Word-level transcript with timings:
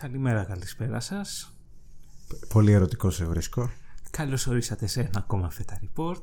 Καλημέρα, 0.00 0.44
καλησπέρα 0.44 1.00
σας. 1.00 1.52
Πολύ 2.48 2.72
ερωτικό 2.72 3.10
σε 3.10 3.24
βρίσκω. 3.24 3.70
Καλώς 4.10 4.46
ορίσατε 4.46 4.86
σε 4.86 5.00
ένα 5.00 5.10
ακόμα 5.18 5.50
φέτα 5.50 5.80
report 5.82 6.22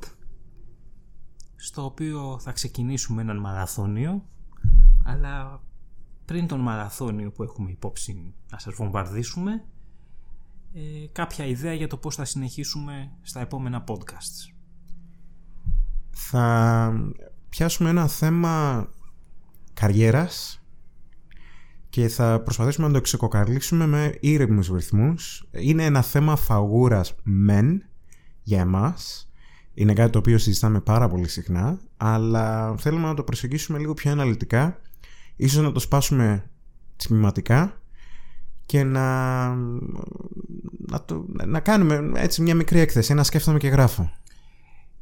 στο 1.55 1.85
οποίο 1.85 2.39
θα 2.41 2.51
ξεκινήσουμε 2.51 3.21
έναν 3.21 3.37
μαραθώνιο 3.37 4.25
αλλά 5.05 5.61
πριν 6.25 6.47
τον 6.47 6.59
μαραθώνιο 6.59 7.31
που 7.31 7.43
έχουμε 7.43 7.71
υπόψη 7.71 8.33
να 8.51 8.59
σας 8.59 8.73
βομβαρδίσουμε 8.73 9.63
ε, 10.73 11.07
κάποια 11.11 11.45
ιδέα 11.45 11.73
για 11.73 11.87
το 11.87 11.97
πώς 11.97 12.15
θα 12.15 12.25
συνεχίσουμε 12.25 13.11
στα 13.21 13.39
επόμενα 13.39 13.83
podcasts. 13.87 14.53
Θα 16.11 16.93
πιάσουμε 17.49 17.89
ένα 17.89 18.07
θέμα 18.07 18.87
καριέρας 19.73 20.62
και 21.93 22.07
θα 22.07 22.39
προσπαθήσουμε 22.39 22.87
να 22.87 22.93
το 22.93 23.01
ξεκοκαλύψουμε 23.01 23.87
με 23.87 24.17
ήρεμους 24.19 24.67
ρυθμούς. 24.67 25.47
Είναι 25.51 25.85
ένα 25.85 26.01
θέμα 26.01 26.35
φαγούρας 26.35 27.15
μεν 27.23 27.83
για 28.43 28.59
εμάς. 28.59 29.31
Είναι 29.73 29.93
κάτι 29.93 30.11
το 30.11 30.17
οποίο 30.17 30.37
συζητάμε 30.37 30.79
πάρα 30.79 31.07
πολύ 31.07 31.27
συχνά, 31.27 31.79
αλλά 31.97 32.75
θέλουμε 32.77 33.07
να 33.07 33.13
το 33.13 33.23
προσεγγίσουμε 33.23 33.79
λίγο 33.79 33.93
πιο 33.93 34.11
αναλυτικά, 34.11 34.79
ίσως 35.35 35.63
να 35.63 35.71
το 35.71 35.79
σπάσουμε 35.79 36.49
τμηματικά 36.95 37.81
και 38.65 38.83
να, 38.83 39.47
να, 40.87 41.03
το, 41.05 41.25
να 41.45 41.59
κάνουμε 41.59 42.11
έτσι 42.15 42.41
μια 42.41 42.55
μικρή 42.55 42.79
έκθεση, 42.79 43.11
ένα 43.11 43.23
σκέφτομαι 43.23 43.57
και 43.57 43.67
γράφω. 43.67 44.11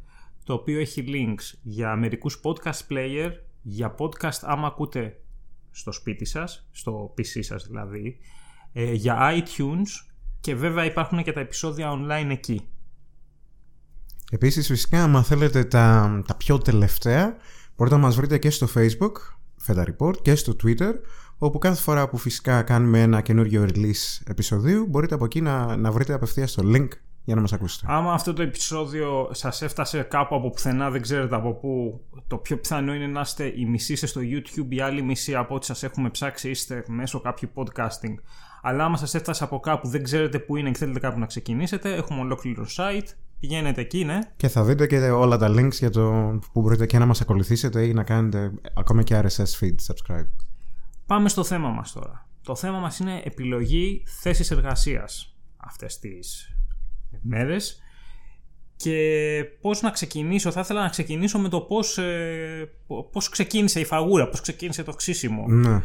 το 0.44 0.54
οποίο 0.54 0.80
έχει 0.80 1.04
links 1.08 1.58
για 1.62 1.96
μερικούς 1.96 2.40
podcast 2.44 2.88
player, 2.90 3.32
για 3.62 3.96
podcast 3.98 4.40
άμα 4.42 4.68
ακούτε 4.68 5.22
στο 5.72 5.92
σπίτι 5.92 6.26
σας, 6.26 6.68
στο 6.72 7.14
PC 7.18 7.40
σας 7.40 7.68
δηλαδή, 7.68 8.18
ε, 8.74 8.94
για 8.94 9.34
iTunes 9.34 9.88
και 10.40 10.56
βέβαια 10.56 10.86
υπάρχουν 10.86 11.24
και 11.24 11.32
τα 11.32 11.40
επεισόδια 11.40 11.92
online 11.92 12.30
εκεί. 12.30 12.68
Επίσης 14.32 14.68
φυσικά 14.68 15.04
αν 15.04 15.24
θέλετε 15.24 15.64
τα, 15.64 16.22
τα 16.28 16.36
πιο 16.36 16.58
τελευταία 16.58 17.36
μπορείτε 17.76 17.96
να 17.96 18.02
μας 18.02 18.16
βρείτε 18.16 18.38
και 18.38 18.50
στο 18.50 18.68
Facebook, 18.76 19.12
Feta 19.68 19.86
Report 19.86 20.22
και 20.22 20.36
στο 20.36 20.56
Twitter 20.64 20.94
όπου 21.40 21.58
κάθε 21.58 21.82
φορά 21.82 22.10
που 22.10 22.18
φυσικά 22.18 22.62
κάνουμε 22.62 23.02
ένα 23.02 23.22
καινούργιο 23.22 23.66
release 23.74 24.22
επεισοδίου 24.28 24.86
μπορείτε 24.90 25.16
από 25.16 25.26
εκεί 25.26 25.42
να, 25.42 25.78
να 25.78 25.92
βρείτε 25.92 26.14
απευθείας 26.14 26.54
το 26.54 26.64
link 26.66 26.88
για 27.24 27.36
να 27.36 27.42
μας 27.42 27.54
ακούσετε. 27.54 27.86
Άμα 27.90 28.14
αυτό 28.14 28.34
το 28.34 28.42
επεισόδιο 28.42 29.30
σας 29.32 29.62
έφτασε 29.62 30.02
κάπου 30.02 30.36
από 30.36 30.50
πουθενά, 30.50 30.90
δεν 30.90 31.02
ξέρετε 31.02 31.36
από 31.36 31.54
πού, 31.54 32.02
το 32.28 32.38
πιο 32.38 32.58
πιθανό 32.58 32.94
είναι 32.94 33.08
να 33.08 33.22
είστε 33.22 33.54
η 33.56 33.66
μισή 33.66 33.94
είστε 33.94 34.06
στο 34.06 34.22
YouTube, 34.24 34.68
η 34.70 34.82
άλλη 34.82 35.02
μισή 35.02 35.36
από 35.36 35.56
ό,τι 35.56 35.66
σας 35.66 35.84
έχουμε 35.84 36.10
ψάξει 36.10 36.50
είστε 36.50 36.84
μέσω 36.88 37.22
κάποιου 37.22 37.50
podcasting. 37.54 38.16
Αλλά 38.62 38.84
άμα 38.84 38.98
σας 38.98 39.16
έφτασε 39.16 39.44
από 39.44 39.60
κάπου, 39.60 39.88
δεν 39.88 40.04
ξέρετε 40.04 40.40
πού 40.40 40.56
είναι 40.56 40.72
και 40.72 40.78
θέλετε 40.78 41.00
κάπου 41.00 41.20
να 41.20 41.26
ξεκινήσετε, 41.26 41.96
έχουμε 41.96 42.20
ολόκληρο 42.20 42.66
site, 42.78 43.08
πηγαίνετε 43.40 43.82
εκεί, 43.82 44.06
ναι. 44.06 44.20
Και 44.36 44.48
θα 44.48 44.64
δείτε 44.64 44.88
και 44.88 45.00
όλα 45.00 45.38
τα 45.38 45.50
links 45.50 45.72
για 45.72 45.90
το 45.90 46.40
που 46.54 46.62
μπορείτε 46.62 46.86
και 46.86 46.98
να 46.98 47.06
μας 47.06 47.22
ακολουθήσετε 47.22 47.86
ή 47.86 47.94
να 47.94 48.04
κάνετε 48.04 48.52
ακόμα 48.74 49.04
και 49.04 49.22
RSS 49.24 49.60
feed 49.60 49.76
subscribe. 49.88 50.28
Πάμε 51.10 51.30
στο 51.30 51.44
θέμα 51.44 51.70
μας 51.70 51.92
τώρα. 51.92 52.28
Το 52.44 52.56
θέμα 52.56 52.80
μας 52.80 53.00
είναι 53.00 53.22
επιλογή 53.26 54.04
θέσης 54.22 54.52
εργασίας 54.52 55.36
αυτές 55.58 56.00
τις 56.00 56.56
μέρες 57.22 57.82
και 58.76 59.46
πώς 59.62 59.82
να 59.82 59.90
ξεκινήσω, 59.90 60.52
θα 60.52 60.60
ήθελα 60.60 60.82
να 60.82 60.90
ξεκινήσω 60.90 61.40
με 61.40 61.50
το 61.50 61.62
πώς, 61.62 61.98
ε, 61.98 62.72
πώς 63.12 63.30
ξεκίνησε 63.30 63.80
η 63.80 63.86
φαγούρα, 63.86 64.30
πώς 64.30 64.42
ξεκίνησε 64.42 64.84
το 64.84 64.94
ξύσιμο. 64.94 65.48
Ναι. 65.48 65.82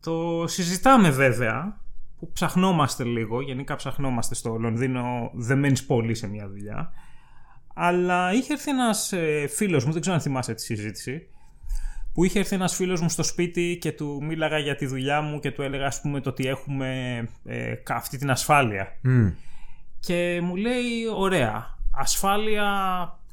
Το 0.00 0.44
συζητάμε 0.46 1.10
βέβαια, 1.10 1.80
που 2.18 2.32
ψαχνόμαστε 2.32 3.04
λίγο, 3.04 3.40
γενικά 3.40 3.76
ψαχνόμαστε 3.76 4.34
στο 4.34 4.56
Λονδίνο, 4.56 5.30
δεν 5.34 5.58
μένεις 5.58 5.86
πολύ 5.86 6.14
σε 6.14 6.26
μια 6.26 6.48
δουλειά. 6.48 6.92
Αλλά 7.74 8.32
είχε 8.32 8.52
έρθει 8.52 8.70
ένας 8.70 9.12
ε, 9.12 9.46
φίλος 9.46 9.84
μου, 9.84 9.92
δεν 9.92 10.00
ξέρω 10.00 10.16
αν 10.16 10.22
θυμάσαι 10.22 10.54
τη 10.54 10.62
συζήτηση, 10.62 11.28
που 12.14 12.24
είχε 12.24 12.38
έρθει 12.38 12.54
ένας 12.54 12.74
φίλος 12.74 13.00
μου 13.00 13.08
στο 13.08 13.22
σπίτι 13.22 13.78
και 13.80 13.92
του 13.92 14.18
μίλαγα 14.22 14.58
για 14.58 14.76
τη 14.76 14.86
δουλειά 14.86 15.20
μου 15.20 15.40
και 15.40 15.50
του 15.50 15.62
έλεγα 15.62 15.86
ας 15.86 16.00
πούμε 16.00 16.20
το 16.20 16.28
ότι 16.30 16.46
έχουμε 16.46 17.18
ε, 17.44 17.74
αυτή 17.88 18.18
την 18.18 18.30
ασφάλεια. 18.30 18.88
Και 20.00 20.40
μου 20.42 20.56
λέει 20.56 21.06
ωραία, 21.16 21.78
ασφάλεια 21.90 22.68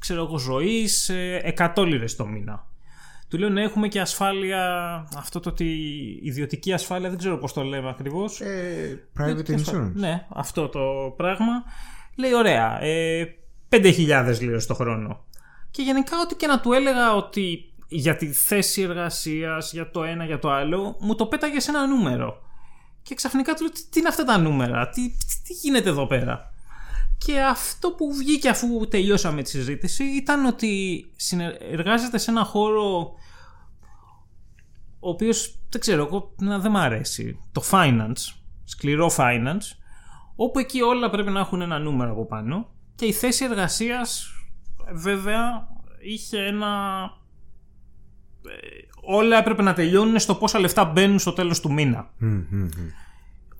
ξέρω 0.02 0.24
εγώ 0.24 0.38
ζωής, 0.38 1.08
ε, 1.08 1.54
100 1.76 1.84
λίρες 1.86 2.16
το 2.16 2.26
μήνα. 2.26 2.66
Του 3.28 3.38
λέω 3.38 3.48
να 3.48 3.62
έχουμε 3.62 3.88
και 3.88 4.00
ασφάλεια, 4.00 4.62
αυτό 5.16 5.40
το 5.40 5.48
ότι 5.48 5.64
ιδιωτική 6.22 6.72
ασφάλεια, 6.72 7.08
δεν 7.08 7.18
ξέρω 7.18 7.38
πώς 7.38 7.52
το 7.52 7.62
λέμε 7.62 7.88
ακριβώς. 7.88 8.40
Ε, 8.40 9.08
private 9.18 9.50
insurance. 9.50 9.92
Ναι, 9.94 10.26
αυτό 10.28 10.68
το 10.68 11.14
πράγμα. 11.16 11.64
Λέει 12.16 12.34
ωραία, 12.34 12.82
ε, 12.82 13.24
5.000 13.68 14.40
λίρες 14.40 14.66
το 14.66 14.74
χρόνο. 14.74 15.24
Και 15.70 15.82
γενικά 15.82 16.16
ό,τι 16.22 16.34
και 16.34 16.46
να 16.46 16.60
του 16.60 16.72
έλεγα 16.72 17.14
ότι 17.14 17.71
για 17.92 18.16
τη 18.16 18.26
θέση 18.26 18.82
εργασίας, 18.82 19.72
για 19.72 19.90
το 19.90 20.04
ένα, 20.04 20.24
για 20.24 20.38
το 20.38 20.50
άλλο, 20.50 20.96
μου 21.00 21.14
το 21.14 21.26
πέταγες 21.26 21.62
σε 21.62 21.70
ένα 21.70 21.86
νούμερο. 21.86 22.42
Και 23.02 23.14
ξαφνικά 23.14 23.54
του 23.54 23.62
λέω 23.62 23.72
τι 23.72 23.98
είναι 23.98 24.08
αυτά 24.08 24.24
τα 24.24 24.38
νούμερα, 24.38 24.88
τι, 24.88 25.10
τι 25.46 25.52
γίνεται 25.52 25.88
εδώ 25.88 26.06
πέρα; 26.06 26.52
Και 27.18 27.40
αυτό 27.40 27.90
που 27.90 28.14
βγήκε 28.14 28.48
αφού 28.48 28.88
τελειώσαμε 28.88 29.42
τη 29.42 29.48
συζήτηση 29.50 30.04
ήταν 30.04 30.44
ότι 30.44 31.04
εργάζεται 31.70 32.18
σε 32.18 32.30
ένα 32.30 32.44
χώρο 32.44 33.14
ο 35.00 35.08
οποίος 35.08 35.58
δεν 35.68 35.80
ξέρω 35.80 36.04
εγώ 36.04 36.34
να 36.38 36.58
δεν 36.58 36.70
μ' 36.70 36.76
αρέσει 36.76 37.38
το 37.52 37.62
finance, 37.70 38.34
σκληρό 38.64 39.10
finance 39.16 39.76
όπου 40.36 40.58
εκεί 40.58 40.80
όλα 40.80 41.10
πρέπει 41.10 41.30
να 41.30 41.40
έχουν 41.40 41.60
ένα 41.60 41.78
νούμερο 41.78 42.12
από 42.12 42.26
πάνω 42.26 42.68
και 42.94 43.04
η 43.04 43.12
θέση 43.12 43.44
εργασίας 43.44 44.26
βέβαια 44.92 45.68
είχε 46.00 46.38
ένα 46.38 47.02
ε, 47.04 47.21
όλα 49.00 49.38
έπρεπε 49.38 49.62
να 49.62 49.72
τελειώνουν 49.72 50.18
στο 50.18 50.34
πόσα 50.34 50.58
λεφτά 50.60 50.84
μπαίνουν 50.84 51.18
στο 51.18 51.32
τέλος 51.32 51.60
του 51.60 51.72
μήνα 51.72 52.10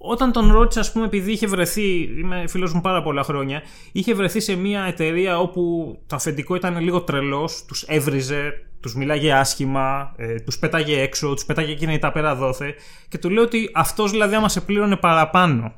όταν 0.05 0.33
τον 0.33 0.53
ρώτησα, 0.53 0.81
ας 0.81 0.93
πούμε, 0.93 1.05
επειδή 1.05 1.33
είχε 1.33 1.47
βρεθεί, 1.47 2.03
είμαι 2.03 2.45
φίλος 2.49 2.73
μου 2.73 2.81
πάρα 2.81 3.03
πολλά 3.03 3.23
χρόνια, 3.23 3.63
είχε 3.93 4.15
βρεθεί 4.15 4.41
σε 4.41 4.55
μια 4.55 4.83
εταιρεία 4.83 5.39
όπου 5.39 5.95
το 6.07 6.17
αφεντικό 6.17 6.55
ήταν 6.55 6.79
λίγο 6.81 7.01
τρελός, 7.03 7.65
τους 7.65 7.83
έβριζε, 7.83 8.53
τους 8.81 8.95
μιλάγε 8.95 9.33
άσχημα, 9.33 10.13
ε, 10.17 10.35
τους 10.35 10.59
πέταγε 10.59 11.01
έξω, 11.01 11.35
τους 11.35 11.45
πέταγε 11.45 11.73
εκείνη 11.73 11.99
τα 11.99 12.13
πέρα 12.13 12.35
δόθε. 12.35 12.75
Και 13.09 13.19
του 13.19 13.31
λέω 13.31 13.43
ότι 13.43 13.71
αυτός 13.75 14.11
δηλαδή, 14.11 14.35
άμα 14.35 14.49
σε 14.49 14.61
πλήρωνε 14.61 14.97
παραπάνω, 14.97 15.73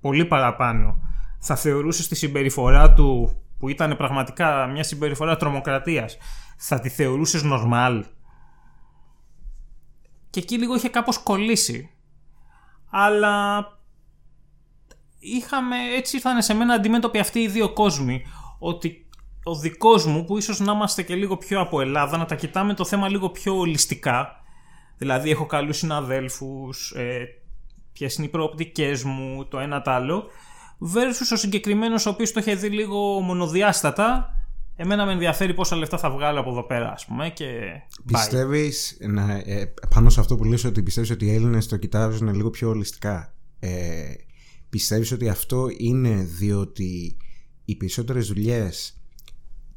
πολύ 0.00 0.24
παραπάνω, 0.24 1.00
θα 1.38 1.56
θεωρούσες 1.56 2.08
τη 2.08 2.14
συμπεριφορά 2.14 2.92
του, 2.92 3.36
που 3.58 3.68
ήταν 3.68 3.96
πραγματικά 3.96 4.66
μια 4.66 4.82
συμπεριφορά 4.82 5.36
τρομοκρατίας, 5.36 6.18
θα 6.56 6.80
τη 6.80 6.88
θεωρούσες 6.88 7.42
normal; 7.44 8.02
Και 10.38 10.44
εκεί 10.44 10.58
λίγο 10.58 10.74
είχε 10.74 10.88
κάπως 10.88 11.18
κολλήσει 11.18 11.90
αλλά 12.90 13.66
είχαμε, 15.18 15.76
έτσι 15.96 16.16
ήρθαν 16.16 16.42
σε 16.42 16.54
μένα 16.54 16.74
αντιμέτωποι 16.74 17.18
αυτοί 17.18 17.40
οι 17.40 17.48
δύο 17.48 17.72
κόσμοι. 17.72 18.22
Ότι 18.58 19.06
ο 19.42 19.54
δικός 19.54 20.06
μου, 20.06 20.24
που 20.24 20.38
ίσως 20.38 20.60
να 20.60 20.72
είμαστε 20.72 21.02
και 21.02 21.14
λίγο 21.14 21.36
πιο 21.36 21.60
από 21.60 21.80
Ελλάδα, 21.80 22.16
να 22.16 22.24
τα 22.24 22.34
κοιτάμε 22.34 22.74
το 22.74 22.84
θέμα 22.84 23.08
λίγο 23.08 23.30
πιο 23.30 23.58
ολιστικά. 23.58 24.42
Δηλαδή 24.96 25.30
έχω 25.30 25.46
καλούς 25.46 25.76
συναδέλφους, 25.76 26.90
ε, 26.90 27.24
ποιες 27.92 28.16
είναι 28.16 28.26
οι 28.26 28.30
προοπτικές 28.30 29.02
μου, 29.02 29.44
το 29.44 29.58
ένα 29.58 29.82
το 29.82 29.90
άλλο. 29.90 30.24
Versus 30.94 31.32
ο 31.32 31.36
συγκεκριμένος 31.36 32.06
ο 32.06 32.10
οποίος 32.10 32.32
το 32.32 32.40
είχε 32.40 32.54
δει 32.54 32.68
λίγο 32.68 33.20
μονοδιάστατα 33.20 34.37
Εμένα 34.80 35.06
με 35.06 35.12
ενδιαφέρει 35.12 35.54
πόσα 35.54 35.76
λεφτά 35.76 35.98
θα 35.98 36.10
βγάλω 36.10 36.40
από 36.40 36.50
εδώ 36.50 36.62
πέρα, 36.62 36.92
ας 36.92 37.06
πούμε. 37.06 37.30
Και... 37.30 37.46
Πιστεύεις, 38.04 38.90
ε, 39.44 39.64
πάνω 39.94 40.10
σε 40.10 40.20
αυτό 40.20 40.36
που 40.36 40.44
λες 40.44 40.64
ότι 40.64 40.82
πιστεύεις 40.82 41.10
ότι 41.10 41.26
οι 41.26 41.34
Έλληνες 41.34 41.66
το 41.66 41.76
κοιτάζουν 41.76 42.34
λίγο 42.34 42.50
πιο 42.50 42.68
ολιστικά. 42.68 43.34
Ε, 43.58 44.14
πιστεύεις 44.70 45.12
ότι 45.12 45.28
αυτό 45.28 45.66
είναι 45.76 46.14
διότι 46.38 47.16
οι 47.64 47.76
περισσότερες 47.76 48.26
δουλειές 48.26 49.00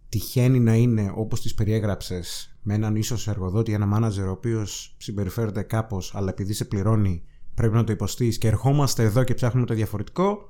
τυχαίνει 0.10 0.60
να 0.60 0.74
είναι 0.74 1.12
όπως 1.16 1.42
τις 1.42 1.54
περιέγραψες 1.54 2.56
με 2.62 2.74
έναν 2.74 2.96
ίσως 2.96 3.28
εργοδότη, 3.28 3.74
ένα 3.74 3.86
μάνατζερ 3.86 4.28
ο 4.28 4.32
οποίος 4.32 4.96
συμπεριφέρεται 4.98 5.62
κάπως 5.62 6.16
αλλά 6.16 6.30
επειδή 6.30 6.54
σε 6.54 6.66
πληρώνει 6.66 7.24
πρέπει 7.54 7.74
να 7.74 7.84
το 7.84 7.92
υποστείς 7.92 8.38
και 8.38 8.48
ερχόμαστε 8.48 9.04
εδώ 9.04 9.24
και 9.24 9.34
ψάχνουμε 9.34 9.66
το 9.66 9.74
διαφορετικό 9.74 10.50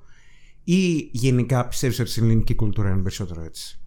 ή 0.63 1.09
γενικά 1.11 1.67
πιστεύεις 1.67 1.99
ότι 1.99 2.09
στην 2.09 2.23
ελληνική 2.23 2.55
κουλτούρα 2.55 2.89
είναι 2.89 3.01
περισσότερο 3.01 3.43
έτσι; 3.43 3.80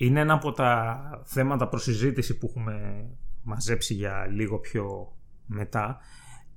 Είναι 0.00 0.20
ένα 0.20 0.32
από 0.32 0.52
τα 0.52 1.22
θέματα 1.24 1.68
προσυζήτηση 1.68 2.38
που 2.38 2.46
έχουμε 2.50 3.06
μαζέψει 3.42 3.94
για 3.94 4.26
λίγο 4.30 4.58
πιο 4.58 5.12
μετά. 5.46 5.98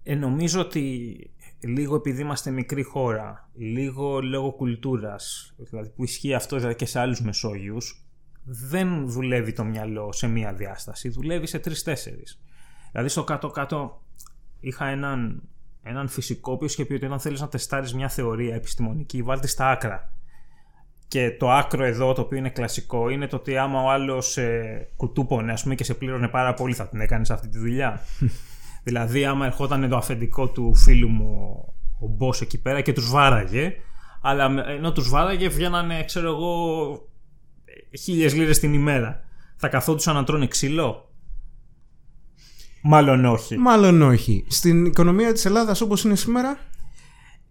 Ε, 0.03 0.15
νομίζω 0.15 0.59
ότι 0.59 1.15
λίγο 1.59 1.95
επειδή 1.95 2.21
είμαστε 2.21 2.51
μικρή 2.51 2.83
χώρα, 2.83 3.49
λίγο 3.53 4.21
λόγω 4.21 4.51
κουλτούρας, 4.51 5.53
δηλαδή 5.57 5.89
που 5.89 6.03
ισχύει 6.03 6.33
αυτό 6.33 6.57
δηλαδή 6.57 6.75
και 6.75 6.85
σε 6.85 6.99
άλλους 6.99 7.21
Μεσόγειους, 7.21 8.05
δεν 8.43 9.09
δουλεύει 9.09 9.53
το 9.53 9.63
μυαλό 9.63 10.11
σε 10.11 10.27
μία 10.27 10.53
διάσταση, 10.53 11.09
δουλεύει 11.09 11.47
σε 11.47 11.59
τρεις-τέσσερις. 11.59 12.41
Δηλαδή 12.91 13.09
στο 13.09 13.23
κάτω-κάτω 13.23 14.03
είχα 14.59 14.85
έναν, 14.85 15.41
έναν 15.83 16.07
φυσικό 16.07 16.57
που 16.57 16.65
είχε 16.65 16.85
πει 16.85 16.93
ότι 16.93 17.05
όταν 17.05 17.19
θέλεις 17.19 17.41
να 17.41 17.47
τεστάρεις 17.47 17.93
μια 17.93 18.09
θεωρία 18.09 18.55
επιστημονική, 18.55 19.21
βάλτε 19.21 19.47
στα 19.47 19.69
άκρα. 19.69 20.13
Και 21.11 21.31
το 21.31 21.51
άκρο 21.51 21.83
εδώ, 21.83 22.13
το 22.13 22.21
οποίο 22.21 22.37
είναι 22.37 22.49
κλασικό, 22.49 23.09
είναι 23.09 23.27
το 23.27 23.35
ότι 23.35 23.57
άμα 23.57 23.83
ο 23.83 23.89
άλλος 23.89 24.37
ε, 24.37 24.87
κουτούπονε 24.95 25.51
ας 25.51 25.63
πούμε, 25.63 25.75
και 25.75 25.83
σε 25.83 25.93
πλήρωνε 25.93 26.27
πάρα 26.27 26.53
πολύ, 26.53 26.73
θα 26.73 26.87
την 26.87 27.01
έκανες 27.01 27.29
αυτή 27.29 27.47
τη 27.47 27.57
δουλειά. 27.57 28.01
δηλαδή, 28.83 29.25
άμα 29.25 29.45
ερχόταν 29.45 29.89
το 29.89 29.97
αφεντικό 29.97 30.47
του 30.47 30.75
φίλου 30.75 31.09
μου, 31.09 31.65
ο 31.99 32.07
Μπό 32.07 32.29
εκεί 32.41 32.61
πέρα 32.61 32.81
και 32.81 32.93
τους 32.93 33.09
βάραγε, 33.09 33.73
αλλά 34.21 34.67
ενώ 34.67 34.91
τους 34.91 35.09
βάραγε, 35.09 35.49
βγαίνανε, 35.49 36.03
ξέρω 36.03 36.27
εγώ, 36.27 36.53
χίλιες 37.99 38.33
λίρες 38.33 38.59
την 38.59 38.73
ημέρα. 38.73 39.23
Θα 39.55 39.67
καθόντουσαν 39.67 40.15
να 40.15 40.23
τρώνε 40.23 40.47
ξύλο; 40.47 41.09
Μάλλον 42.81 43.25
όχι. 43.25 43.57
Μάλλον 43.57 44.01
όχι. 44.01 44.45
Στην 44.47 44.85
οικονομία 44.85 45.33
της 45.33 45.45
Ελλάδας 45.45 45.81
όπως 45.81 46.03
είναι 46.03 46.15
σήμερα. 46.15 46.57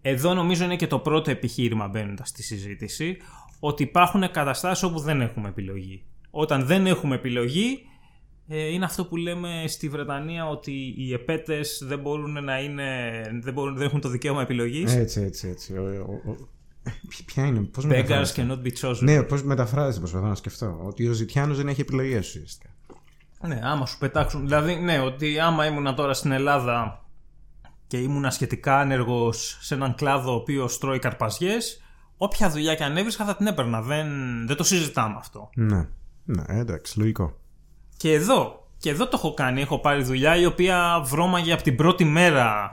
Εδώ 0.01 0.33
νομίζω 0.33 0.63
είναι 0.63 0.75
και 0.75 0.87
το 0.87 0.99
πρώτο 0.99 1.31
επιχείρημα 1.31 1.87
μπαίνοντας 1.87 2.27
στη 2.27 2.43
συζήτηση 2.43 3.17
ότι 3.63 3.83
υπάρχουν 3.83 4.31
καταστάσεις 4.31 4.83
όπου 4.83 4.99
δεν 4.99 5.21
έχουμε 5.21 5.49
επιλογή. 5.49 6.03
Όταν 6.31 6.65
δεν 6.65 6.85
έχουμε 6.87 7.15
επιλογή 7.15 7.85
ε, 8.47 8.73
είναι 8.73 8.85
αυτό 8.85 9.05
που 9.05 9.15
λέμε 9.15 9.63
στη 9.67 9.89
Βρετανία 9.89 10.49
ότι 10.49 10.93
οι 10.97 11.13
επέτες 11.13 11.83
δεν 11.85 11.99
μπορούν 11.99 12.43
να 12.43 12.59
είναι, 12.59 12.85
δεν, 13.41 13.53
μπορούν, 13.53 13.75
δεν 13.75 13.87
έχουν 13.87 14.01
το 14.01 14.09
δικαίωμα 14.09 14.41
επιλογής. 14.41 14.95
Έτσι, 14.95 15.21
έτσι, 15.21 15.47
έτσι. 15.47 15.77
Ο, 15.77 15.83
ο, 16.25 16.31
ο, 16.31 16.49
ποια 17.25 17.45
είναι, 17.45 17.59
πώς 17.59 17.85
Beggars 17.87 18.25
cannot 18.35 18.61
be 18.63 18.71
chosen. 18.81 18.99
Ναι, 18.99 19.23
πώς 19.23 19.43
μεταφράζεται, 19.43 19.99
προσπαθώ 19.99 20.25
να 20.25 20.35
σκεφτώ. 20.35 20.81
Ότι 20.83 21.07
ο 21.07 21.11
Ζητιάνος 21.11 21.57
δεν 21.57 21.67
έχει 21.67 21.81
επιλογές 21.81 22.27
ουσιαστικά. 22.27 22.69
Ναι, 23.47 23.59
άμα 23.63 23.85
σου 23.85 23.97
πετάξουν. 23.97 24.41
Δηλαδή, 24.41 24.75
ναι, 24.75 24.99
ότι 24.99 25.39
άμα 25.39 25.65
ήμουν 25.65 25.95
τώρα 25.95 26.13
στην 26.13 26.31
Ελλάδα 26.31 27.05
και 27.87 27.97
ήμουν 27.97 28.31
σχετικά 28.31 28.79
άνεργος 28.79 29.57
σε 29.61 29.73
έναν 29.73 29.95
κλάδο 29.95 30.31
ο 30.31 30.35
οποίος 30.35 30.77
τρώει 30.77 30.99
καρπαζιές, 30.99 31.81
όποια 32.23 32.49
δουλειά 32.49 32.75
και 32.75 32.83
αν 32.83 32.97
έβρισκα 32.97 33.25
θα 33.25 33.35
την 33.35 33.47
έπαιρνα. 33.47 33.81
Δεν, 33.81 34.07
δεν 34.47 34.55
το 34.55 34.63
συζητάμε 34.63 35.15
αυτό. 35.17 35.49
Ναι, 35.55 35.87
ναι, 36.23 36.43
εντάξει, 36.47 36.99
λογικό. 36.99 37.39
Και 37.97 38.13
εδώ, 38.13 38.67
και 38.77 38.89
εδώ 38.89 39.03
το 39.03 39.11
έχω 39.13 39.33
κάνει. 39.33 39.61
Έχω 39.61 39.79
πάρει 39.79 40.03
δουλειά 40.03 40.35
η 40.35 40.45
οποία 40.45 41.01
βρώμαγε 41.05 41.53
από 41.53 41.63
την 41.63 41.75
πρώτη 41.75 42.03
μέρα 42.03 42.69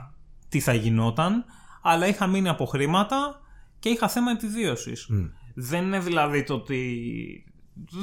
τι 0.49 0.59
θα 0.59 0.73
γινόταν, 0.73 1.45
αλλά 1.81 2.07
είχα 2.07 2.27
μείνει 2.27 2.49
από 2.49 2.65
χρήματα 2.65 3.41
και 3.79 3.89
είχα 3.89 4.09
θέμα 4.09 4.31
επιβίωσης. 4.31 5.09
Δεν 5.53 5.83
είναι 5.83 5.99
δηλαδή 5.99 6.43
το 6.43 6.53
ότι 6.53 7.03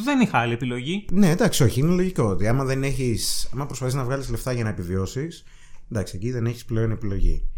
δεν 0.04 0.20
είχα 0.20 0.38
άλλη 0.38 0.52
επιλογή. 0.52 1.06
Ναι, 1.12 1.30
εντάξει, 1.30 1.62
όχι. 1.62 1.80
Είναι 1.80 1.94
λογικό 1.94 2.24
ότι 2.24 2.48
άμα 2.48 2.64
δεν 2.64 2.82
έχεις. 2.82 3.50
Άμα 3.52 3.66
προσπαθείς 3.66 3.94
να 3.94 4.04
βγάλεις 4.04 4.30
λεφτά 4.30 4.52
για 4.52 4.64
να 4.64 4.70
επιβιώσεις, 4.70 5.44
εντάξει, 5.90 6.16
εκεί 6.16 6.30
δεν 6.30 6.46
έχεις 6.46 6.64
πλέον 6.64 6.90
επιλογή. 6.90 7.48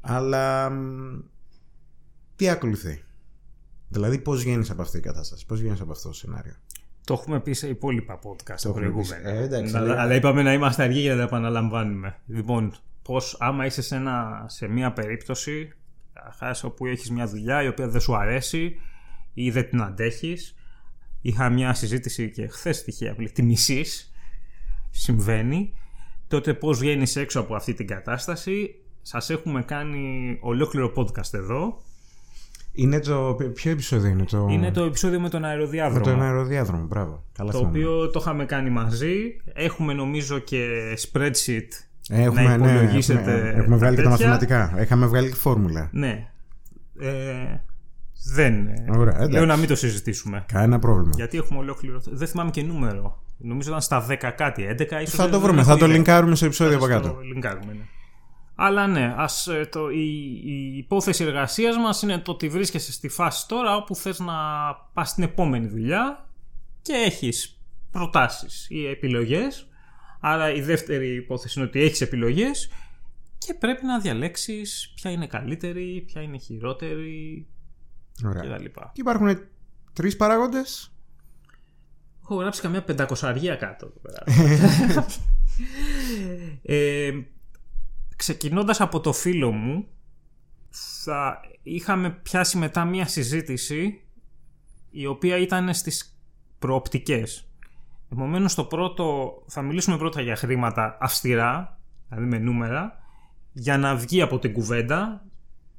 Αλλά. 0.00 0.72
Τι 2.36 2.48
ακολουθεί; 2.48 3.02
Δηλαδή, 3.88 4.18
πώς 4.18 4.42
βγαίνεις 4.42 4.70
από 4.70 4.82
αυτή 4.82 5.00
την 5.00 5.10
κατάσταση, 5.10 5.46
πώς 5.46 5.60
βγαίνεις 5.60 5.80
από 5.80 5.92
αυτό 5.92 6.08
το 6.08 6.14
σενάριο; 6.14 6.54
Το 7.04 7.14
έχουμε 7.14 7.40
πει 7.40 7.52
σε 7.52 7.68
υπόλοιπα 7.68 8.18
podcast 8.22 8.60
το 8.62 8.72
προηγούμενα. 8.72 9.28
Ε, 9.28 9.42
εντάξει, 9.42 9.76
αλλά, 9.76 10.00
αλλά 10.00 10.14
είπαμε 10.14 10.42
να 10.42 10.52
είμαστε 10.52 10.82
αργοί 10.82 11.00
για 11.00 11.10
να 11.10 11.16
τα 11.16 11.22
επαναλαμβάνουμε. 11.22 12.18
Λοιπόν, 12.26 12.74
πώς 13.02 13.36
άμα 13.40 13.66
είσαι 13.66 13.82
σε, 13.82 13.96
ένα, 13.96 14.44
σε 14.48 14.68
μια 14.68 14.92
περίπτωση 14.92 15.72
όπου 16.62 16.86
έχεις 16.86 17.10
μια 17.10 17.26
δουλειά 17.26 17.62
η 17.62 17.68
οποία 17.68 17.88
δεν 17.88 18.00
σου 18.00 18.16
αρέσει 18.16 18.80
ή 19.34 19.50
δεν 19.50 19.68
την 19.68 19.82
αντέχεις 19.82 20.54
είχα 21.20 21.50
μια 21.50 21.74
συζήτηση 21.74 22.30
και 22.30 22.46
χθες 22.46 22.84
τυχαία 22.84 23.14
τη 23.32 23.42
μισή 23.42 23.84
συμβαίνει 24.90 25.74
τότε 26.28 26.54
πώς 26.54 26.78
βγαίνεις 26.78 27.16
έξω 27.16 27.40
από 27.40 27.54
αυτή 27.54 27.74
την 27.74 27.86
κατάσταση 27.86 28.74
σας 29.02 29.30
έχουμε 29.30 29.62
κάνει 29.62 30.36
ολόκληρο 30.40 30.92
podcast 30.96 31.34
εδώ 31.34 31.82
είναι 32.78 33.00
το. 33.00 33.36
Ποιο 33.54 33.70
επεισόδιο 33.70 34.10
είναι 34.10 34.24
το. 34.24 34.46
Είναι 34.50 34.70
το 34.70 34.82
επεισόδιο 34.82 35.20
με 35.20 35.28
τον 35.28 35.44
αεροδιάδρομο. 35.44 36.06
Με 36.06 36.12
τον 36.12 36.22
αεροδιάδρομο, 36.22 36.84
μπράβο. 36.84 37.24
Καλά 37.32 37.52
το 37.52 37.58
οποίο 37.58 38.10
το 38.10 38.18
είχαμε 38.22 38.44
κάνει 38.44 38.70
μαζί. 38.70 39.16
Έχουμε 39.52 39.92
νομίζω 39.92 40.38
και 40.38 40.66
spreadsheet 41.00 41.68
έχουμε, 42.08 42.42
να 42.42 42.56
ναι, 42.56 42.70
υπολογίσετε. 42.70 43.20
έχουμε, 43.20 43.52
έχουμε 43.56 43.76
βγάλει 43.76 43.96
και 43.96 44.02
τα 44.02 44.08
μαθηματικά. 44.08 44.74
Είχαμε 44.80 45.06
βγάλει 45.06 45.28
και 45.28 45.34
φόρμουλα. 45.34 45.88
Ναι. 45.92 46.28
Ε, 47.00 47.12
δεν. 48.34 48.68
Ωραία, 48.96 49.28
Λέω 49.30 49.46
να 49.46 49.56
μην 49.56 49.68
το 49.68 49.76
συζητήσουμε. 49.76 50.44
Κανένα 50.52 50.78
πρόβλημα. 50.78 51.12
Γιατί 51.14 51.38
έχουμε 51.38 51.58
ολόκληρο. 51.58 52.00
Δεν 52.10 52.28
θυμάμαι 52.28 52.50
και 52.50 52.62
νούμερο. 52.62 53.22
Νομίζω 53.38 53.68
ήταν 53.68 53.80
στα 53.80 54.06
10 54.08 54.14
κάτι, 54.36 54.76
11 54.78 55.02
ίσως. 55.02 55.14
Θα 55.14 55.28
το 55.28 55.40
βρούμε, 55.40 55.62
θα 55.62 55.76
το 55.76 55.86
λινκάρουμε 55.86 56.34
σε 56.34 56.46
επεισόδιο 56.46 56.76
από 56.76 56.86
κάτω. 56.86 57.08
Το 57.08 57.20
λινκάρουμε, 57.20 57.72
ναι. 57.72 57.82
Αλλά 58.60 58.86
ναι, 58.86 59.14
ας, 59.16 59.46
ε, 59.46 59.68
το, 59.72 59.90
η, 59.90 60.40
η 60.44 60.76
υπόθεση 60.76 61.24
εργασίας 61.24 61.76
μας 61.76 62.02
είναι 62.02 62.18
το 62.18 62.30
ότι 62.30 62.48
βρίσκεσαι 62.48 62.92
στη 62.92 63.08
φάση 63.08 63.48
τώρα 63.48 63.76
όπου 63.76 63.94
θες 63.94 64.18
να 64.18 64.34
πας 64.92 65.08
στην 65.08 65.22
επόμενη 65.22 65.66
δουλειά 65.66 66.28
και 66.82 66.92
έχεις 66.92 67.60
προτάσεις 67.90 68.66
ή 68.70 68.86
επιλογές. 68.86 69.68
Άρα 70.20 70.52
η 70.52 70.60
δεύτερη 70.60 71.14
υπόθεση 71.14 71.58
είναι 71.58 71.68
ότι 71.68 71.80
έχεις 71.80 72.00
επιλογές 72.00 72.70
και 73.38 73.54
πρέπει 73.54 73.84
να 73.84 74.00
διαλέξεις 74.00 74.92
ποια 74.94 75.10
είναι 75.10 75.26
καλύτερη, 75.26 76.04
ποια 76.06 76.22
είναι 76.22 76.38
χειρότερη 76.38 77.46
Ωραία. 78.24 78.42
κτλ. 78.42 78.64
Και 78.64 79.00
υπάρχουν 79.00 79.38
τρεις 79.92 80.16
παράγοντες. 80.16 80.92
Έχω 82.22 82.34
γράψει 82.34 82.60
καμιά 82.60 82.82
πεντακοσαργία 82.82 83.54
κάτω. 83.54 83.86
εδώ 83.86 84.00
πέρα. 84.00 84.24
ε, 86.62 87.10
ξεκινώντας 88.18 88.80
από 88.80 89.00
το 89.00 89.12
φίλο 89.12 89.50
μου 89.50 89.86
θα 90.70 91.40
είχαμε 91.62 92.10
πιάσει 92.10 92.58
μετά 92.58 92.84
μια 92.84 93.06
συζήτηση 93.06 94.00
η 94.90 95.06
οποία 95.06 95.36
ήταν 95.36 95.74
στις 95.74 96.18
προοπτικές. 96.58 97.48
Επομένως 98.12 98.54
το 98.54 98.64
πρώτο 98.64 99.32
θα 99.46 99.62
μιλήσουμε 99.62 99.98
πρώτα 99.98 100.20
για 100.20 100.36
χρήματα 100.36 100.98
αυστηρά, 101.00 101.78
δηλαδή 102.08 102.26
με 102.26 102.38
νούμερα, 102.38 102.98
για 103.52 103.78
να 103.78 103.96
βγει 103.96 104.22
από 104.22 104.38
την 104.38 104.52
κουβέντα 104.52 105.24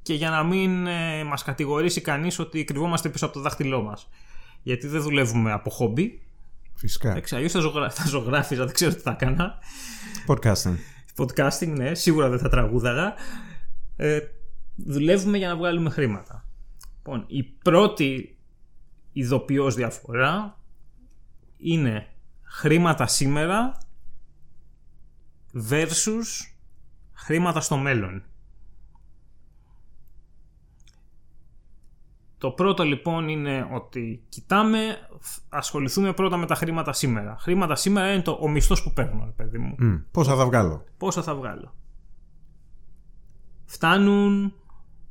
και 0.02 0.14
για 0.14 0.30
να 0.30 0.44
μην 0.44 0.88
ε, 0.88 1.24
μας 1.24 1.44
κατηγορήσει 1.44 2.02
κανείς 2.02 2.40
ότι 2.40 2.64
κρυβόμαστε 2.64 3.10
πίσω 3.10 3.26
από 3.26 3.34
το 3.34 3.42
δάχτυλό 3.42 3.82
μας. 3.82 4.10
Γιατί 4.64 4.88
δεν 4.88 5.02
δουλεύουμε 5.02 5.52
από 5.52 5.70
χόμπι. 5.70 6.22
Φυσικά. 6.74 7.10
Εντάξει, 7.10 7.36
αλλιώς 7.36 7.52
θα, 7.52 7.60
ζωγρα... 7.60 7.90
θα 7.90 8.08
ζωγράφιζα, 8.08 8.66
δεν 8.66 8.74
ξέρω 8.74 8.94
τι 8.94 9.02
θα 9.02 9.12
έκανα. 9.12 9.58
Podcasting. 10.28 10.76
Podcasting, 11.20 11.74
ναι, 11.78 11.96
σίγουρα 11.96 12.30
δεν 12.30 12.40
θα 12.40 12.50
τραγούδαγα. 12.50 13.14
Ε, 13.96 14.20
δουλεύουμε 14.76 15.38
για 15.38 15.48
να 15.48 15.56
βγάλουμε 15.56 15.90
χρήματα. 15.90 16.46
Λοιπόν, 16.98 17.24
η 17.28 17.44
πρώτη 17.44 18.38
ειδοποιώς 19.14 19.76
διαφορά 19.76 20.58
είναι 21.58 22.08
χρήματα 22.44 23.08
σήμερα 23.08 23.78
versus 25.70 26.24
χρήματα 27.14 27.62
στο 27.62 27.78
μέλλον. 27.78 28.24
Το 32.40 32.52
πρώτο 32.52 32.84
λοιπόν 32.84 33.28
είναι 33.28 33.70
ότι 33.74 34.24
κοιτάμε, 34.30 34.98
ασχοληθούμε 35.50 36.14
πρώτα 36.14 36.38
με 36.38 36.46
τα 36.46 36.56
χρήματα 36.56 36.94
σήμερα. 36.94 37.38
Χρήματα 37.40 37.76
σήμερα 37.76 38.14
είναι 38.14 38.22
το, 38.22 38.38
ο 38.42 38.50
μισθός 38.50 38.84
που 38.84 38.94
παίρνω, 38.94 39.26
ρε 39.26 39.32
παιδί 39.32 39.58
μου. 39.58 39.76
Mm. 39.82 40.04
Πόσα 40.12 40.36
θα 40.36 40.46
βγάλω; 40.46 40.84
Πόσα 40.98 41.24
θα 41.24 41.36
βγάλω; 41.36 41.74
Φτάνουν, 43.66 44.54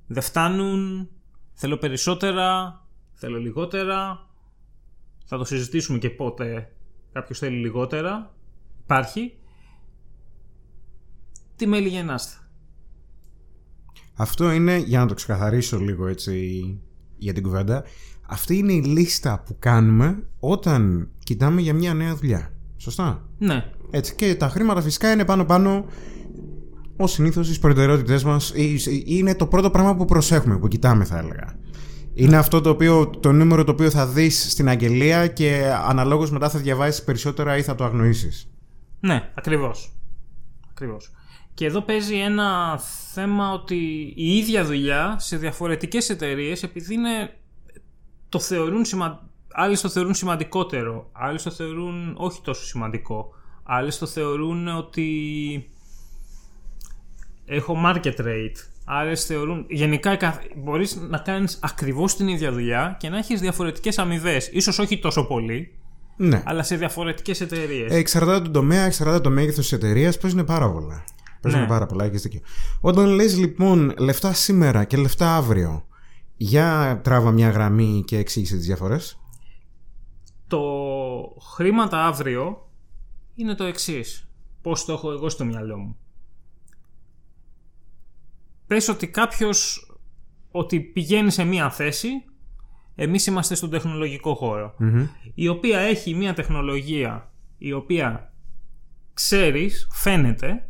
δεν 0.07 0.23
φτάνουν, 0.23 1.09
θέλω 1.53 1.77
περισσότερα, 1.77 2.81
θέλω 3.13 3.39
λιγότερα. 3.39 4.27
Θα 5.25 5.39
το 5.39 5.45
συζητήσουμε 5.45 5.99
και 5.99 6.11
πότε 6.11 6.73
κάποιος 7.13 7.39
θέλει 7.39 7.57
λιγότερα. 7.57 8.35
Υπάρχει. 8.83 9.39
Τι 11.57 11.67
μέλη 11.67 11.89
γεννάστε. 11.89 12.37
Αυτό 14.15 14.51
είναι, 14.51 14.77
για 14.77 14.99
να 14.99 15.07
το 15.07 15.15
ξεκαθαρίσω 15.15 15.79
λίγο 15.79 16.07
έτσι 16.07 16.79
για 17.19 17.33
την 17.33 17.43
κουβέντα, 17.43 17.85
Αυτή 18.31 18.57
είναι 18.57 18.73
η 18.73 18.83
λίστα 18.83 19.43
που 19.47 19.57
κάνουμε 19.59 20.23
όταν 20.41 21.09
κοιτάμε 21.25 21.61
για 21.61 21.75
μια 21.75 21.95
νέα 21.95 22.15
δουλειά. 22.15 22.53
Σωστά; 22.77 23.29
Ναι. 23.39 23.65
Έτσι. 23.91 24.15
Και 24.15 24.35
τα 24.35 24.49
χρήματα 24.49 24.83
φυσικά 24.83 25.13
είναι 25.13 25.25
πάνω-πάνω 25.25 25.85
Ω 27.01 27.07
συνήθως 27.07 27.47
στις 27.47 27.59
προτεραιότητές 27.59 28.25
μας 28.25 28.53
είναι 29.05 29.35
το 29.35 29.47
πρώτο 29.47 29.71
πράγμα 29.71 29.97
που 29.97 30.05
προσέχουμε, 30.05 30.59
που 30.59 30.69
κοιτάμε, 30.69 31.05
θα 31.05 31.19
έλεγα. 31.19 31.59
Είναι 32.15 32.37
αυτό 32.37 32.61
το, 32.61 32.71
οποίο, 32.71 33.11
το 33.11 33.33
νούμερο 33.33 33.65
το 33.65 33.73
οποίο 33.73 33.91
θα 33.91 34.07
δεις 34.07 34.51
στην 34.51 34.69
αγγελία 34.69 35.27
και 35.27 35.73
αναλόγως 35.87 36.31
μετά 36.31 36.49
θα 36.49 36.59
διαβάσεις 36.59 37.03
περισσότερα 37.03 37.57
ή 37.57 37.63
θα 37.63 37.75
το 37.75 37.85
αγνοήσεις. 37.85 38.51
Ναι, 39.01 39.31
ακριβώς. 39.35 39.93
Ακριβώς. 40.71 41.11
Και 41.59 41.67
εδώ 41.67 41.81
παίζει 41.81 42.15
ένα 42.15 42.81
θέμα 43.13 43.53
ότι 43.53 43.77
η 44.17 44.37
ίδια 44.37 44.65
δουλειά 44.65 45.17
σε 45.19 45.37
διαφορετικές 45.37 46.11
εταιρείες 46.11 46.63
επειδή 46.63 46.95
είναι, 46.95 47.37
το 48.29 48.39
θεωρούν 48.39 48.85
σημα... 48.85 49.29
άλλοι 49.53 49.79
το 49.79 49.89
θεωρούν 49.89 50.15
σημαντικότερο, 50.15 51.09
άλλοι 51.13 51.41
το 51.43 51.51
θεωρούν 51.51 52.15
όχι 52.19 52.41
τόσο 52.43 52.65
σημαντικό, 52.65 53.35
άλλοι 53.63 53.93
το 53.93 54.07
θεωρούν 54.07 54.69
ότι 54.69 55.71
έχω 57.47 57.77
market 57.87 58.15
rate. 58.21 58.57
Άλλε 58.85 59.15
θεωρούν. 59.15 59.67
Γενικά 59.69 60.41
μπορείς 60.57 60.97
να 60.97 61.19
κάνεις 61.19 61.59
ακριβώς 61.63 62.17
την 62.17 62.29
ίδια 62.29 62.53
δουλειά 62.53 62.97
και 63.01 63.09
να 63.09 63.19
έχεις 63.19 63.41
διαφορετικές 63.41 63.99
αμοιβές. 63.99 64.51
σω 64.61 64.83
όχι 64.83 64.99
τόσο 64.99 65.27
πολύ, 65.27 65.75
ναι. 66.17 66.43
αλλά 66.47 66.63
σε 66.63 66.77
διαφορετικές 66.77 67.41
εταιρείες. 67.41 67.93
Ε, 67.93 67.97
εξαρτάται 67.97 68.41
τον 68.43 68.53
τομέα, 68.53 68.85
εξαρτάται 68.85 69.21
το 69.21 69.31
μέγεθος 69.31 69.69
της 69.69 69.73
εταιρείας, 69.73 70.19
παίζουν 70.19 70.45
πάρα 70.45 70.73
πολλά. 70.73 71.05
Παίζουν 71.41 71.61
ναι. 71.61 71.67
πάρα 71.67 71.87
πολλά, 71.87 72.05
έχεις 72.05 72.23
δίκιο. 72.23 72.41
Όταν 72.81 73.07
λες 73.07 73.39
λοιπόν 73.39 73.95
λεφτά 73.99 74.33
σήμερα 74.33 74.85
και 74.85 74.97
λεφτά 74.97 75.37
αύριο, 75.37 75.87
για 76.37 77.01
τράβα 77.05 77.31
μια 77.31 77.51
γραμμή 77.51 78.03
και 78.07 78.19
εξήγησε 78.19 78.57
τις 78.57 78.67
διαφορές. 78.67 79.21
Το 80.47 80.63
χρήματα 81.55 82.07
αύριο 82.07 82.69
είναι 83.35 83.55
το 83.55 83.65
εξής. 83.65 84.29
Πώς 84.63 84.85
το 84.85 84.93
έχω 84.93 85.13
εγώ 85.13 85.29
στο 85.29 85.45
μυαλό 85.45 85.77
μου 85.77 85.97
πες 88.69 88.89
ότι 88.89 89.09
κάποιος 89.09 89.91
ότι 90.51 90.81
πηγαίνει 90.81 91.31
σε 91.31 91.45
μία 91.45 91.71
θέση 91.71 92.09
εμείς 92.95 93.27
είμαστε 93.27 93.55
στον 93.55 93.71
τεχνολογικό 93.71 94.35
η 95.35 95.49
οποία 95.49 95.79
έχει 95.79 96.15
μία 96.15 96.35
τεχνολογία 96.35 97.33
η 97.59 97.73
οποία 97.73 98.33
ξέρεις, 99.15 99.89
φαίνεται 99.93 100.68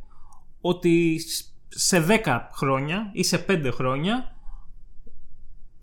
ότι 0.60 1.20
σε 1.68 2.04
10 2.24 2.38
χρόνια 2.52 3.10
ή 3.12 3.22
σε 3.22 3.44
5 3.48 3.70
χρόνια 3.72 4.36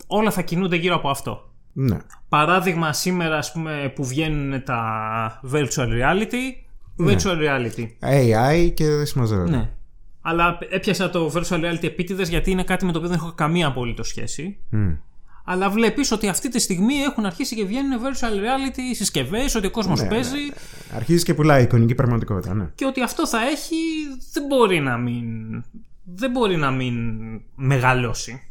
όλα 0.07 0.31
θα 0.31 0.41
κινούνται 0.41 0.75
γύρω 0.75 0.95
από 0.95 1.09
αυτό. 1.09 1.49
Ναι. 1.73 1.97
Παράδειγμα 2.29 2.93
σήμερα 2.93 3.37
ας 3.37 3.51
πούμε 3.51 3.91
που 3.95 4.05
βγαίνουν 4.05 4.63
τα 4.63 5.41
virtual 5.51 5.87
reality, 5.87 6.63
ναι. 6.95 7.13
virtual 7.13 7.37
reality. 7.37 7.87
AI 7.99 8.71
και 8.73 8.85
δεν 8.85 9.05
συμμαζεύεται. 9.05 9.57
Ναι. 9.57 9.69
Αλλά 10.21 10.57
έπιασα 10.69 11.09
το 11.09 11.31
virtual 11.35 11.63
reality 11.63 11.83
επίτηδες 11.83 12.29
γιατί 12.29 12.51
είναι 12.51 12.63
κάτι 12.63 12.85
με 12.85 12.91
το 12.91 12.97
οποίο 12.97 13.09
δεν 13.09 13.19
έχω 13.19 13.33
καμία 13.33 13.67
απολύτω 13.67 14.03
σχέση. 14.03 14.57
Αλλά 15.47 15.69
βλέπεις 15.69 16.11
ότι 16.11 16.27
αυτή 16.27 16.49
τη 16.49 16.59
στιγμή 16.59 16.93
έχουν 16.93 17.25
αρχίσει 17.25 17.55
και 17.55 17.65
βγαίνουν 17.65 17.99
virtual 18.01 18.33
reality 18.33 18.95
συσκευές, 18.95 19.55
ότι 19.55 19.67
ο 19.67 19.71
κόσμος 19.71 20.01
ναι, 20.01 20.07
παίζει. 20.07 20.35
Ναι, 20.35 20.41
ναι. 20.41 20.95
Αρχίζει 20.95 21.23
και 21.23 21.33
πουλάει 21.33 21.63
εικονική 21.63 21.95
πραγματικότητα, 21.95 22.53
ναι. 22.53 22.69
Και 22.75 22.85
ότι 22.85 23.01
αυτό 23.01 23.27
θα 23.27 23.41
έχει. 23.41 23.75
Δεν 24.33 24.45
μπορεί 24.45 24.79
να 24.79 24.97
μην. 24.97 25.25
Δεν 26.03 26.31
μπορεί 26.31 26.57
να 26.57 26.71
μην 26.71 26.95
μεγαλώσει. 27.55 28.41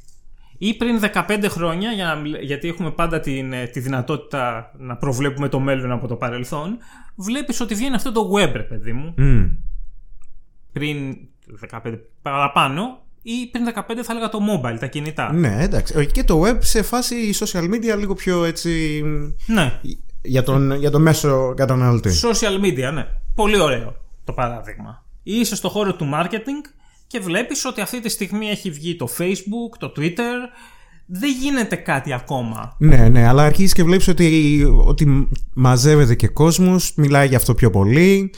Ή 0.59 0.75
πριν 0.75 1.01
15 1.15 1.45
χρόνια, 1.49 1.91
για 1.91 2.05
να, 2.05 2.29
γιατί 2.39 2.69
έχουμε 2.69 2.91
πάντα 2.91 3.21
την, 3.21 3.53
τη 3.73 3.81
δυνατότητα 3.81 4.73
να 4.79 4.97
προβλέπουμε 4.97 5.49
το 5.49 5.61
μέλλον 5.61 5.91
από 5.91 6.07
το 6.07 6.17
παρελθόν, 6.17 6.79
βλέπεις 7.15 7.61
ότι 7.61 7.75
βγαίνει 7.75 7.95
αυτό 7.95 8.13
το 8.13 8.31
web, 8.35 8.53
ρε 8.53 8.63
παιδί 8.63 8.93
μου. 8.93 9.15
Mm. 9.19 9.51
Πριν 10.73 11.17
15 11.71 11.99
παραπάνω 12.23 13.04
ή 13.27 13.47
πριν 13.51 13.65
15 13.75 14.03
θα 14.03 14.13
έλεγα 14.13 14.29
το 14.29 14.39
mobile, 14.39 14.77
τα 14.81 14.87
κινητά. 14.87 15.33
Ναι, 15.33 15.57
εντάξει. 15.61 16.07
Και 16.07 16.25
το 16.25 16.43
web 16.45 16.57
σε 16.59 16.83
φάση 16.83 17.35
social 17.41 17.63
media 17.63 17.99
λίγο 17.99 18.15
πιο 18.15 18.45
έτσι. 18.45 19.03
Ναι. 19.47 19.81
Για 20.23 20.43
τον, 20.43 20.73
για 20.73 20.91
τον 20.91 21.03
μέσο 21.03 21.55
καταναλωτή. 21.57 22.11
Social 22.23 22.65
media, 22.65 22.93
ναι. 22.93 23.07
Πολύ 23.35 23.61
ωραίο 23.61 23.97
το 24.25 24.33
παράδειγμα. 24.33 25.05
Είσαι 25.23 25.57
στο 25.57 25.69
χώρο 25.69 25.95
του 25.95 26.11
marketing 26.15 26.69
και 27.07 27.21
βλέπεις 27.21 27.65
ότι 27.65 27.81
αυτή 27.81 28.01
τη 28.01 28.09
στιγμή 28.09 28.49
έχει 28.49 28.71
βγει 28.71 28.97
το 28.97 29.09
Facebook, 29.19 29.79
το 29.79 29.93
Twitter. 29.97 30.37
Δεν 31.07 31.31
γίνεται 31.41 31.77
κάτι 31.77 32.13
ακόμα. 32.13 32.77
Ναι, 32.79 33.09
ναι, 33.09 33.27
αλλά 33.27 33.43
αρχίζεις 33.43 33.73
και 33.73 33.83
βλέπεις 33.83 34.09
ότι, 34.09 34.63
ότι 34.85 35.29
μαζεύεται 35.55 36.15
και 36.15 36.29
κόσμος, 36.29 36.93
μιλάει 36.97 37.29
για 37.29 37.37
αυτό 37.37 37.55
πιο 37.55 37.71
πολύ. 37.71 38.31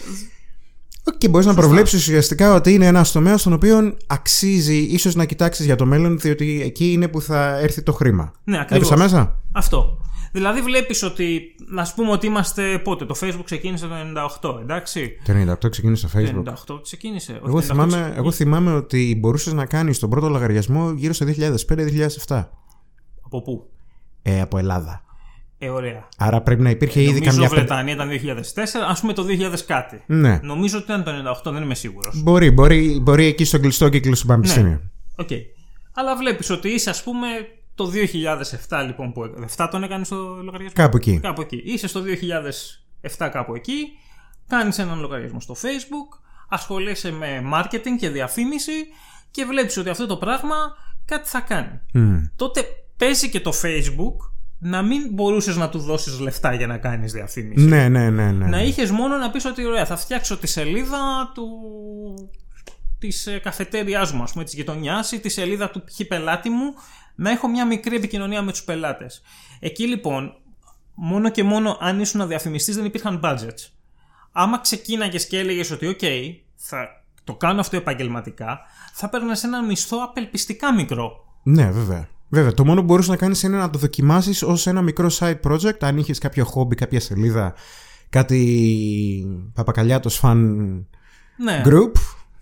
Και 1.19 1.29
μπορείς 1.29 1.47
να 1.47 1.55
προβλέψεις 1.55 2.01
ουσιαστικά 2.01 2.55
ότι 2.55 2.73
είναι 2.73 2.87
ένας 2.87 3.13
τομέας 3.13 3.41
στον 3.41 3.53
οποίο 3.53 3.97
αξίζει 4.07 4.77
ίσως 4.77 5.15
να 5.15 5.25
κοιτάξεις 5.25 5.65
για 5.65 5.77
το 5.77 5.87
μέλλον, 5.87 6.19
διότι 6.19 6.63
εκεί 6.65 6.93
είναι 6.93 7.09
που 7.09 7.21
θα 7.21 7.59
έρθει 7.59 7.83
το 7.83 7.93
χρήμα. 7.93 8.33
Ναι, 8.45 8.61
ακριβώς. 8.61 8.91
μέσα. 8.91 9.41
Αυτό. 9.53 9.99
Δηλαδή 10.33 10.61
βλέπεις 10.61 11.03
ότι, 11.03 11.41
να 11.69 11.93
πούμε 11.95 12.11
ότι 12.11 12.27
είμαστε 12.27 12.79
πότε, 12.79 13.05
το 13.05 13.17
Facebook 13.21 13.45
ξεκίνησε 13.45 13.87
το 13.87 13.95
98, 14.43 14.59
εντάξει. 14.61 15.13
Το 15.25 15.33
98 15.67 15.71
ξεκίνησε 15.71 16.07
το 16.07 16.19
Facebook. 16.19 16.43
Το 16.45 16.75
98 16.77 16.81
ξεκίνησε. 16.83 17.41
Εγώ, 17.47 17.61
θυμάμαι, 17.61 18.13
εγώ 18.17 18.31
θυμάμαι 18.31 18.73
ότι 18.73 19.17
μπορούσες 19.21 19.53
να 19.53 19.67
κάνεις 19.67 19.99
τον 19.99 20.11
πρώτο 20.11 20.29
λογαριασμό 20.29 20.93
γύρω 20.93 21.13
στο 21.13 21.27
2005-2007. 22.27 22.45
Από 23.21 23.43
πού; 23.43 23.71
Ε, 24.23 24.41
από 24.41 24.59
Ελλάδα. 24.59 25.05
Ε, 25.59 25.69
ωραία. 25.69 26.09
Άρα 26.17 26.41
πρέπει 26.41 26.63
να 26.63 26.71
υπήρχε 26.71 27.01
ε, 27.01 27.03
ήδη 27.03 27.21
νομίζω 27.21 27.27
καμιά. 27.31 27.49
Νομίζω 27.49 27.67
Βρετανία 27.67 27.95
ήταν 27.95 28.43
2004, 28.55 28.63
ας 28.89 29.01
πούμε 29.01 29.13
το 29.13 29.25
2000 29.29 29.59
κάτι. 29.67 30.03
Ναι. 30.07 30.39
Νομίζω 30.43 30.79
ότι 30.79 30.93
ήταν 30.93 31.05
το 31.05 31.41
98, 31.47 31.53
δεν 31.53 31.63
είμαι 31.63 31.75
σίγουρος. 31.75 32.23
Μπορεί, 32.23 32.51
μπορεί, 32.51 33.01
μπορεί 33.03 33.27
εκεί 33.27 33.45
στο 33.45 33.61
κλειστό 33.61 33.89
κύκλο 33.89 34.15
του 34.15 34.27
Πανεπιστήμιου. 34.27 34.71
Ναι. 34.71 35.25
Okay. 35.25 35.41
Αλλά 35.93 36.17
βλέπεις 36.17 36.51
ότι 36.51 36.69
είσαι, 36.69 36.91
ας 36.91 37.03
πούμε, 37.03 37.27
το 37.75 37.91
2007 38.69 38.85
λοιπόν 38.87 39.13
που. 39.13 39.23
7 39.57 39.69
τον 39.71 39.83
έκανες 39.83 40.07
στο 40.07 40.17
λογαριασμό; 40.17 40.83
Κάπου 40.83 40.97
εκεί. 40.97 41.19
Κάπου 41.23 41.41
εκεί. 41.41 41.63
Είσαι 41.65 41.89
στο 41.89 42.03
2007 43.17 43.29
κάπου 43.33 43.55
εκεί. 43.55 43.75
Κάνεις 44.49 44.79
έναν 44.79 45.01
λογαριασμό 45.01 45.41
στο 45.41 45.55
Facebook. 45.55 46.21
Ασχολείσαι 46.49 47.11
με 47.13 47.43
marketing 47.55 47.97
και 47.99 48.09
διαφήμιση. 48.09 48.73
Και 49.31 49.45
βλέπεις 49.45 49.77
ότι 49.77 49.89
αυτό 49.89 50.07
το 50.07 50.17
πράγμα 50.17 50.57
κάτι 51.05 51.29
θα 51.29 51.41
κάνει. 51.41 51.81
Mm. 51.95 52.31
Τότε 52.37 52.65
παίζει 52.97 53.31
και 53.31 53.41
το 53.41 53.53
Facebook 53.63 54.36
να 54.59 54.83
μην 54.83 55.09
μπορούσες 55.13 55.57
να 55.57 55.69
του 55.69 55.79
δώσεις 55.79 56.19
λεφτά 56.19 56.55
για 56.55 56.67
να 56.67 56.79
κάνεις 56.79 57.13
διαφήμιση. 57.13 57.65
Ναι, 57.65 57.89
ναι, 57.89 58.11
ναι, 58.11 58.33
ναι. 58.33 58.47
Να 58.47 58.63
είχες 58.63 58.91
μόνο 58.91 59.17
να 59.17 59.31
πεις 59.31 59.45
ότι 59.45 59.67
ωραία, 59.67 59.87
θα 59.87 59.97
φτιάξω 59.97 60.37
τη 60.37 60.47
σελίδα 60.47 61.31
του 61.35 61.49
της 62.99 63.27
ε, 63.27 63.39
καφετέριάς 63.39 64.13
μου, 64.13 64.23
ας 64.23 64.33
πούμε, 64.33 64.45
της 64.45 64.55
γειτονιάς 64.55 65.13
ή 65.13 65.21
τη 65.21 65.29
σελίδα 65.29 65.71
του 65.71 65.85
π.χ. 65.85 66.07
πελάτη 66.09 66.51
μου, 66.51 66.75
να 67.15 67.31
έχω 67.31 67.49
μια 67.49 67.67
μικρή 67.67 67.97
επικοινωνία 67.97 68.43
με 68.43 68.51
τους 68.51 68.63
πελάτες. 68.63 69.23
Εκεί 69.61 69.87
λοιπόν, 69.87 70.35
μόνο 70.95 71.31
και 71.31 71.43
μόνο 71.43 71.77
αν 71.81 72.01
ήσουν 72.01 72.29
διαφημιστής 72.29 72.77
δεν 72.77 72.85
υπήρχαν 72.85 73.21
budgets. 73.25 73.71
Άμα 74.33 74.61
ξεκίναγες 74.61 75.27
και 75.27 75.39
έλεγες 75.39 75.71
ότι, 75.71 75.97
OK, 76.01 76.07
θα 76.57 77.05
το 77.25 77.35
κάνω 77.35 77.61
αυτό 77.61 77.77
επαγγελματικά, 77.77 78.61
θα 78.93 79.09
παίρνει 79.09 79.31
ένα 79.45 79.63
μισθό 79.63 79.97
απελπιστικά 80.03 80.75
μικρό. 80.75 81.25
Ναι, 81.43 81.71
βέβαια. 81.71 82.09
Βέβαια, 82.29 82.55
το 82.55 82.65
μόνο 82.65 82.81
που 82.81 82.87
μπορούσες 82.87 83.11
να 83.11 83.17
κάνεις 83.17 83.43
είναι 83.43 83.57
να 83.57 83.71
το 83.71 83.79
δοκιμάσεις 83.79 84.43
ως 84.43 84.67
ένα 84.67 84.83
μικρό 84.83 85.11
side 85.19 85.41
project. 85.49 85.79
Αν 85.81 85.99
είχες 85.99 86.19
κάποιο 86.19 86.45
χόμπι, 86.45 86.75
κάποια 86.75 87.01
σελίδα, 87.01 87.55
κάτι 88.11 89.51
παπακαλιάτο 89.55 90.11
fan 90.23 90.37
ναι. 91.37 91.63
group, 91.65 91.93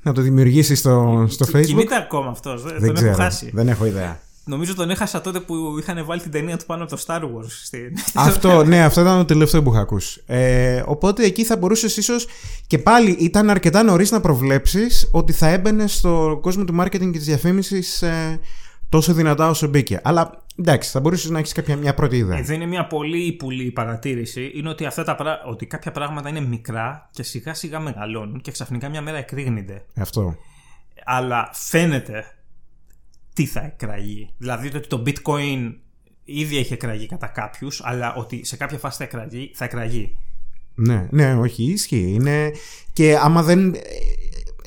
να 0.02 0.12
το 0.12 0.20
δημιουργήσεις 0.20 0.78
στο, 0.78 1.26
στο 1.28 1.46
Facebook. 1.52 1.64
Κινείται 1.64 1.96
ακόμα 1.96 2.30
αυτός. 2.30 2.62
Δεν, 2.62 2.72
δεν 2.78 2.86
τον 2.86 2.94
ξέρω, 2.94 3.10
έχω 3.10 3.20
χάσει. 3.22 3.50
Δεν 3.52 3.68
έχω 3.68 3.86
ιδέα. 3.86 4.20
Νομίζω 4.46 4.74
τον 4.74 4.90
έχασα 4.90 5.20
τότε 5.20 5.40
που 5.40 5.78
είχαν 5.78 6.04
βάλει 6.04 6.20
την 6.20 6.30
ταινία 6.30 6.56
του 6.56 6.64
πάνω 6.66 6.82
από 6.82 6.96
το 6.96 7.02
Star 7.06 7.20
Wars. 7.20 7.50
Στην... 7.64 7.96
Αυτό, 8.14 8.64
ναι, 8.64 8.84
αυτό 8.84 9.00
ήταν 9.00 9.16
το 9.16 9.24
τελευταίο 9.24 9.62
που 9.62 9.70
είχα 9.72 9.80
ακούσει. 9.80 10.22
Ε, 10.26 10.82
οπότε 10.86 11.24
εκεί 11.24 11.44
θα 11.44 11.56
μπορούσες 11.56 11.96
ίσω 11.96 12.14
και 12.66 12.78
πάλι 12.78 13.10
ήταν 13.10 13.50
αρκετά 13.50 13.82
νωρίς 13.82 14.10
να 14.10 14.20
προβλέψεις 14.20 15.08
ότι 15.12 15.32
θα 15.32 15.48
έμπαινες 15.48 15.94
στο 15.94 16.38
κόσμο 16.42 16.64
του 16.64 16.76
marketing 16.80 17.10
και 17.10 17.18
της 17.18 17.24
διαφήμισης 17.24 18.02
ε, 18.02 18.40
τόσο 18.94 19.12
δυνατά 19.12 19.48
όσο 19.48 19.68
μπήκε. 19.68 20.00
Αλλά 20.02 20.44
εντάξει, 20.56 20.90
θα 20.90 21.00
μπορούσες 21.00 21.30
να 21.30 21.38
έχεις 21.38 21.52
κάποια 21.52 21.76
μια 21.76 21.94
πρώτη 21.94 22.16
ιδέα. 22.16 22.38
Εδώ 22.38 22.52
είναι 22.52 22.66
μια 22.66 22.86
πολύ 22.86 23.32
πουλή 23.32 23.70
παρατήρηση. 23.70 24.50
Είναι 24.54 24.68
ότι, 24.68 24.86
αυτά 24.86 25.04
τα, 25.04 25.40
ότι 25.46 25.66
κάποια 25.66 25.90
πράγματα 25.90 26.28
είναι 26.28 26.40
μικρά 26.40 27.08
και 27.10 27.22
σιγά 27.22 27.54
σιγά 27.54 27.80
μεγαλώνουν 27.80 28.40
και 28.40 28.50
ξαφνικά 28.50 28.88
μια 28.88 29.02
μέρα 29.02 29.16
εκρήγνεται. 29.16 29.84
Αυτό. 29.96 30.36
Αλλά 31.04 31.50
φαίνεται 31.52 32.24
τι 33.34 33.46
θα 33.46 33.60
εκραγεί. 33.64 34.30
Δηλαδή 34.38 34.70
ότι 34.76 34.88
το 34.88 35.02
bitcoin 35.06 35.74
ήδη 36.24 36.58
έχει 36.58 36.72
εκραγεί 36.72 37.06
κατά 37.06 37.26
κάποιους, 37.26 37.80
αλλά 37.84 38.14
ότι 38.14 38.44
σε 38.44 38.56
κάποια 38.56 38.78
φάση 38.78 38.96
θα 38.96 39.04
εκραγεί. 39.04 39.50
Θα 39.54 39.64
εκραγεί. 39.64 40.18
Ναι, 40.74 41.06
ναι, 41.10 41.34
όχι, 41.34 41.64
ισχύει. 41.64 42.12
Είναι... 42.14 42.52
Και 42.92 43.16
άμα 43.16 43.42
δεν 43.42 43.74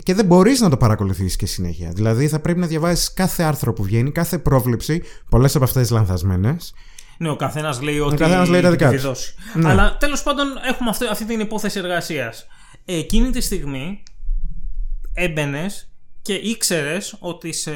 και 0.04 0.14
δεν 0.14 0.26
μπορείς 0.26 0.60
να 0.60 0.70
το 0.70 0.78
παρακολουθήσεις 0.78 1.36
και 1.36 1.46
συνέχεια. 1.46 1.92
Δηλαδή 1.92 2.28
θα 2.28 2.40
πρέπει 2.40 2.60
να 2.60 2.68
διαβάσεις 2.68 3.14
κάθε 3.14 3.44
άρθρο 3.44 3.74
που 3.74 3.84
βγαίνει, 3.84 4.12
κάθε 4.12 4.38
πρόβλεψη, 4.38 5.04
πολλές 5.30 5.56
από 5.56 5.64
αυτές 5.64 5.90
λανθασμένες. 5.90 6.74
Ναι, 7.18 7.30
ο 7.30 7.36
καθένας 7.36 7.82
λέει 7.82 8.00
ότι. 8.00 8.16
καθένας 8.16 8.50
λέει 8.50 8.62
τα 8.62 8.70
δικά 8.70 8.86
θα 8.86 8.92
τη 8.92 8.98
του. 8.98 9.08
δώσει. 9.08 9.34
Ναι. 9.54 9.70
Αλλά 9.70 9.98
τέλος 9.98 10.24
πάντων 10.24 10.48
έχουμε 10.70 10.90
αυτή, 10.90 11.06
αυτή 11.06 11.26
την 11.26 11.40
υπόθεση 11.40 11.80
εργασίας. 11.80 12.48
Εκείνη 12.86 13.30
τη 13.30 13.42
στιγμή 13.42 14.04
έμπαινες 15.14 15.92
και 16.22 16.34
ήξερες 16.34 17.16
ότι 17.20 17.54
σε 17.54 17.72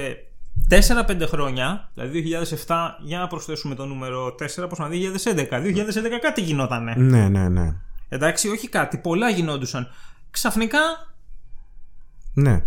4-5 0.69 1.27
χρόνια, 1.27 1.91
δηλαδή 1.93 2.21
2007, 2.67 2.75
για 3.01 3.19
να 3.19 3.27
προσθέσουμε 3.27 3.75
το 3.75 3.85
νούμερο 3.85 4.35
4, 4.35 4.69
πώς 4.69 4.79
να 4.79 4.87
2011. 4.87 5.59
2011 5.59 6.19
κάτι 6.21 6.41
γινότανε. 6.41 6.93
Ναι, 6.97 7.29
ναι, 7.29 7.49
ναι. 7.49 7.75
Εντάξει, 8.09 8.49
όχι 8.49 8.69
κάτι, 8.69 8.97
πολλά 8.97 9.29
γινόντουσαν. 9.29 9.87
Ξαφνικά 10.31 10.79
Ναι. 12.33 12.65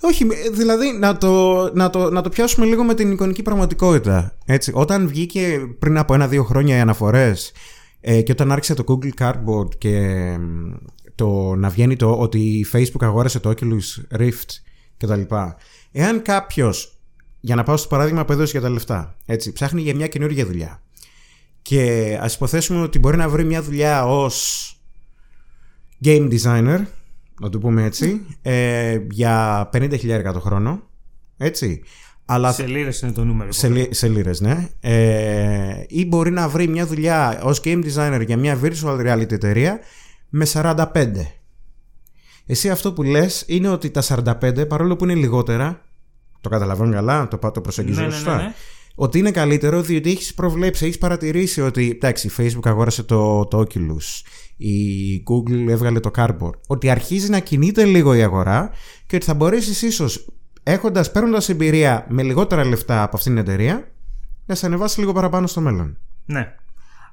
Όχι, 0.00 0.26
δηλαδή 0.52 0.92
να 0.98 1.16
το, 1.16 1.62
να, 1.74 1.90
το, 1.90 2.10
να 2.10 2.22
το 2.22 2.28
πιάσουμε 2.28 2.66
λίγο 2.66 2.84
με 2.84 2.94
την 2.94 3.12
εικονική 3.12 3.42
πραγματικότητα. 3.42 4.36
Έτσι, 4.44 4.72
όταν 4.74 5.08
βγήκε 5.08 5.60
πριν 5.78 5.98
από 5.98 6.14
ένα-δύο 6.14 6.44
χρόνια 6.44 6.76
οι 6.76 6.80
αναφορές 6.80 7.52
ε, 8.00 8.22
και 8.22 8.32
όταν 8.32 8.52
άρχισε 8.52 8.74
το 8.74 8.84
Google 8.88 9.10
Cardboard 9.18 9.78
και 9.78 9.96
ε, 9.96 10.38
το 11.14 11.54
να 11.54 11.68
βγαίνει 11.68 11.96
το 11.96 12.12
ότι 12.12 12.38
η 12.38 12.66
Facebook 12.72 13.00
αγόρασε 13.00 13.40
το 13.40 13.50
Oculus 13.50 14.18
Rift 14.20 14.50
κτλ. 14.96 15.20
Εάν 15.92 16.22
κάποιος, 16.22 16.98
για 17.40 17.54
να 17.54 17.62
πάω 17.62 17.76
στο 17.76 17.88
παράδειγμα 17.88 18.24
που 18.24 18.32
έδωσε 18.32 18.50
για 18.50 18.60
τα 18.60 18.68
λεφτά, 18.68 19.14
έτσι, 19.26 19.52
ψάχνει 19.52 19.82
για 19.82 19.94
μια 19.94 20.06
καινούργια 20.06 20.46
δουλειά 20.46 20.82
και 21.64 22.18
ας 22.20 22.34
υποθέσουμε 22.34 22.82
ότι 22.82 22.98
μπορεί 22.98 23.16
να 23.16 23.28
βρει 23.28 23.44
μια 23.44 23.62
δουλειά 23.62 24.06
ως 24.06 24.68
game 26.04 26.38
designer, 26.38 26.84
να 27.40 27.48
το 27.48 27.58
πούμε 27.58 27.84
έτσι, 27.84 28.26
ε, 28.42 28.98
για 29.10 29.68
50.000 29.72 30.32
το 30.32 30.40
χρόνο. 30.40 30.82
Έτσι. 31.36 31.82
Αλλά 32.26 32.52
σε 32.52 32.66
λίρες 32.66 33.00
είναι 33.00 33.12
το 33.12 33.24
νούμερο. 33.24 33.52
σε, 33.52 33.68
λί- 33.68 33.94
σε 33.94 34.08
λίρες, 34.08 34.40
ναι. 34.40 34.68
Ε, 34.80 35.84
ή 35.88 36.06
μπορεί 36.06 36.30
να 36.30 36.48
βρει 36.48 36.68
μια 36.68 36.86
δουλειά 36.86 37.40
ως 37.42 37.60
game 37.64 37.84
designer 37.84 38.22
για 38.26 38.36
μια 38.36 38.58
virtual 38.62 39.00
reality 39.00 39.32
εταιρεία 39.32 39.78
με 40.28 40.44
45. 40.52 40.84
Εσύ 42.46 42.70
αυτό 42.70 42.92
που 42.92 43.02
λες 43.02 43.44
είναι 43.46 43.68
ότι 43.68 43.90
τα 43.90 44.02
45 44.02 44.68
παρόλο 44.68 44.96
που 44.96 45.04
είναι 45.04 45.14
λιγότερα, 45.14 45.80
το 46.40 46.48
καταλαβαίνω 46.48 46.92
καλά, 46.92 47.28
το, 47.28 47.38
πάω- 47.38 47.50
το 47.52 47.60
προσεγγίζω 47.60 48.00
Ναι, 48.00 48.06
ναι, 48.06 48.12
σωστά, 48.12 48.36
ναι, 48.36 48.42
ναι. 48.42 48.52
Ότι 48.94 49.18
είναι 49.18 49.30
καλύτερο 49.30 49.82
διότι 49.82 50.10
έχεις 50.10 50.34
προβλέψει, 50.34 50.84
έχεις 50.84 50.98
παρατηρήσει 50.98 51.60
ότι 51.60 51.90
εντάξει, 51.94 52.26
η 52.26 52.30
Facebook 52.36 52.68
αγόρασε 52.68 53.02
το, 53.02 53.44
το 53.44 53.58
Oculus, 53.58 54.22
η 54.56 54.76
Google 55.30 55.68
έβγαλε 55.68 56.00
το 56.00 56.10
Cardboard, 56.16 56.58
ότι 56.66 56.90
αρχίζει 56.90 57.30
να 57.30 57.38
κινείται 57.38 57.84
λίγο 57.84 58.14
η 58.14 58.22
αγορά 58.22 58.70
και 59.06 59.16
ότι 59.16 59.24
θα 59.24 59.34
μπορέσεις 59.34 59.82
ίσως 59.82 60.26
έχοντας, 60.62 61.10
παίρνοντας 61.10 61.48
εμπειρία 61.48 62.06
με 62.08 62.22
λιγότερα 62.22 62.64
λεφτά 62.64 63.02
από 63.02 63.16
αυτήν 63.16 63.34
την 63.34 63.42
εταιρεία 63.42 63.92
να 64.46 64.54
σε 64.54 64.66
ανεβάσεις 64.66 64.98
λίγο 64.98 65.12
παραπάνω 65.12 65.46
στο 65.46 65.60
μέλλον. 65.60 65.98
Ναι. 66.24 66.54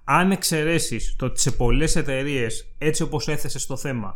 Αν 0.03 0.31
εξαιρέσεις 0.31 1.15
το 1.17 1.25
ότι 1.25 1.39
σε 1.39 1.51
πολλές 1.51 1.95
εταιρείες, 1.95 2.73
έτσι 2.77 3.03
όπως 3.03 3.27
έθεσες 3.27 3.61
στο 3.61 3.77
θέμα, 3.77 4.15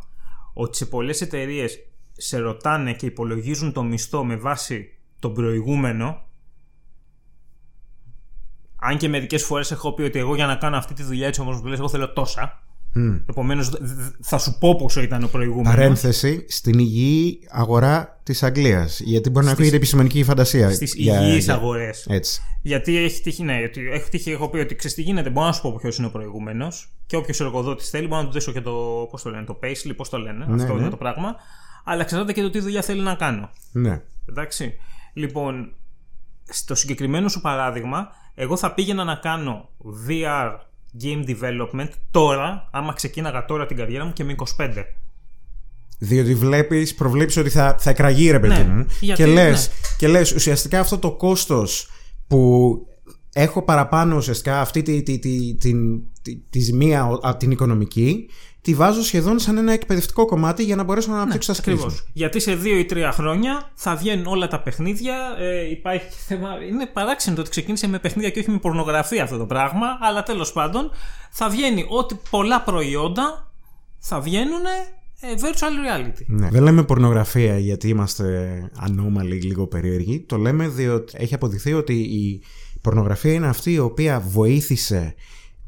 ότι 0.53 0.77
σε 0.77 0.85
πολλές 0.85 1.21
εταιρείες 1.21 1.79
σε 2.17 2.37
ρωτάνε 2.37 2.93
και 2.93 3.05
υπολογίζουν 3.05 3.71
το 3.71 3.83
μισθό 3.83 4.23
με 4.23 4.35
βάση 4.35 4.89
τον 5.19 5.33
προηγούμενο. 5.33 6.27
Αν 8.89 8.97
και 8.97 9.09
μερικές 9.09 9.43
φορές 9.43 9.71
έχω 9.71 9.93
πει 9.93 10.01
ότι 10.01 10.19
εγώ 10.19 10.35
για 10.35 10.45
να 10.45 10.55
κάνω 10.55 10.77
αυτή 10.77 10.93
τη 10.93 11.03
δουλειά 11.03 11.27
έτσι 11.27 11.41
όπω 11.41 11.51
μου 11.51 11.65
λες, 11.65 11.79
εγώ 11.79 11.89
θέλω 11.89 12.13
τόσα. 12.13 12.59
Μμ. 12.97 13.15
Επομένως 13.29 13.71
θα 14.21 14.37
σου 14.37 14.57
πω 14.59 14.75
πόσο 14.75 15.01
ήταν 15.01 15.23
ο 15.23 15.27
προηγούμενος. 15.27 15.75
Παρένθεση 15.75 16.45
στην 16.49 16.79
υγιή 16.79 17.39
αγορά 17.49 18.19
της 18.23 18.43
Αγγλίας 18.43 18.99
γιατί 18.99 19.29
μπορεί 19.29 19.45
να 19.45 19.51
ακούγεται 19.51 19.75
επιστημονική 19.75 20.23
φαντασία. 20.23 20.71
Στις 20.71 20.93
για- 20.95 21.21
υγιείς 21.21 21.43
για- 21.43 21.53
αγορές. 21.53 22.05
Έτσι. 22.09 22.41
Γιατί 22.61 22.97
έχει 22.97 23.21
τύχει, 23.21 23.43
ναι, 23.43 23.63
ότι 23.65 23.89
έχει 23.91 24.09
τύχει, 24.09 24.31
έχω 24.31 24.49
πει 24.49 24.57
ότι 24.57 24.75
ξέρεις 24.75 24.95
τι 24.95 25.01
γίνεται. 25.01 25.29
Μπορώ 25.29 25.45
να 25.45 25.51
σου 25.53 25.61
πω 25.61 25.75
ποιος 25.81 25.97
είναι 25.97 26.07
ο 26.07 26.11
προηγούμενος 26.11 26.89
και 27.05 27.15
όποιος 27.15 27.39
εργοδότης 27.39 27.89
θέλει, 27.89 28.07
μπορώ 28.07 28.21
να 28.21 28.27
του 28.27 28.33
δώσω 28.33 28.51
και 28.51 28.61
το. 28.61 28.71
Πώς 29.11 29.21
το 29.21 29.29
λένε, 29.29 29.43
το 29.45 29.59
payslip, 29.63 29.93
πώς 29.95 30.09
το 30.09 30.17
λένε. 30.17 30.45
Ναι, 30.45 30.53
αυτό 30.61 30.73
ναι. 30.73 30.79
είναι 30.81 30.89
το 30.89 30.97
πράγμα. 30.97 31.35
Αλλά 31.83 32.01
εξαρτάται 32.01 32.33
και 32.33 32.41
το 32.41 32.49
τι 32.49 32.59
δουλειά 32.59 32.81
θέλει 32.81 33.01
να 33.01 33.15
κάνω. 33.15 33.49
Ναι. 33.71 34.01
Εντάξει. 34.29 34.73
Λοιπόν, 35.13 35.73
στο 36.49 36.75
συγκεκριμένο 36.75 37.27
σου 37.29 37.41
παράδειγμα, 37.41 38.07
εγώ 38.35 38.57
θα 38.57 38.73
πήγαινα 38.73 39.03
να 39.03 39.15
κάνω 39.15 39.69
VR 40.07 40.51
game 41.03 41.25
development 41.29 41.89
τώρα, 42.11 42.69
άμα 42.71 42.93
ξεκίναγα 42.93 43.45
τώρα 43.45 43.65
την 43.65 43.77
καριέρα 43.77 44.05
μου 44.05 44.13
και 44.13 44.23
με 44.23 44.35
25. 44.57 44.69
Διότι 45.99 46.35
βλέπεις, 46.35 46.95
προβλέψεις 46.95 47.41
ότι 47.41 47.49
θα, 47.49 47.75
θα 47.79 47.89
εκραγεί 47.89 48.31
ρε 48.31 48.39
παιδί 48.39 48.53
Ναι, 48.63 48.63
μου 48.63 48.85
γιατί, 48.99 49.23
και, 49.23 49.27
λες, 49.29 49.67
ναι. 49.67 49.73
και 49.97 50.07
λες 50.07 50.31
ουσιαστικά 50.31 50.79
αυτό 50.79 50.97
το 50.97 51.11
κόστος 51.11 51.89
που 52.27 52.75
έχω 53.33 53.61
παραπάνω 53.61 54.15
ουσιαστικά 54.15 54.61
αυτή 54.61 54.81
τη, 54.81 55.03
τη, 55.03 55.19
τη, 55.19 55.55
την- 55.55 56.01
τη, 56.21 56.35
της 56.49 56.63
ζημία 56.63 57.05
ο- 57.07 57.27
α, 57.27 57.37
την 57.37 57.51
οικονομική 57.51 58.29
τη 58.65 58.73
βάζω 58.73 59.03
σχεδόν 59.03 59.39
σαν 59.39 59.57
ένα 59.57 59.71
εκπαιδευτικό 59.71 60.25
κομμάτι 60.25 60.63
για 60.63 60.75
να 60.75 60.83
μπορέσω 60.83 61.11
να 61.11 61.15
αναπτύξω 61.15 61.53
τα 61.53 61.59
skills 61.59 61.65
μου. 61.67 61.73
Ακριβώς. 61.73 62.07
Γιατί 62.13 62.39
σε 62.39 62.55
δύο 62.55 62.77
ή 62.77 62.85
τρία 62.85 63.11
χρόνια 63.11 63.71
θα 63.73 63.95
βγαίνουν 63.95 64.25
όλα 64.25 64.47
τα 64.47 64.61
παιχνίδια. 64.61 65.15
Ε, 65.39 65.69
υπάρχει 65.69 66.07
και 66.07 66.15
θέμα. 66.27 66.49
Είναι 66.69 66.85
παράξενο 66.85 67.35
το 67.35 67.41
ότι 67.41 67.49
ξεκίνησε 67.49 67.87
με 67.87 67.99
παιχνίδια 67.99 68.29
και 68.29 68.39
όχι 68.39 68.51
με 68.51 68.57
πορνογραφία 68.57 69.23
αυτό 69.23 69.37
το 69.37 69.45
πράγμα. 69.45 69.87
Αλλά 70.01 70.23
τέλος 70.23 70.51
πάντων 70.51 70.91
θα 71.31 71.49
βγαίνει 71.49 71.85
ότι 71.89 72.19
πολλά 72.29 72.61
προϊόντα 72.61 73.51
θα 73.97 74.19
βγαίνουν 74.19 74.61
ε, 75.19 75.33
virtual 75.39 76.07
reality. 76.07 76.23
Ναι. 76.27 76.49
Δεν 76.49 76.63
λέμε 76.63 76.83
πορνογραφία 76.83 77.57
γιατί 77.57 77.87
είμαστε 77.87 78.69
ανώμαλοι, 78.75 79.41
λίγο 79.41 79.67
περίεργοι. 79.67 80.19
Το 80.19 80.37
λέμε 80.37 80.67
διότι 80.67 81.13
έχει 81.17 81.33
αποδειχθεί 81.33 81.73
ότι 81.73 81.93
η 81.93 82.41
πορνογραφία 82.81 83.33
είναι 83.33 83.47
αυτή 83.47 83.71
η 83.71 83.79
οποία 83.79 84.19
βοήθησε 84.19 85.15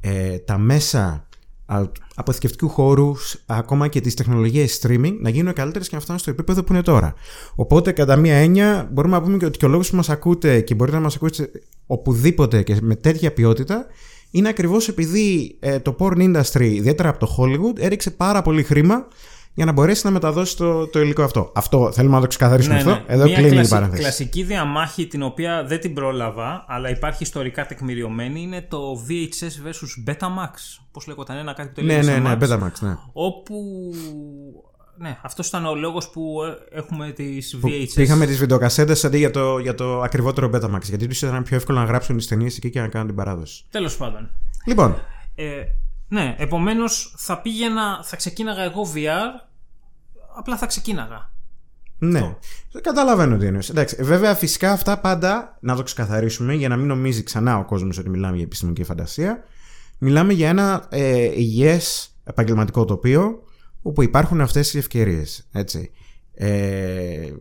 ε, 0.02 0.38
τα 0.38 0.58
μέσα 0.58 1.28
α, 1.66 1.82
αποθηκευτικού 2.20 2.70
χώρου, 2.70 3.14
ακόμα 3.46 3.88
και 3.88 4.02
τις 4.02 4.14
τεχνολογίες 4.14 4.80
streaming, 4.82 5.18
να 5.20 5.30
γίνουν 5.30 5.54
καλύτερες 5.54 5.90
και 5.90 5.96
να 5.96 6.02
φτάνουν 6.02 6.22
στο 6.22 6.30
επίπεδο 6.30 6.64
που 6.64 6.74
είναι 6.74 6.82
τώρα. 6.82 7.14
Οπότε, 7.56 7.92
κατά 7.92 8.16
μία 8.16 8.36
έννοια, 8.36 8.90
μπορούμε 8.92 9.16
να 9.16 9.24
πούμε 9.24 9.38
και 9.38 9.46
ότι 9.46 9.58
και 9.58 9.66
ο 9.66 9.70
λόγος 9.70 9.90
που 9.90 9.96
μας 9.96 10.10
ακούτε 10.10 10.62
και 10.62 10.76
μπορείτε 10.76 10.98
να 10.98 11.04
μας 11.04 11.16
ακούσετε 11.16 11.62
οπουδήποτε 11.88 12.64
και 12.64 12.78
με 12.82 12.96
τέτοια 12.96 13.34
ποιότητα, 13.34 13.86
είναι 14.32 14.50
ακριβώς 14.50 14.88
επειδή 14.88 15.58
ε, 15.60 15.80
το 15.80 15.96
porn 16.00 16.18
industry, 16.18 16.62
ιδιαίτερα 16.62 17.10
από 17.10 17.20
το 17.20 17.36
Hollywood, 17.38 17.80
έριξε 17.80 18.12
πάρα 18.12 18.42
πολύ 18.42 18.64
χρήμα 18.64 19.08
για 19.58 19.65
να 19.65 19.72
μπορέσει 19.72 20.06
να 20.06 20.12
μεταδώσει 20.12 20.58
το, 20.58 20.88
το 20.88 21.02
υλικό 21.02 21.24
αυτό. 21.24 21.52
Αυτό 21.56 21.91
θέλουμε 21.91 22.15
να 22.15 22.22
το 22.22 22.28
ξεκαθαρίσουμε 22.28 22.76
αυτό. 22.76 23.00
Εδώ 23.08 23.24
Ναι, 23.24 23.30
Μια 23.30 23.36
κλείνει 23.36 23.50
η 23.50 23.54
κλασι- 23.54 23.72
παρένθεση. 23.72 24.02
κλασική 24.02 24.43
διαμάχη 24.43 25.08
την 25.08 25.24
οποία 25.24 25.63
δεν 25.67 25.80
την 25.80 25.93
πρόλαβα, 25.93 26.65
αλλά 26.67 26.89
υπάρχει 26.89 27.24
ιστορικά 27.24 27.65
τεκμηριωμένη, 27.65 28.41
είναι 28.41 28.62
το 28.70 28.80
VHS 29.10 29.67
vs 29.67 30.12
Betamax. 30.12 30.54
Πώς 30.91 31.08
λέγονταν 31.08 31.38
ένα 31.38 31.54
κάτι 31.54 31.67
που 31.70 31.74
το 31.76 31.82
Ναι, 31.82 31.93
έλεγε 31.93 32.12
ναι, 32.20 32.30
ναι, 32.30 32.38
Max, 32.39 32.43
Betamax, 32.43 32.72
ναι. 32.80 32.96
Όπου. 33.13 33.56
Ναι, 35.00 35.17
αυτός 35.22 35.48
ήταν 35.48 35.65
ο 35.65 35.76
λόγος 35.76 36.10
που 36.10 36.38
ε, 36.72 36.78
έχουμε 36.78 37.12
τις 37.12 37.60
VHS. 37.63 37.88
Πήγαμε 37.96 38.26
τις 38.26 38.38
βιντεοκασέτες 38.38 39.06
αντί 39.06 39.17
για 39.17 39.32
το, 39.32 39.58
για 39.58 39.76
το 39.76 40.02
ακριβότερο 40.02 40.50
Betamax. 40.54 40.82
Γιατί 40.84 41.08
τους 41.08 41.22
ήταν 41.22 41.43
πιο 41.43 41.56
εύκολο 41.56 41.80
να 41.80 41.86
γράψουν 41.86 42.17
τι 42.17 42.28
ταινίες 42.28 42.58
εκεί 42.58 42.70
και 42.70 42.80
να 42.80 42.88
κάνουν 42.88 43.08
την 43.08 43.15
παράδοση. 43.15 43.63
Τέλος 43.72 43.98
πάντων. 43.98 44.30
Λοιπόν, 44.65 44.96
Ε, 45.36 45.43
ναι, 46.08 46.36
επομένως 46.38 47.13
θα 47.17 47.41
πήγαινα, 47.41 48.00
θα 48.04 48.15
ξεκίναγα 48.15 48.62
εγώ 48.63 48.82
VR, 48.96 49.48
απλά 50.38 50.58
θα 50.58 50.65
ξεκίναγα. 50.65 51.32
ναι. 52.00 52.36
Καταλαβαίνω 52.82 53.38
τι 53.38 53.46
εννοείς. 53.46 53.70
Εντάξει, 53.70 54.04
βέβαια, 54.04 54.36
φυσικά 54.36 54.72
αυτά 54.72 55.00
πάντα 55.00 55.58
να 55.62 55.76
το 55.76 55.84
ξεκαθαρίσουμε 55.84 56.54
για 56.54 56.67
να 56.70 56.78
μην 56.78 56.88
νομίζει 56.88 57.24
ξανά 57.24 57.58
ο 57.58 57.65
κόσμος 57.65 57.98
ότι 57.98 58.10
μιλάμε 58.10 58.36
για 58.36 58.46
επιστημονική 58.46 58.84
φαντασία. 58.84 59.43
Μιλάμε 59.98 60.34
για 60.34 60.50
ένα 60.50 60.86
ε, 60.89 61.24
υγιές 61.24 62.15
επαγγελματικό 62.24 62.86
τοπίο 62.86 63.43
όπου 63.82 64.04
υπάρχουν 64.04 64.41
αυτές 64.41 64.74
οι 64.74 64.78
ευκαιρίες. 64.78 65.48
Έτσι. 65.52 65.91
Ε, 66.34 67.32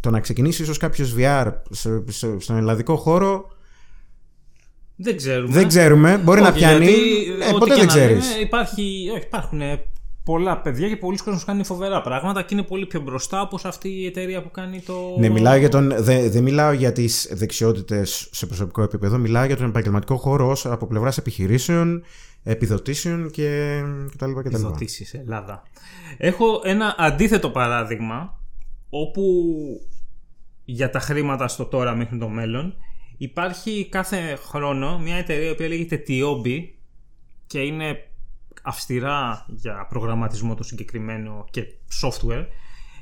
το 0.00 0.10
να 0.10 0.20
ξεκινήσει 0.20 0.62
ίσως 0.62 0.78
κάποιος 0.78 1.14
VR 1.18 1.52
σε- 1.70 2.04
σε- 2.08 2.40
στον 2.40 2.56
ελλαδικό 2.56 2.96
χώρο 2.96 3.46
Δεν 4.96 5.16
ξέρουμε. 5.16 5.52
δεν 5.52 5.68
ξέρουμε. 5.68 6.16
Μπορεί 6.24 6.40
να 6.40 6.48
Όχι, 6.48 6.58
πιάνει. 6.58 6.84
γιατί, 6.84 7.42
Ε, 7.42 7.44
ό,τι 7.44 7.52
ποτέ 7.52 7.64
και 7.64 7.74
δεν 7.74 7.80
να 7.80 7.86
ξέρεις. 7.86 8.28
λέμε, 8.30 8.40
υπάρχει, 8.40 9.08
όχι, 9.14 9.22
υπάρχουν 9.26 9.60
ε, 9.60 9.84
πολλά 10.24 10.60
παιδιά 10.60 10.88
και 10.88 10.96
πολλοί 10.96 11.16
κόσμοι 11.18 11.40
κάνει 11.46 11.64
φοβερά 11.64 12.00
πράγματα 12.02 12.42
και 12.42 12.54
είναι 12.54 12.62
πολύ 12.62 12.86
πιο 12.86 13.00
μπροστά 13.00 13.40
από 13.40 13.58
αυτή 13.64 13.88
η 13.88 14.06
εταιρεία 14.06 14.42
που 14.42 14.50
κάνει 14.50 14.80
το. 14.80 14.94
Ναι, 15.18 15.28
μιλάω 15.28 15.56
για 15.56 15.68
τον, 15.68 15.92
δεν 15.98 16.30
δεν 16.30 16.42
μιλάω 16.42 16.72
για 16.72 16.92
τις 16.92 17.28
δεξιότητες 17.32 18.28
σε 18.32 18.46
προσωπικό 18.46 18.82
επίπεδο. 18.82 19.18
Μιλάω 19.18 19.44
για 19.44 19.56
τον 19.56 19.68
επαγγελματικό 19.68 20.16
χώρο 20.16 20.48
ως 20.48 20.66
από 20.66 20.86
πλευράς 20.86 21.18
επιχειρήσεων, 21.18 22.02
επιδοτήσεων 22.42 23.30
και 23.30 23.80
κτλ. 24.14 24.30
κτλ. 24.30 24.38
Επιδοτήσεις, 24.46 25.14
Ελλάδα. 25.14 25.62
Έχω 26.16 26.60
ένα 26.64 26.94
αντίθετο 26.98 27.50
παράδειγμα 27.50 28.40
όπου 28.90 29.22
για 30.64 30.90
τα 30.90 30.98
χρήματα 30.98 31.48
στο 31.48 31.64
τώρα 31.64 31.94
μέχρι 31.94 32.18
το 32.18 32.28
μέλλον 32.28 32.74
υπάρχει 33.22 33.88
κάθε 33.90 34.34
χρόνο 34.34 34.98
μια 34.98 35.16
εταιρεία 35.16 35.54
που 35.54 35.62
λέγεται 35.62 36.02
Tiobi 36.08 36.68
και 37.46 37.58
είναι 37.60 38.10
αυστηρά 38.62 39.46
για 39.48 39.86
προγραμματισμό 39.88 40.54
το 40.54 40.62
συγκεκριμένο 40.62 41.46
και 41.50 41.64
software 42.02 42.46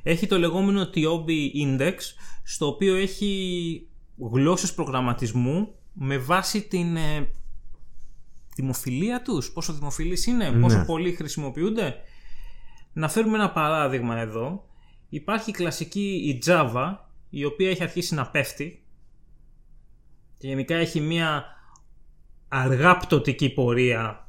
έχει 0.02 0.26
το 0.26 0.38
λεγόμενο 0.38 0.90
Tiobi 0.94 1.66
Index 1.66 1.94
στο 2.42 2.66
οποίο 2.66 2.96
έχει 2.96 3.88
γλώσσες 4.32 4.74
προγραμματισμού 4.74 5.74
με 5.92 6.18
βάση 6.18 6.62
την 6.62 6.96
ε, 6.96 7.28
δημοφιλία 8.54 9.22
τους, 9.22 9.52
πόσο 9.52 9.72
δημοφιλείς 9.72 10.26
είναι, 10.26 10.52
πόσο 10.52 10.78
Ναι. 10.78 10.84
πολύ 10.84 11.12
χρησιμοποιούνται. 11.12 11.94
Να 12.92 13.08
φέρουμε 13.08 13.36
ένα 13.36 13.50
παράδειγμα 13.50 14.18
εδώ. 14.18 14.64
Υπάρχει 15.08 15.50
η 15.50 15.52
κλασική 15.52 16.10
η 16.10 16.42
Java, 16.46 16.96
η 17.30 17.44
οποία 17.44 17.70
έχει 17.70 17.82
αρχίσει 17.82 18.14
να 18.14 18.26
πέφτει 18.26 18.84
και 20.40 20.48
γενικά 20.48 20.74
έχει 20.74 21.00
μια 21.00 21.44
αργά 22.48 22.96
πτωτική 22.96 23.50
πορεία 23.52 24.28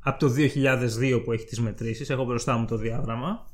από 0.00 0.18
το 0.18 0.32
2002 0.36 1.20
που 1.24 1.32
έχει 1.32 1.44
τις 1.44 1.60
μετρήσεις. 1.60 2.10
Έχω 2.10 2.24
μπροστά 2.24 2.56
μου 2.56 2.66
το 2.66 2.76
διάγραμμα. 2.76 3.46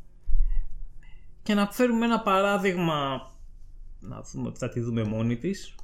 Και 1.42 1.54
να 1.54 1.66
φέρουμε 1.66 2.04
ένα 2.04 2.20
παράδειγμα, 2.20 3.30
να 4.00 4.22
δούμε 4.22 4.48
ότι 4.48 4.58
θα 4.58 4.68
τη 4.68 4.80
δούμε 4.80 5.04
μόνη 5.04 5.36
της. 5.36 5.74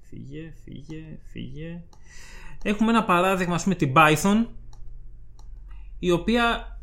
Φύγε, 0.00 0.52
φύγε, 0.64 1.18
φύγε. 1.22 1.82
Έχουμε 2.62 2.90
ένα 2.90 3.04
παράδειγμα, 3.04 3.54
ας 3.54 3.62
πούμε, 3.62 3.74
την 3.74 3.92
Python, 3.96 4.46
η 5.98 6.10
οποία 6.10 6.78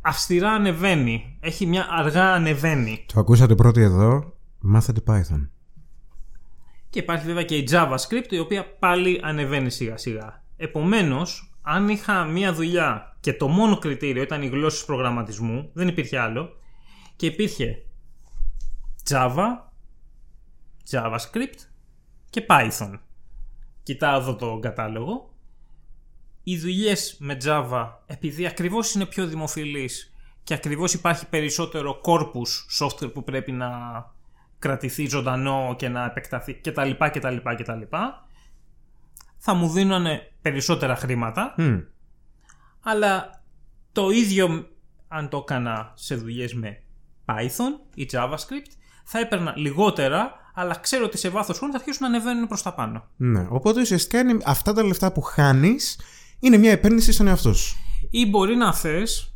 αυστηρά 0.00 0.50
ανεβαίνει. 0.50 1.38
Έχει 1.40 1.66
μια 1.66 1.86
αργά 1.90 2.32
ανεβαίνει. 2.32 3.04
Το 3.12 3.20
ακούσατε 3.20 3.54
πρώτοι 3.54 3.80
εδώ. 3.80 4.32
Μάθετε 4.60 5.00
Python. 5.06 5.48
Και 6.90 6.98
υπάρχει 6.98 7.26
βέβαια 7.26 7.42
και 7.42 7.56
η 7.56 7.68
JavaScript, 7.70 8.30
η 8.30 8.38
οποία 8.38 8.76
πάλι 8.78 9.20
ανεβαίνει 9.22 9.70
σιγά 9.70 9.96
σιγά. 9.96 10.44
Επομένως, 10.56 11.56
αν 11.62 11.88
είχα 11.88 12.24
μία 12.24 12.52
δουλειά 12.52 13.16
και 13.20 13.34
το 13.34 13.48
μόνο 13.48 13.78
κριτήριο 13.78 14.22
ήταν 14.22 14.42
οι 14.42 14.46
γλώσσες 14.46 14.84
προγραμματισμού, 14.84 15.70
δεν 15.72 15.88
υπήρχε 15.88 16.18
άλλο, 16.18 16.56
και 17.16 17.26
υπήρχε 17.26 17.82
Java, 19.10 19.46
JavaScript 20.90 21.58
και 22.30 22.46
Python. 22.48 22.98
Κοιτάω 23.82 24.20
εδώ 24.20 24.36
το 24.36 24.58
κατάλογο. 24.58 25.34
Οι 26.42 26.58
δουλειές 26.58 27.16
με 27.18 27.36
Java, 27.44 27.92
επειδή 28.06 28.46
ακριβώς 28.46 28.94
είναι 28.94 29.06
πιο 29.06 29.26
δημοφιλής 29.26 30.12
και 30.42 30.54
ακριβώς 30.54 30.94
υπάρχει 30.94 31.28
περισσότερο 31.28 32.00
corpus 32.04 32.78
software 32.78 33.12
που 33.12 33.24
πρέπει 33.24 33.52
να 33.52 33.70
κρατηθεί 34.66 35.06
ζωντανό 35.08 35.74
και 35.78 35.88
να 35.88 36.04
επεκταθεί 36.04 36.54
κτλ. 36.54 36.90
κτλ, 37.12 37.36
κτλ. 37.56 37.80
Θα 39.38 39.54
μου 39.54 39.68
δίνανε 39.68 40.32
περισσότερα 40.42 40.96
χρήματα, 40.96 41.54
Μμ. 41.58 41.78
αλλά 42.82 43.42
το 43.92 44.10
ίδιο 44.10 44.68
αν 45.08 45.28
το 45.28 45.36
έκανα 45.36 45.92
σε 45.94 46.14
δουλειές 46.14 46.54
με 46.54 46.82
Python 47.26 47.80
ή 47.94 48.08
JavaScript, 48.12 48.70
θα 49.04 49.18
έπαιρνα 49.18 49.52
λιγότερα, 49.56 50.30
αλλά 50.54 50.74
ξέρω 50.74 51.04
ότι 51.04 51.18
σε 51.18 51.28
βάθος 51.28 51.56
χρόνου 51.56 51.72
θα 51.72 51.78
αρχίσουν 51.78 52.10
να 52.10 52.16
ανεβαίνουν 52.16 52.46
προς 52.48 52.62
τα 52.62 52.74
πάνω. 52.74 53.04
Ναι. 53.16 53.46
Οπότε 53.48 53.80
ουσιαστικά 53.80 54.18
είναι 54.18 54.38
αυτά 54.44 54.72
τα 54.72 54.82
λεφτά 54.84 55.12
που 55.12 55.20
χάνεις 55.20 56.00
είναι 56.38 56.56
μια 56.56 56.70
επένδυση 56.70 57.12
στον 57.12 57.26
εαυτό 57.26 57.54
σου. 57.54 57.76
Ή 58.10 58.26
μπορεί 58.26 58.56
να 58.56 58.74
θες, 58.74 59.34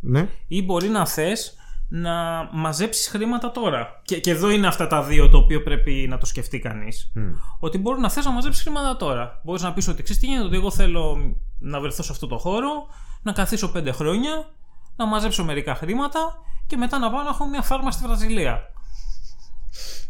Ναι. 0.00 0.28
ή 0.46 0.62
μπορεί 0.62 0.88
να 0.88 1.06
θες 1.06 1.54
να 1.92 2.48
μαζέψεις 2.52 3.08
χρήματα 3.08 3.50
τώρα. 3.50 4.00
Και, 4.02 4.20
και 4.20 4.30
εδώ 4.30 4.50
είναι 4.50 4.66
αυτά 4.66 4.86
τα 4.86 5.02
δύο 5.02 5.28
το 5.28 5.38
οποίο 5.38 5.62
πρέπει 5.62 6.06
να 6.08 6.18
το 6.18 6.26
σκεφτεί 6.26 6.58
κανείς. 6.58 7.12
Ότι 7.58 7.78
μπορεί 7.78 8.00
να 8.00 8.10
θες 8.10 8.24
να 8.24 8.30
μαζέψεις 8.30 8.62
χρήματα 8.62 8.96
τώρα. 8.96 9.40
Μπορείς 9.44 9.62
να 9.62 9.72
πεις 9.72 9.88
ότι 9.88 10.02
ξέρεις 10.02 10.22
τι 10.22 10.28
γίνεται, 10.28 10.46
ότι 10.46 10.56
εγώ 10.56 10.70
θέλω 10.70 11.34
να 11.58 11.80
βρεθώ 11.80 12.02
σε 12.02 12.12
αυτό 12.12 12.26
το 12.26 12.38
χώρο, 12.38 12.86
να 13.22 13.32
καθίσω 13.32 13.70
πέντε 13.70 13.92
χρόνια, 13.92 14.50
να 14.96 15.06
μαζέψω 15.06 15.44
μερικά 15.44 15.74
χρήματα 15.74 16.20
και 16.66 16.76
μετά 16.76 16.98
να 16.98 17.10
πάω 17.10 17.22
να 17.22 17.28
έχω 17.28 17.48
μια 17.48 17.62
φάρμα 17.62 17.90
στη 17.90 18.04
Βραζιλία. 18.06 18.70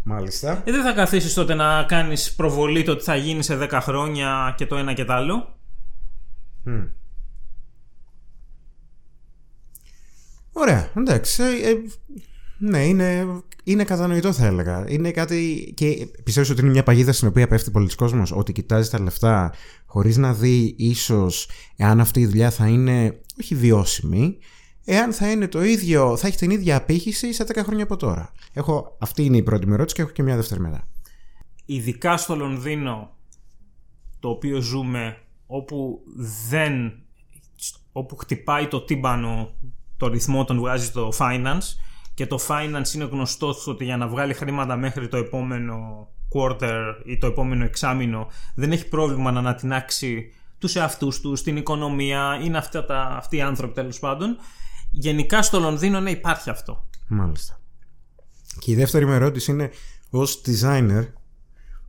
Μάλιστα. 0.03 0.63
Ε, 0.65 0.73
δεν 0.73 0.83
θα 0.83 0.93
καθίσεις 0.93 1.35
τότε 1.35 1.55
να 1.55 1.83
κάνεις 1.83 2.35
προβολή 2.35 2.83
το 2.83 2.93
ότι 2.93 3.03
θα 3.03 3.17
γίνει 3.17 3.43
σε 3.43 3.59
10 3.71 3.79
χρόνια 3.83 4.55
και 4.57 4.67
το 4.67 4.77
ένα 4.77 4.93
και 4.93 5.05
το 5.05 5.13
άλλο. 5.13 5.55
Μμ. 6.63 6.83
Ωραία, 10.53 10.91
εντάξει. 10.97 11.43
Ε, 11.43 11.69
ε, 11.71 11.83
ναι, 12.59 12.87
είναι, 12.87 13.27
είναι 13.65 13.85
κατανοητό 13.85 14.33
θα 14.33 14.47
έλεγα. 14.47 14.85
Είναι 14.89 15.11
κάτι. 15.11 15.73
και 15.77 16.09
πιστεύω 16.25 16.53
ότι 16.53 16.61
είναι 16.61 16.71
μια 16.71 16.83
παγίδα 16.83 17.13
στην 17.13 17.29
οποία 17.29 17.49
πέφτει 17.49 17.71
πολλοί 17.71 17.95
κόσμος 17.95 18.33
Ότι 18.33 18.53
κοιτάζει 18.53 18.91
τα 18.91 19.01
λεφτά 19.01 19.53
χωρίς 19.87 20.17
να 20.17 20.35
δει 20.35 20.75
ίσως 20.79 21.49
εάν 21.77 22.01
αυτή 22.01 22.21
η 22.21 22.27
δουλειά 22.27 22.51
θα 22.51 22.67
είναι 22.67 23.21
όχι 23.41 23.55
βιώσιμη, 23.55 24.39
εάν 24.85 25.13
θα 25.13 25.31
είναι 25.31 25.49
το 25.49 25.65
ίδιο, 25.65 26.17
θα 26.17 26.27
έχει 26.27 26.37
την 26.37 26.51
ίδια 26.51 26.77
απήχηση 26.77 27.33
σε 27.33 27.45
10 27.49 27.61
χρόνια 27.65 27.85
από 27.85 27.97
τώρα. 27.97 28.33
Έχω, 28.53 28.97
αυτή 29.01 29.25
είναι 29.25 29.37
η 29.37 29.43
πρώτη 29.43 29.67
μου 29.67 29.73
ερώτηση 29.73 29.95
και 29.95 30.03
έχω 30.03 30.11
και 30.11 30.23
μια 30.23 30.37
δεύτερη 30.37 30.61
μετά. 30.61 30.89
ειδικά 31.65 32.17
στο 32.17 32.37
Λονδίνο 32.37 33.17
το 34.19 34.29
οποίο 34.29 34.61
ζούμε 34.61 35.17
όπου 35.47 36.01
δεν 36.49 36.93
όπου 37.93 38.17
χτυπάει 38.17 38.67
το 38.67 38.81
τύμπανο 38.81 39.55
το 40.01 40.09
ρυθμό 40.09 40.45
τον 40.45 40.59
βγάζει 40.59 40.91
το 40.91 41.13
finance 41.19 41.77
και 42.15 42.27
το 42.27 42.39
finance 42.49 42.95
είναι 42.95 43.05
γνωστό 43.05 43.53
στο 43.53 43.71
ότι 43.71 43.85
για 43.85 43.97
να 43.97 44.09
βγάλει 44.09 44.35
χρήματα 44.35 44.77
μέχρι 44.77 45.09
το 45.09 45.17
επόμενο 45.17 46.09
quarter 46.35 46.83
ή 47.05 47.19
το 47.19 47.27
επόμενο 47.27 47.65
εξάμηνο 47.65 48.29
δεν 48.55 48.73
έχει 48.73 48.89
πρόβλημα 48.89 49.31
να 49.31 49.39
ανατινάξει 49.39 50.33
τους 50.59 50.77
εαυτούς 50.77 51.21
τους, 51.21 51.43
την 51.43 51.57
οικονομία, 51.57 52.39
είναι 52.43 52.59
αυτά 52.59 52.85
τα, 52.85 53.03
αυτοί 53.03 53.37
οι 53.37 53.41
άνθρωποι 53.41 53.75
τέλος 53.75 53.99
πάντων. 53.99 54.37
Γενικά 54.91 55.43
στο 55.43 55.61
Λονδίνο 55.61 56.01
ναι 56.01 56.11
υπάρχει 56.11 56.51
αυτό. 56.51 56.89
Μάλιστα. 57.09 57.61
Και 58.59 58.71
η 58.71 58.75
δεύτερη 58.75 59.07
μου 59.07 59.13
ερώτηση 59.13 59.51
είναι 59.51 59.71
ως 60.11 60.41
designer 60.47 61.07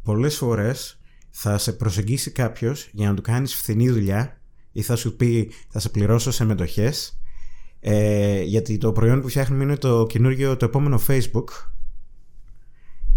πολλές 0.04 0.38
φορές 0.38 1.00
θα 1.30 1.58
σε 1.58 1.74
προσεγγίσει 1.74 2.32
κάποιος 2.32 2.90
για 2.92 3.10
να 3.10 3.16
του 3.16 3.22
κάνεις 3.22 3.56
φθηνή 3.56 3.90
δουλειά 3.90 4.42
ή 4.72 4.82
θα 4.82 4.96
σου 4.96 5.16
πει 5.16 5.52
θα 5.70 5.80
σε 5.80 5.90
πληρώσω 5.90 6.32
σε 6.32 6.46
μετοχές; 6.46 7.21
Ε, 7.84 8.42
γιατί 8.42 8.78
το 8.78 8.92
προϊόν 8.92 9.22
που 9.22 9.28
φτιάχνουμε 9.28 9.64
είναι 9.64 9.78
το 9.78 10.06
καινούργιο 10.10 10.58
το 10.58 10.66
επόμενο 10.66 11.00
Facebook. 11.08 11.50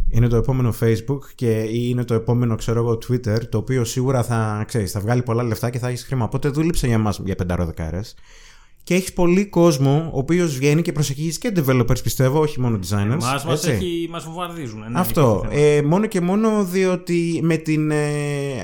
Είναι 0.09 0.29
το 0.29 0.37
επόμενο 0.37 0.75
Facebook 0.81 1.21
και 1.35 1.61
ή 1.61 1.87
είναι 1.91 2.05
το 2.05 2.15
επόμενο 2.15 2.55
ξέρω 2.55 2.81
εγώ 2.81 2.93
Twitter 2.93 3.49
το 3.49 3.59
οποίο 3.59 3.85
σίγουρα 3.85 4.23
θα, 4.23 4.65
ξέρεις, 4.67 4.93
θα 4.93 5.01
βγάλει 5.01 5.23
πολλά 5.23 5.43
λεφτά 5.43 5.71
και 5.71 5.79
θα 5.79 5.89
έχεις 5.89 6.05
χρήμα. 6.05 6.25
Οπότε 6.25 6.49
δούλεψε 6.49 6.87
για 6.87 6.99
μας 6.99 7.21
για 7.25 7.35
πενταροδεκάρες 7.35 8.15
και 8.85 8.95
έχεις 8.95 9.13
πολύ 9.13 9.47
κόσμο 9.47 10.11
ο 10.13 10.19
οποίος 10.19 10.57
βγαίνει 10.57 10.83
και 10.83 10.93
προσεγγίζεις 10.93 11.39
και 11.39 11.53
developers 11.57 12.03
πιστεύω, 12.03 12.41
όχι 12.41 12.61
μόνο 12.61 12.79
designers. 12.83 13.21
Μας, 13.21 13.45
μας, 13.45 13.67
έτσι. 13.67 13.71
έχει, 13.71 14.09
μας 14.11 14.25
βομβαρδίζουν. 14.25 14.79
ναι, 14.79 14.99
Αυτό. 15.01 15.43
υπάρχει 15.45 15.61
θέμα. 15.61 15.77
Ε, 15.77 15.83
μόνο 15.83 16.07
και 16.07 16.21
μόνο 16.21 16.65
διότι 16.65 17.41
με, 17.43 17.57
την, 17.57 17.91
ε, 17.91 17.97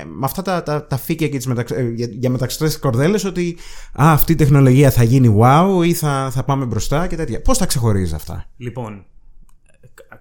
με 0.05 0.25
αυτά 0.25 0.41
τα, 0.41 0.63
τα, 0.63 0.87
τα 0.87 0.97
φύκια 0.97 1.27
και 1.27 1.37
τις 1.37 1.47
μεταξ, 1.47 1.71
ε, 1.71 1.91
για, 1.95 2.07
για 2.11 2.29
μεταξωτές 2.29 2.79
κορδέλες 2.79 3.23
ότι 3.23 3.57
α, 4.01 4.11
αυτή 4.11 4.31
η 4.31 4.35
τεχνολογία 4.35 4.91
θα 4.91 5.03
γίνει 5.03 5.37
wow 5.39 5.85
ή 5.85 5.93
θα, 5.93 6.29
θα 6.31 6.43
πάμε 6.43 6.65
μπροστά 6.65 7.07
και 7.07 7.15
τέτοια. 7.15 7.41
Πώς 7.41 7.57
τα 7.57 7.65
ξεχωρίζεις 7.65 8.13
αυτά; 8.13 8.45
Λοιπόν, 8.57 9.05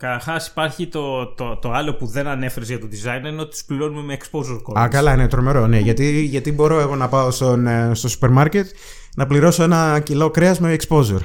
καταρχάς 0.00 0.46
υπάρχει 0.46 0.86
το, 0.86 1.26
το, 1.26 1.56
το 1.56 1.72
άλλο 1.72 1.94
που 1.94 2.06
δεν 2.06 2.26
ανέφερες 2.26 2.68
για 2.68 2.78
το 2.78 2.88
design 2.90 3.26
είναι 3.26 3.40
ότι 3.40 3.58
του 3.58 3.64
πληρώνουμε 3.66 4.02
με 4.02 4.16
exposure 4.20 4.62
codes. 4.62 4.80
Α, 4.80 4.88
καλά, 4.88 5.12
είναι 5.12 5.28
τρομερό. 5.28 5.66
Ναι, 5.66 5.78
γιατί, 5.78 6.20
γιατί 6.20 6.52
μπορώ 6.52 6.80
εγώ 6.80 6.96
να 6.96 7.08
πάω 7.08 7.30
στον, 7.30 7.66
ε, 7.66 7.94
στο 7.94 8.08
σούπερ 8.08 8.30
μάρκετ 8.30 8.70
να 9.16 9.26
πληρώσω 9.26 9.62
ένα 9.62 10.00
κιλό 10.00 10.30
κρέας 10.30 10.60
με 10.60 10.76
exposure. 10.80 11.20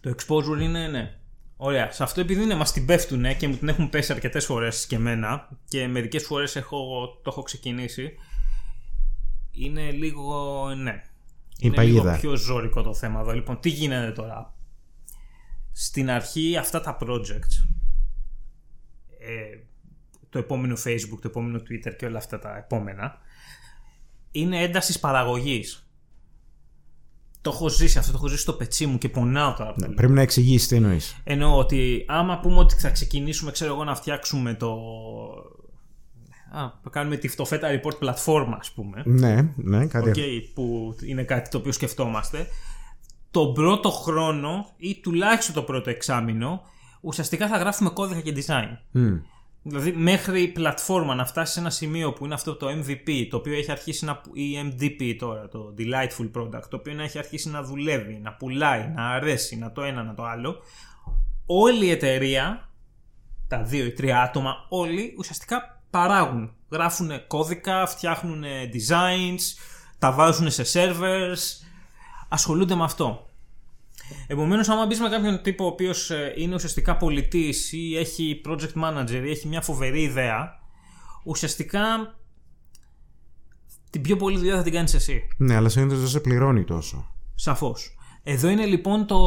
Το 0.00 0.14
exposure 0.16 0.62
είναι, 0.62 0.86
ναι. 0.86 1.12
Ωραία. 1.56 1.92
Σε 1.92 2.02
αυτό 2.02 2.20
επειδή 2.20 2.42
είναι, 2.42 2.54
μας 2.54 2.72
την 2.72 2.86
πέφτουν 2.86 3.36
και 3.36 3.48
μου 3.48 3.56
την 3.56 3.68
έχουν 3.68 3.90
πέσει 3.90 4.12
αρκετές 4.12 4.44
φορές 4.44 4.86
και 4.86 4.96
εμένα 4.96 5.48
και 5.68 5.86
μερικές 5.86 6.24
φορές 6.24 6.56
έχω, 6.56 7.08
το 7.22 7.30
έχω 7.30 7.42
ξεκινήσει. 7.42 8.12
Είναι 9.50 9.90
λίγο, 9.90 10.64
ναι. 10.82 11.02
είναι 11.58 11.74
παγίδα. 11.74 12.02
λίγο 12.02 12.16
πιο 12.20 12.36
ζώρικο 12.36 12.82
το 12.82 12.94
θέμα 12.94 13.20
εδώ. 13.20 13.32
Λοιπόν, 13.32 13.60
τι 13.60 13.68
γίνεται 13.68 14.12
τώρα; 14.12 14.54
Στην 15.80 16.10
αρχή 16.10 16.56
αυτά 16.56 16.80
τα 16.80 16.98
projects, 17.00 17.68
ε, 19.18 19.58
το 20.30 20.38
επόμενο 20.38 20.76
Facebook, 20.84 21.18
το 21.20 21.28
επόμενο 21.28 21.58
Twitter 21.58 21.94
και 21.98 22.06
όλα 22.06 22.18
αυτά 22.18 22.38
τα 22.38 22.56
επόμενα, 22.56 23.18
είναι 24.30 24.62
έντασης 24.62 24.98
παραγωγής. 24.98 25.88
Το 27.40 27.50
έχω 27.54 27.68
ζήσει 27.68 27.98
αυτό, 27.98 28.10
το 28.10 28.16
έχω 28.18 28.26
ζήσει 28.26 28.42
στο 28.42 28.52
πετσί 28.52 28.86
μου 28.86 28.98
και 28.98 29.08
πονάω 29.08 29.54
τώρα. 29.54 29.72
που 29.72 29.80
το 29.80 29.86
λέω. 29.86 29.94
Πρέπει 29.94 30.12
να 30.12 30.20
εξηγήσεις 30.20 30.68
τι 30.68 30.76
εννοείς. 30.76 31.20
Εννοώ 31.24 31.58
ότι 31.58 32.04
άμα 32.08 32.40
πούμε 32.40 32.58
ότι 32.58 32.74
θα 32.74 32.90
ξεκινήσουμε, 32.90 33.50
ξέρω 33.50 33.72
εγώ, 33.72 33.84
να 33.84 33.94
φτιάξουμε 33.94 34.54
το. 34.54 34.72
Α, 36.52 36.62
να 36.82 36.90
κάνουμε 36.90 37.16
τη 37.16 37.34
το 37.34 37.46
Feta 37.50 37.80
Report 37.80 37.98
πλατφόρμα, 37.98 38.56
ας 38.60 38.70
πούμε. 38.70 39.02
Ναι, 39.04 39.52
ναι, 39.56 39.86
κάτι 39.86 40.08
Οκ, 40.08 40.54
που 40.54 40.96
είναι 41.04 41.22
κάτι 41.22 41.50
το 41.50 41.58
οποίο 41.58 41.72
σκεφτόμαστε. 41.72 42.46
Τον 43.30 43.54
πρώτο 43.54 43.90
χρόνο 43.90 44.66
ή 44.76 45.00
τουλάχιστον 45.02 45.54
το 45.54 45.62
πρώτο 45.62 45.90
εξάμηνο, 45.90 46.62
ουσιαστικά 47.00 47.48
θα 47.48 47.56
γράφουμε 47.56 47.90
κώδικα 47.90 48.20
και 48.20 48.34
design. 48.36 48.76
Μμ. 48.90 49.16
Δηλαδή 49.62 49.92
μέχρι 49.92 50.42
η 50.42 50.48
πλατφόρμα 50.48 51.14
να 51.14 51.24
φτάσει 51.24 51.52
σε 51.52 51.60
ένα 51.60 51.70
σημείο 51.70 52.12
που 52.12 52.24
είναι 52.24 52.34
αυτό 52.34 52.54
το 52.54 52.66
MVP, 52.68 53.26
το 53.30 53.36
οποίο 53.36 53.54
έχει 53.54 53.70
αρχίσει 53.70 54.04
να. 54.04 54.20
ή 54.32 54.56
MDP 54.62 55.16
τώρα, 55.18 55.48
το 55.48 55.74
Delightful 55.78 56.30
Product, 56.40 56.68
το 56.70 56.76
οποίο 56.76 56.94
να 56.94 57.02
έχει 57.02 57.18
αρχίσει 57.18 57.50
να 57.50 57.62
δουλεύει, 57.62 58.20
να 58.22 58.32
πουλάει, 58.32 58.92
να 58.94 59.08
αρέσει, 59.08 59.56
να 59.56 59.72
το 59.72 59.82
ένα, 59.82 60.02
να 60.02 60.14
το 60.14 60.24
άλλο. 60.24 60.56
Όλη 61.46 61.86
η 61.86 61.90
εταιρεία, 61.90 62.68
τα 63.48 63.62
δύο 63.62 63.84
ή 63.84 63.92
τρία 63.92 64.22
άτομα, 64.22 64.66
όλοι 64.68 65.14
ουσιαστικά 65.18 65.82
παράγουν. 65.90 66.52
Γράφουν 66.70 67.10
κώδικα, 67.26 67.86
φτιάχνουν 67.86 68.44
designs, 68.72 69.40
τα 69.98 70.12
βάζουν 70.12 70.50
σε 70.50 70.64
servers, 70.72 71.67
ασχολούνται 72.28 72.74
με 72.74 72.84
αυτό. 72.84 73.26
Επομένως, 74.26 74.68
άμα 74.68 74.86
μπεις 74.86 75.00
με 75.00 75.08
κάποιον 75.08 75.42
τύπο 75.42 75.64
ο 75.64 75.66
οποίος 75.66 76.10
είναι 76.36 76.54
ουσιαστικά 76.54 76.96
πολιτής 76.96 77.72
ή 77.72 77.96
έχει 77.96 78.40
project 78.46 78.82
manager 78.82 79.22
ή 79.24 79.30
έχει 79.30 79.48
μια 79.48 79.60
φοβερή 79.60 80.02
ιδέα, 80.02 80.58
ουσιαστικά 81.24 81.80
την 83.90 84.02
πιο 84.02 84.16
πολλή 84.16 84.38
δουλειά 84.38 84.56
θα 84.56 84.62
την 84.62 84.72
κάνεις 84.72 84.94
εσύ. 84.94 85.28
Ναι, 85.36 85.54
αλλά 85.54 85.68
συνήθω 85.68 85.96
δεν 85.96 86.08
σε 86.08 86.20
πληρώνει 86.20 86.64
τόσο. 86.64 87.14
Σαφώς. 87.34 87.96
Εδώ 88.22 88.48
είναι 88.48 88.64
λοιπόν 88.64 89.06
το, 89.06 89.26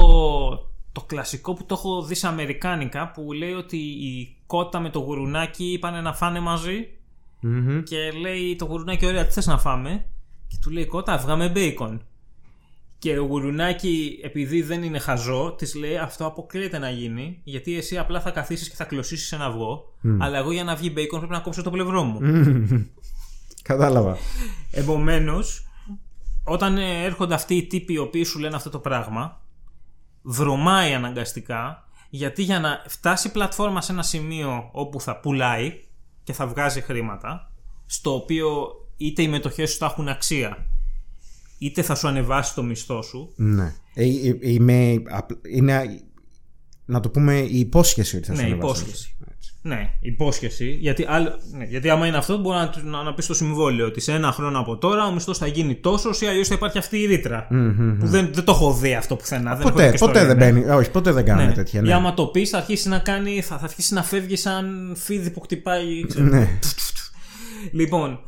το 0.92 1.02
κλασικό 1.06 1.54
που 1.54 1.66
το 1.66 1.74
έχω 1.74 2.04
δει 2.04 2.16
σε 2.16 2.28
Αμερικάνικα 2.28 3.12
που 3.12 3.32
λέει 3.34 3.54
ότι 3.54 3.78
η 3.78 4.36
κότα 4.46 4.80
με 4.80 4.90
το 4.90 5.00
γουρουνάκι 5.00 5.72
είπαν 5.72 6.04
να 6.04 6.14
φάνε 6.14 6.40
μαζί 6.40 6.88
Μμμ. 7.40 7.84
και 7.84 8.12
λέει 8.12 8.56
το 8.56 8.66
γουρουνάκι 8.66 9.06
ωραία 9.06 9.26
τι 9.26 9.34
θες 9.34 9.46
να 9.46 9.58
φάμε; 9.58 10.06
Και 10.48 10.58
του 10.62 10.70
λέει 10.70 10.86
κότα 10.86 11.18
βγάμε 11.18 11.50
μπέικον 11.50 12.06
και 13.02 13.20
ο 13.20 13.24
γουρουνάκι 13.24 14.20
επειδή 14.24 14.62
δεν 14.62 14.84
είναι 14.84 15.00
χαζό 15.00 15.56
της 15.58 15.76
λέει 15.76 15.98
αυτό 15.98 16.26
αποκλείεται 16.26 16.78
να 16.78 16.90
γίνει 16.90 17.40
γιατί 17.44 17.78
εσύ 17.78 17.98
απλά 17.98 18.22
θα 18.22 18.32
καθίσεις 18.32 18.70
και 18.70 18.76
θα 18.76 18.84
κλωσίσεις 18.84 19.32
ένα 19.32 19.46
αυγό 19.46 19.94
αλλά 20.20 20.38
εγώ 20.38 20.52
για 20.52 20.64
να 20.64 20.76
βγει 20.76 20.90
μπέικον 20.94 21.20
πρέπει 21.20 21.34
να 21.34 21.40
κόψω 21.40 21.64
το 21.64 21.72
πλευρό 21.72 22.04
μου 22.04 22.20
Κατάλαβα. 23.62 24.18
Επομένως, 24.72 25.68
όταν 26.44 26.78
ε, 26.78 27.04
έρχονται 27.04 27.34
αυτοί 27.34 27.56
οι 27.56 27.68
τύποι 27.68 27.94
οι 27.94 27.98
οποίοι 27.98 28.24
σου 28.24 28.40
λένε 28.40 28.56
αυτό 28.56 28.70
το 28.70 28.80
πράγμα, 28.80 29.42
βρωμάει 30.22 30.94
αναγκαστικά 30.94 31.88
γιατί 32.10 32.44
για 32.44 32.60
να 32.60 32.84
φτάσει 32.88 33.28
η 33.28 33.32
πλατφόρμα 33.32 33.82
σε 33.82 33.92
ένα 33.92 34.04
σημείο 34.04 34.70
όπου 34.72 35.02
θα 35.02 35.20
πουλάει 35.20 35.80
και 36.24 36.34
θα 36.34 36.48
βγάζει 36.48 36.82
χρήματα, 36.82 37.52
στο 37.86 38.16
οποίο 38.16 38.72
είτε 38.98 39.22
οι 39.22 39.28
μετοχές 39.28 39.72
σου 39.72 39.78
θα 39.78 39.86
έχουν 39.86 40.08
αξία, 40.08 40.66
είτε 41.62 41.82
θα 41.82 41.96
σου 41.96 42.08
ανεβάσει 42.08 42.56
το 42.56 42.64
μισθό 42.64 43.02
σου, 43.02 43.34
Ναι. 43.36 43.74
Ε, 43.94 44.04
ε, 44.04 44.38
είμαι, 44.40 45.02
απ- 45.10 45.48
είναι, 45.56 46.00
να 46.86 47.00
το 47.00 47.10
πούμε, 47.10 47.40
η 47.40 47.60
υπόσχεση 47.60 48.18
ότι 48.18 48.26
θα 48.26 48.32
Ναι, 48.34 48.40
σου 48.40 48.46
ανεβάσει. 48.46 48.66
υπόσχεση. 48.82 49.16
Έτσι. 49.34 49.54
Ναι, 49.62 49.90
υπόσχεση. 50.00 50.70
Γιατί, 50.80 51.06
άλλο, 51.10 51.30
ναι, 51.58 51.64
γιατί 51.66 51.90
άμα 51.90 52.08
είναι 52.08 52.18
αυτό, 52.18 52.38
μπορεί 52.38 52.58
να, 52.58 52.72
να, 52.84 53.04
να 53.04 53.14
πεις 53.14 53.24
στο 53.26 53.34
συμβόλαιο 53.34 53.86
ότι 53.86 54.00
σε 54.02 54.12
ένα 54.14 54.32
χρόνο 54.32 54.60
από 54.60 54.78
τώρα 54.78 55.06
ο 55.08 55.12
μισθός 55.14 55.38
θα 55.38 55.48
γίνει 55.48 55.76
τόσος 55.76 56.22
ή 56.22 56.26
αλλιώς 56.26 56.48
θα 56.48 56.54
υπάρχει 56.54 56.78
αυτή 56.78 56.98
η 57.00 57.06
ρήτρα. 57.06 57.48
Που 58.00 58.08
δεν, 58.08 58.30
δεν 58.34 58.44
το 58.44 58.52
έχω 58.52 58.74
δει 58.74 58.94
αυτό 58.96 59.16
πουθενά. 59.16 59.56
δεν 59.56 59.60
έχω 59.68 59.70
δει 59.70 59.74
Ποτέ, 59.76 59.92
και 59.92 59.98
στο 59.98 60.06
ποτέ 60.06 60.26
δεν 60.26 60.36
Reddit. 60.36 60.40
μπαίνει. 60.40 60.66
Όχι, 60.70 60.92
ποτέ 60.92 61.12
δεν 61.12 61.26
κάνουμε 61.26 61.48
Ναι. 61.48 61.54
τέτοια. 61.54 61.80
Ή 61.80 61.84
Ναι. 61.84 61.94
άμα 61.94 62.14
το 62.14 62.26
πει, 62.28 62.46
θα 62.46 62.58
αρχίσει 62.58 62.90
να 62.90 63.00
κάνει, 63.00 63.42
θα, 63.42 63.58
θα 63.58 63.64
αρχίσει 63.64 63.94
να 63.94 64.04
φεύγει 64.04 64.36
σαν 64.36 64.94
φίδι 64.96 65.30
που 65.32 65.40
χτυπάει. 65.40 66.06
ξέρω. 66.08 66.26
Ναι. 66.26 66.60
Λοιπόν, 67.72 68.20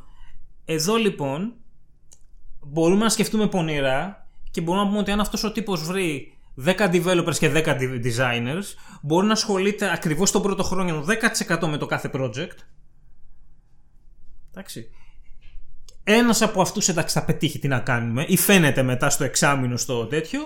εδώ 0.66 0.96
λοιπόν 0.96 1.54
μπορούμε 2.66 3.04
να 3.04 3.10
σκεφτούμε 3.10 3.48
πονηρά 3.48 4.28
και 4.52 4.62
μπορούμε 4.62 4.84
να 4.84 4.90
πούμε 4.90 5.02
ότι 5.02 5.12
αν 5.12 5.20
αυτός 5.20 5.44
ο 5.44 5.52
τύπος 5.52 5.84
βρει 5.84 6.38
10 6.66 6.72
developers 6.78 7.36
και 7.38 7.50
10 7.50 7.66
de- 7.66 8.02
designers, 8.04 8.64
μπορεί 9.02 9.26
να 9.28 9.34
ασχολείται 9.34 9.92
ακριβώς 9.92 10.32
τον 10.32 10.42
πρώτο 10.42 10.64
χρόνο 10.64 11.04
10% 11.04 11.68
με 11.68 11.78
το 11.78 11.86
κάθε 11.86 12.10
project. 12.14 12.58
Εντάξει. 14.52 14.90
Ένας 16.04 16.42
από 16.42 16.62
αυτούς 16.62 16.88
εντάξει 16.90 17.20
θα 17.20 17.26
πετύχει 17.26 17.60
τι 17.60 17.68
να 17.68 17.80
κάνουμε, 17.80 18.26
ή 18.28 18.38
φαίνεται 18.38 18.84
μετά 18.84 19.10
στο 19.10 19.24
εξάμεινο 19.24 19.78
στο 19.78 20.06
τέτοιο, 20.06 20.42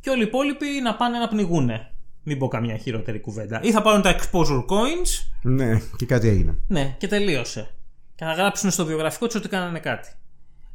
και 0.00 0.10
όλοι 0.10 0.22
οι 0.22 0.26
υπόλοιποι 0.26 0.66
να 0.82 0.94
πάνε 0.94 1.18
να 1.18 1.28
πνιγούνε. 1.28 1.90
Μην 2.22 2.38
πω 2.38 2.48
καμιά 2.48 2.76
χειρότερη 2.76 3.20
κουβέντα. 3.20 3.60
Ή 3.62 3.70
θα 3.70 3.82
πάρουν 3.82 4.02
τα 4.02 4.16
exposure 4.16 4.64
coins 4.66 5.26
ναι, 5.42 5.80
και 5.96 6.06
κάτι 6.06 6.28
έγινε. 6.28 6.58
ναι, 6.68 6.94
και 6.98 7.08
τελείωσε. 7.08 7.70
Και 8.14 8.24
θα 8.24 8.32
γράψουν 8.32 8.70
στο 8.70 8.84
βιογραφικό 8.84 9.26
τους 9.26 9.34
ότι 9.34 9.48
κάνανε 9.48 9.78
κάτι. 9.78 10.08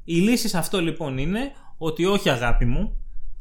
Η 0.04 0.14
λύση 0.16 0.48
σε 0.48 0.58
αυτό 0.58 0.82
λοιπόν 0.82 1.18
είναι 1.18 1.40
ότι 1.78 2.06
όχι 2.06 2.30
αγάπη 2.30 2.66
μου, 2.66 2.96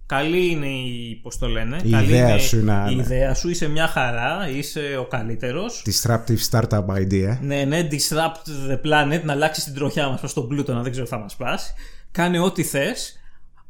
καλή 0.06 0.50
είναι 0.50 0.66
η, 0.66 1.20
πώς 1.22 1.38
το 1.38 1.48
λένε, 1.48 1.76
Η 1.82 1.90
καλή 1.90 2.06
ιδέα 2.06 2.28
είναι 2.28 2.38
σου 2.38 2.58
είναι 2.58 2.70
η 2.72 2.74
άλλα. 2.74 2.90
ιδέα 2.90 3.34
σου, 3.34 3.48
είσαι 3.48 3.68
μια 3.68 3.86
χαρά, 3.86 4.48
είσαι 4.48 4.96
ο 5.00 5.04
καλύτερος. 5.06 5.84
Disruptive 5.86 6.38
startup 6.50 6.84
idea. 6.86 7.38
Ναι, 7.40 7.64
ναι, 7.64 7.88
disrupt 7.90 8.70
the 8.70 8.80
planet, 8.86 9.22
να 9.24 9.32
αλλάξει 9.32 9.64
την 9.64 9.74
τροχιά 9.74 10.08
μας 10.08 10.20
προς 10.20 10.32
τον 10.32 10.48
πλούτο, 10.48 10.74
να 10.74 10.82
δεν 10.82 10.90
ξέρω 10.90 11.06
τι 11.06 11.10
θα 11.10 11.18
μας 11.18 11.36
πάσει. 11.36 11.72
Κάνε 12.10 12.38
ό,τι 12.38 12.62
θες, 12.62 13.18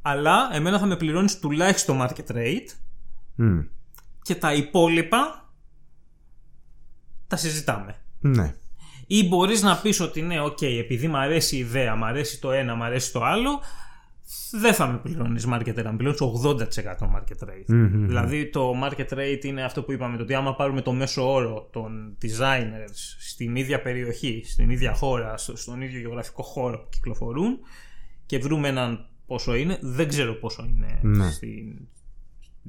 αλλά 0.02 0.50
εμένα 0.52 0.78
θα 0.78 0.86
με 0.86 0.96
πληρώνεις 0.96 1.38
τουλάχιστον 1.38 1.98
market 2.02 2.32
rate 2.36 2.68
Μμ. 3.34 3.58
και 4.22 4.34
τα 4.34 4.52
υπόλοιπα 4.54 5.50
τα 7.26 7.36
συζητάμε. 7.36 7.94
Ναι. 8.20 8.54
Ή 9.12 9.28
μπορείς 9.28 9.62
να 9.62 9.76
πεις 9.76 10.00
ότι 10.00 10.22
ναι, 10.22 10.40
οκ, 10.40 10.62
επειδή 10.62 11.08
μου 11.08 11.16
αρέσει 11.16 11.56
η 11.56 11.58
ιδέα, 11.58 11.96
μου 11.96 12.04
αρέσει 12.04 12.40
το 12.40 12.50
ένα, 12.52 12.74
μου 12.74 12.82
αρέσει 12.84 13.12
το 13.12 13.22
άλλο, 13.24 13.60
δεν 14.50 14.74
θα 14.74 14.86
με 14.86 14.98
πληρώνεις 14.98 15.46
market 15.48 15.68
rate, 15.78 15.82
θα 15.82 15.90
με 15.92 15.96
πληρώνει 15.96 16.16
80% 16.44 16.56
market 17.16 17.48
rate. 17.48 17.64
Δηλαδή 18.06 18.46
το 18.50 18.72
market 18.84 19.08
rate 19.18 19.44
είναι 19.44 19.62
αυτό 19.64 19.82
που 19.82 19.92
είπαμε, 19.92 20.16
το 20.16 20.22
ότι 20.22 20.34
άμα 20.34 20.54
πάρουμε 20.54 20.80
το 20.82 20.92
μέσο 20.92 21.32
όρο 21.32 21.68
των 21.72 22.16
designers 22.22 22.94
στην 23.18 23.56
ίδια 23.56 23.82
περιοχή, 23.82 24.42
στην 24.46 24.70
ίδια 24.70 24.94
χώρα, 24.94 25.36
στο- 25.36 25.56
στον 25.56 25.80
ίδιο 25.82 26.00
γεωγραφικό 26.00 26.42
χώρο 26.42 26.78
που 26.78 26.88
κυκλοφορούν 26.90 27.58
και 28.26 28.38
βρούμε 28.38 28.68
έναν 28.68 29.06
πόσο 29.26 29.54
είναι, 29.54 29.78
δεν 29.80 30.08
ξέρω 30.08 30.34
πόσο 30.34 30.64
είναι 30.68 30.98
Ναι. 31.02 31.30
στην 31.30 31.88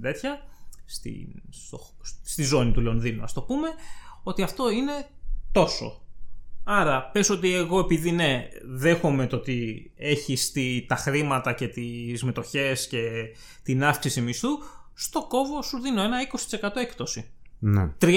τέτοια, 0.02 0.38
στην, 0.86 1.28
στο, 1.50 1.80
στη 2.24 2.44
ζώνη 2.44 2.72
του 2.72 2.82
Λονδίνου 2.82 3.24
ας 3.24 3.34
το 3.34 3.42
πούμε, 3.42 3.68
ότι 4.24 4.42
αυτό 4.42 4.70
είναι 4.72 5.08
τόσο. 5.52 5.96
Άρα 6.64 7.10
πες 7.14 7.30
ότι 7.30 7.56
εγώ 7.56 7.80
επειδή 7.80 8.12
ναι 8.12 8.48
δέχομαι 8.76 9.28
το 9.28 9.36
ότι 9.36 9.92
έχεις 9.98 10.52
τη, 10.52 10.86
τα 10.88 10.96
χρήματα 10.96 11.54
και 11.54 11.68
τις 11.68 12.24
μετοχές 12.24 12.88
και 12.88 13.00
την 13.64 13.84
αύξηση 13.84 14.22
μισθού 14.22 14.50
στο 14.94 15.26
κόβο 15.28 15.62
σου 15.62 15.80
δίνω 15.82 16.02
ένα 16.04 16.18
20% 16.74 16.82
έκπτωση. 16.82 17.26
Ναι. 17.64 17.90
30 18.02 18.08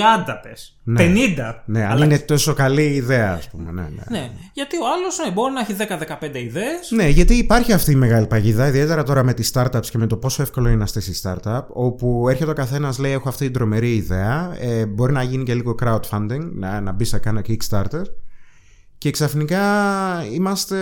πες, 0.43 0.79
50. 0.99 1.63
Ναι, 1.67 1.85
αν 1.85 1.91
Αλλά- 1.91 2.05
είναι 2.05 2.19
τόσο 2.19 2.55
καλή 2.55 2.83
η 2.83 2.95
ιδέα, 2.95 3.33
ας 3.33 3.49
πούμε. 3.51 3.71
Ναι, 3.73 3.83
ναι. 3.83 4.19
ναι, 4.19 4.31
γιατί 4.53 4.77
ο 4.77 4.83
άλλος 4.97 5.19
ναι, 5.25 5.31
μπορεί 5.31 5.53
να 5.53 5.61
έχει 5.61 5.73
10-15 5.75 6.35
ιδέες 6.35 6.91
Ναι, 6.91 7.09
γιατί 7.09 7.35
υπάρχει 7.35 7.73
αυτή 7.73 7.91
η 7.91 7.95
μεγάλη 7.95 8.27
παγίδα, 8.27 8.67
ιδιαίτερα 8.69 9.03
τώρα 9.03 9.23
με 9.23 9.35
τις 9.35 9.53
startups 9.55 9.87
και 9.91 9.99
με 9.99 10.07
το 10.07 10.17
πόσο 10.17 10.43
εύκολο 10.43 10.69
είναι 10.69 10.77
να 10.77 10.87
στήσει 10.87 11.21
startup, 11.25 11.63
όπου 11.69 12.29
έρχεται 12.29 12.51
ο 12.51 12.55
καθένας 12.55 12.99
λέει: 12.99 13.13
Έχω 13.13 13.29
αυτή 13.29 13.45
την 13.45 13.53
τρομερή 13.53 13.95
ιδέα. 13.95 14.57
Ε, 14.59 14.87
μπορεί 14.87 15.13
να 15.13 15.23
γίνει 15.23 15.45
και 15.45 15.55
λίγο 15.55 15.75
crowdfunding, 15.83 16.49
να, 16.53 16.81
να 16.81 16.93
μπει 16.93 17.05
σε 17.05 17.19
κάνα 17.19 17.45
Kickstarter. 17.49 18.03
Και 19.05 19.11
ξαφνικά 19.11 19.63
είμαστε. 20.33 20.77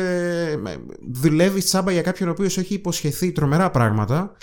δουλεύει 1.12 1.62
τσάμπα 1.62 1.92
για 1.92 2.02
κάποιον 2.02 2.28
ο 2.28 2.32
οποίος 2.32 2.58
έχει 2.58 2.74
υποσχεθεί 2.74 3.32
τρομερά 3.32 3.70
πράγματα 3.70 4.36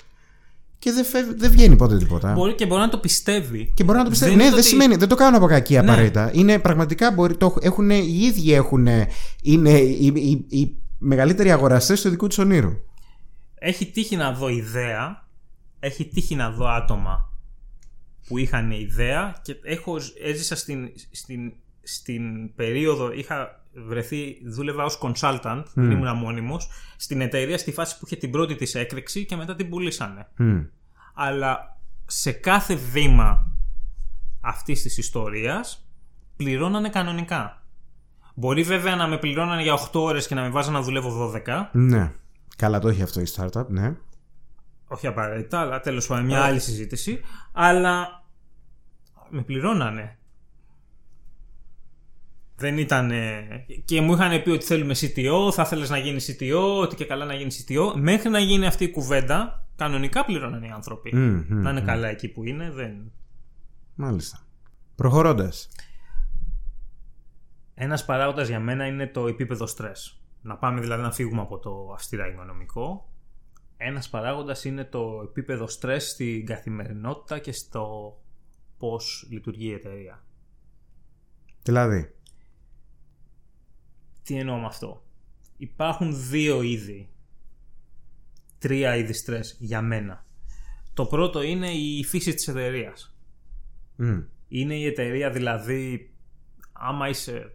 και 0.78 0.92
δεν, 0.92 1.04
φεύ- 1.04 1.38
δεν 1.38 1.50
βγαίνει 1.50 1.76
ποτέ 1.76 1.96
τίποτα. 1.98 2.32
μπορεί 2.32 2.54
και 2.54 2.66
μπορεί 2.66 2.80
να 2.80 2.88
το 2.88 2.98
πιστεύει. 2.98 3.72
Και 3.74 3.84
μπορεί 3.84 3.98
να 3.98 4.04
το 4.04 4.10
πιστεύει. 4.10 4.30
Δεν 4.30 4.38
Ναι, 4.38 4.44
είναι 4.46 4.54
δεν 4.54 4.62
το 4.62 4.68
ότι- 4.68 4.78
σημαίνει, 4.80 4.96
δεν 4.96 5.08
το 5.08 5.14
κάνω 5.14 5.36
από 5.36 5.46
κακή 5.46 5.72
Ναι. 5.72 5.78
απαραίτητα. 5.78 6.30
Είναι 6.34 6.58
πραγματικά 6.58 7.10
μπορεί, 7.12 7.36
το 7.36 7.56
έχουν, 7.60 7.90
οι 7.90 8.18
ίδιοι 8.22 8.52
έχουν, 8.52 8.86
είναι 9.42 9.78
οι, 9.78 10.06
οι, 10.14 10.44
οι 10.58 10.74
μεγαλύτεροι 10.98 11.50
αγοραστές 11.52 12.00
του 12.02 12.08
δικού 12.10 12.26
τους 12.26 12.38
ονείρου. 12.38 12.72
Έχει 13.54 13.86
τύχει 13.86 14.16
να 14.16 14.32
δω 14.32 14.48
ιδέα, 14.48 15.26
έχει 15.80 16.04
τύχει 16.04 16.34
να 16.34 16.50
δω 16.50 16.66
άτομα 16.68 17.28
που 18.28 18.38
είχαν 18.38 18.70
ιδέα 18.70 19.36
και 19.42 19.56
έχω, 19.62 19.96
έζησα 20.24 20.56
στην, 20.56 20.88
στην, 21.10 21.52
στην 21.82 22.54
περίοδο, 22.54 23.12
είχα 23.12 23.64
βρεθεί, 23.72 24.36
δούλευα 24.44 24.84
ως 24.84 24.98
consultant, 25.02 25.62
δεν 25.74 25.90
ήμουν 25.90 26.16
μόνιμος, 26.16 26.68
στην 26.96 27.20
εταιρεία 27.20 27.58
στη 27.58 27.72
φάση 27.72 27.98
που 27.98 28.06
είχε 28.06 28.16
την 28.16 28.30
πρώτη 28.30 28.54
της 28.54 28.74
έκρηξη 28.74 29.24
και 29.26 29.36
μετά 29.36 29.56
την 29.56 29.68
πουλήσανε. 29.68 30.28
Μμ. 30.36 30.60
Αλλά 31.14 31.78
σε 32.06 32.32
κάθε 32.32 32.74
βήμα 32.74 33.50
αυτής 34.40 34.82
της 34.82 34.98
ιστορίας 34.98 35.88
πληρώνανε 36.36 36.88
κανονικά. 36.88 37.62
Μπορεί 38.34 38.62
βέβαια 38.62 38.96
να 38.96 39.06
με 39.06 39.18
πληρώνανε 39.18 39.62
για 39.62 39.74
8 39.74 39.90
ώρες 39.92 40.26
και 40.26 40.34
να 40.34 40.42
με 40.42 40.48
βάζανε 40.48 40.78
να 40.78 40.84
δουλεύω 40.84 41.32
12, 41.46 41.68
Ναι. 41.72 42.12
Καλά 42.56 42.78
το 42.78 42.88
έχει 42.88 43.02
αυτό 43.02 43.20
η 43.20 43.26
startup, 43.36 43.66
ναι. 43.66 43.96
όχι 44.88 45.06
απαραίτητα, 45.06 45.60
αλλά 45.60 45.80
τέλος 45.80 46.06
πάντων 46.06 46.24
μια 46.24 46.42
άλλη 46.42 46.60
συζήτηση. 46.60 47.20
Αλλά 47.52 48.24
με 49.28 49.42
πληρώνανε. 49.42 50.18
Δεν 52.60 52.78
ήταν. 52.78 53.10
Και 53.84 54.00
μου 54.00 54.12
είχαν 54.12 54.42
πει 54.42 54.50
ότι 54.50 54.64
θέλουμε 54.64 54.94
CTO, 54.96 55.52
θα 55.52 55.62
ήθελε 55.62 55.86
να 55.86 55.98
γίνεις 55.98 56.36
CTO, 56.38 56.78
ότι 56.80 56.96
και 56.96 57.04
καλά 57.04 57.24
να 57.24 57.34
γίνεις 57.34 57.64
CTO. 57.68 57.92
Μέχρι 57.96 58.28
να 58.28 58.38
γίνει 58.38 58.66
αυτή 58.66 58.84
η 58.84 58.90
κουβέντα, 58.90 59.66
κανονικά 59.76 60.24
πληρώνανε 60.24 60.66
οι 60.66 60.70
άνθρωποι. 60.70 61.16
Μμ, 61.16 61.44
μμ, 61.48 61.62
να 61.62 61.70
είναι 61.70 61.80
καλά 61.80 62.08
εκεί 62.08 62.28
που 62.28 62.44
είναι, 62.44 62.70
δεν. 62.70 63.12
Μάλιστα. 63.94 64.46
Προχωρώντας. 64.94 65.68
Ένας 67.74 68.04
παράγοντας 68.04 68.48
για 68.48 68.60
μένα 68.60 68.86
είναι 68.86 69.06
το 69.06 69.26
επίπεδο 69.26 69.66
στρες. 69.66 70.20
Να 70.42 70.56
πάμε 70.56 70.80
δηλαδή 70.80 71.02
να 71.02 71.12
φύγουμε 71.12 71.40
από 71.40 71.58
το 71.58 71.90
αυστηρά 71.92 72.28
οικονομικό. 72.28 73.12
Ένας 73.76 74.08
παράγοντας 74.08 74.64
είναι 74.64 74.84
το 74.84 75.20
επίπεδο 75.24 75.66
στρες 75.66 76.08
στην 76.10 76.46
καθημερινότητα 76.46 77.38
και 77.38 77.52
στο 77.52 78.16
πώς 78.78 79.26
λειτουργεί 79.30 79.66
η 79.66 79.72
εταιρεία. 79.72 80.24
Δηλαδή; 81.62 82.14
Τι 84.30 84.38
εννοώ 84.38 84.58
με 84.58 84.66
αυτό; 84.66 85.02
Υπάρχουν 85.56 86.28
δύο 86.28 86.62
είδη. 86.62 87.08
Τρία 88.58 88.96
είδη 88.96 89.12
στρες 89.12 89.56
για 89.58 89.82
μένα. 89.82 90.26
Το 90.94 91.06
πρώτο 91.06 91.42
είναι 91.42 91.70
η 91.70 92.04
φύση 92.04 92.34
της 92.34 92.48
εταιρείας. 92.48 93.16
Μμ. 93.96 94.20
Είναι 94.48 94.74
η 94.74 94.86
εταιρεία 94.86 95.30
δηλαδή, 95.30 96.14
άμα 96.72 97.08
είσαι 97.08 97.52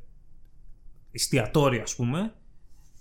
εστιατόριο 1.11 1.81
ας 1.81 1.95
πούμε, 1.95 2.33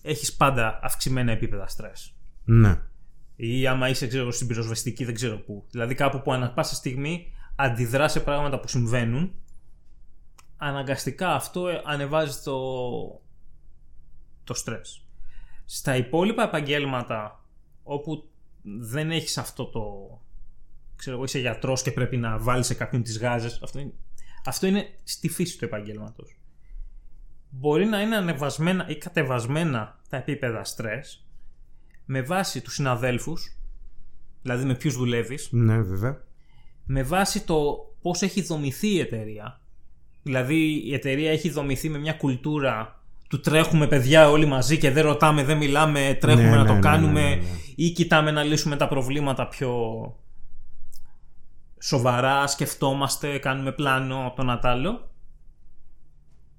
έχεις 0.02 0.36
πάντα 0.36 0.80
αυξημένα 0.82 1.32
επίπεδα 1.32 1.66
στρες. 1.66 2.14
Ναι. 2.44 2.80
Ή 3.36 3.66
άμα 3.66 3.88
είσαι 3.88 4.06
ξέρω, 4.06 4.30
στην 4.30 4.46
πυροσβεστική 4.46 5.04
δεν 5.04 5.14
ξέρω 5.14 5.38
πού. 5.38 5.64
Δηλαδή 5.70 5.94
κάπου 5.94 6.22
που 6.22 6.32
ανά 6.32 6.52
πάσα 6.52 6.74
στιγμή 6.74 7.32
αντιδρά 7.56 8.08
σε 8.08 8.20
πράγματα 8.20 8.60
που 8.60 8.68
συμβαίνουν, 8.68 9.34
αναγκαστικά 10.56 11.34
αυτό 11.34 11.68
ε, 11.68 11.82
ανεβάζει 11.84 12.42
το, 12.42 12.54
το 14.44 14.54
στρες. 14.54 15.06
Στα 15.64 15.96
υπόλοιπα 15.96 16.42
επαγγέλματα 16.42 17.44
όπου 17.82 18.28
δεν 18.62 19.10
έχεις 19.10 19.38
αυτό 19.38 19.64
το... 19.66 19.82
Ξέρω 20.96 21.16
εγώ 21.16 21.24
είσαι 21.24 21.38
γιατρός 21.38 21.82
και 21.82 21.92
πρέπει 21.92 22.16
να 22.16 22.38
βάλεις 22.38 22.66
σε 22.66 22.74
κάποιον 22.74 23.02
τις 23.02 23.18
γάζες. 23.18 23.60
Αυτό 23.62 23.78
είναι, 23.78 23.92
αυτό 24.44 24.66
είναι 24.66 24.94
στη 25.04 25.28
φύση 25.28 25.58
του 25.58 25.64
επαγγέλματος. 25.64 26.38
Μπορεί 27.50 27.84
να 27.84 28.00
είναι 28.00 28.16
ανεβασμένα 28.16 28.88
ή 28.88 28.96
κατεβασμένα 28.96 29.98
τα 30.08 30.16
επίπεδα 30.16 30.64
στρες 30.64 31.26
με 32.04 32.22
βάση 32.22 32.60
τους 32.60 32.74
συναδέλφους, 32.74 33.56
δηλαδή 34.42 34.64
με 34.64 34.74
ποιους 34.74 34.96
δουλεύεις, 34.96 35.48
Ναι, 35.52 35.80
βέβαια. 35.80 36.24
με 36.84 37.02
βάση 37.02 37.44
το 37.44 37.74
πώς 38.02 38.22
έχει 38.22 38.42
δομηθεί 38.42 38.88
η 38.88 38.98
εταιρεία. 39.00 39.60
Δηλαδή 40.22 40.86
η 40.86 40.94
εταιρεία 40.94 41.30
έχει 41.30 41.50
δομηθεί 41.50 41.88
με 41.88 41.98
μια 41.98 42.12
κουλτούρα 42.12 43.03
του 43.34 43.40
τρέχουμε 43.40 43.86
παιδιά 43.86 44.30
όλοι 44.30 44.46
μαζί 44.46 44.78
και 44.78 44.90
δεν 44.90 45.04
ρωτάμε, 45.04 45.44
δεν 45.44 45.56
μιλάμε, 45.56 46.18
τρέχουμε 46.20 46.48
Ναι, 46.48 46.56
να 46.56 46.62
ναι, 46.62 46.68
το 46.68 46.74
ναι, 46.74 46.80
κάνουμε 46.80 47.20
ναι, 47.20 47.28
ναι, 47.28 47.34
ναι. 47.34 47.46
ή 47.74 47.90
κοιτάμε 47.90 48.30
να 48.30 48.42
λύσουμε 48.42 48.76
τα 48.76 48.88
προβλήματα 48.88 49.48
πιο 49.48 49.72
σοβαρά, 51.78 52.46
σκεφτόμαστε, 52.46 53.38
κάνουμε 53.38 53.72
πλάνο 53.72 54.32
το 54.36 54.42
να 54.42 54.58
τ' 54.58 54.64
άλλο. 54.64 55.10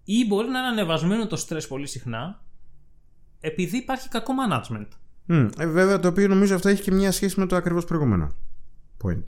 Ή 0.03 0.25
μπορεί 0.27 0.47
να 0.47 0.59
είναι 0.59 0.67
ανεβασμένο 0.67 1.27
το 1.27 1.35
στρες 1.35 1.67
πολύ 1.67 1.87
συχνά 1.87 2.43
επειδή 3.39 3.77
υπάρχει 3.77 4.09
κακό 4.09 4.33
management. 4.49 4.87
Μμ, 5.25 5.47
ε, 5.57 5.65
βέβαια, 5.65 5.99
το 5.99 6.07
οποίο 6.07 6.27
νομίζω 6.27 6.55
αυτό 6.55 6.69
έχει 6.69 6.81
και 6.81 6.91
μια 6.91 7.11
σχέση 7.11 7.39
με 7.39 7.45
το 7.45 7.55
ακριβώς 7.55 7.85
προηγούμενο 7.85 8.31
point. 9.03 9.23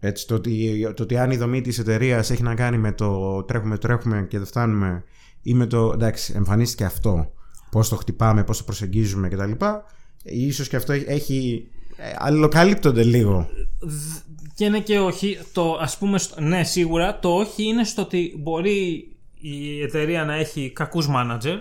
Έτσι, 0.00 0.26
το 0.26 0.34
ότι, 0.34 0.80
το 0.96 1.02
ότι 1.02 1.16
αν 1.18 1.30
η 1.30 1.36
δομή 1.36 1.60
της 1.60 1.78
εταιρείας 1.78 2.30
έχει 2.30 2.42
να 2.42 2.54
κάνει 2.54 2.78
με 2.78 2.92
το 2.92 3.42
τρέχουμε, 3.42 3.78
τρέχουμε 3.78 4.26
και 4.28 4.38
δεν 4.38 4.46
φτάνουμε 4.46 5.04
ή 5.46 5.54
με 5.54 5.66
το 5.66 5.90
εντάξει, 5.92 6.32
εμφανίστηκε 6.36 6.84
αυτό, 6.84 7.32
πώς 7.70 7.88
το 7.88 7.96
χτυπάμε, 7.96 8.44
πώς 8.44 8.58
το 8.58 8.64
προσεγγίζουμε 8.64 9.28
κτλ. 9.28 9.50
Ίσως 10.22 10.68
και 10.68 10.76
αυτό 10.76 10.92
έχει. 10.92 11.68
ε, 11.96 12.12
Αλληλοκαλύπτονται 12.18 13.02
λίγο. 13.02 13.48
Και 14.54 14.64
είναι 14.64 14.80
και 14.80 14.98
όχι. 14.98 15.38
Το, 15.52 15.72
ας 15.80 15.98
πούμε, 15.98 16.18
στο- 16.18 16.40
ναι, 16.40 16.64
σίγουρα. 16.64 17.18
Το 17.18 17.28
όχι 17.34 17.62
είναι 17.64 17.84
στο 17.84 18.02
ότι 18.02 18.34
μπορεί 18.38 19.08
η 19.40 19.82
εταιρεία 19.82 20.24
να 20.24 20.34
έχει 20.34 20.70
κακούς 20.74 21.06
manager. 21.10 21.56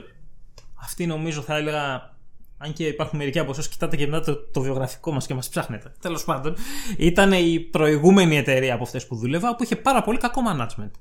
Αυτή 0.81 1.05
νομίζω 1.05 1.41
θα 1.41 1.57
έλεγα. 1.57 2.11
Αν 2.57 2.73
και 2.73 2.87
υπάρχουν 2.87 3.17
μερικοί 3.19 3.39
από 3.39 3.51
εσάς 3.51 3.67
κοιτάτε 3.69 3.95
και 3.95 4.07
μετά 4.07 4.19
το, 4.25 4.35
το 4.51 4.61
βιογραφικό 4.61 5.11
μας 5.11 5.25
και 5.25 5.33
μας 5.33 5.49
ψάχνετε. 5.49 5.93
Τέλος 6.01 6.23
πάντων, 6.23 6.55
ήταν 6.97 7.31
η 7.31 7.59
προηγούμενη 7.59 8.37
εταιρεία 8.37 8.73
από 8.73 8.83
αυτές 8.83 9.07
που 9.07 9.15
δούλευα 9.15 9.55
που 9.55 9.63
είχε 9.63 9.75
πάρα 9.75 10.03
πολύ 10.03 10.17
κακό 10.17 10.41
management. 10.51 10.91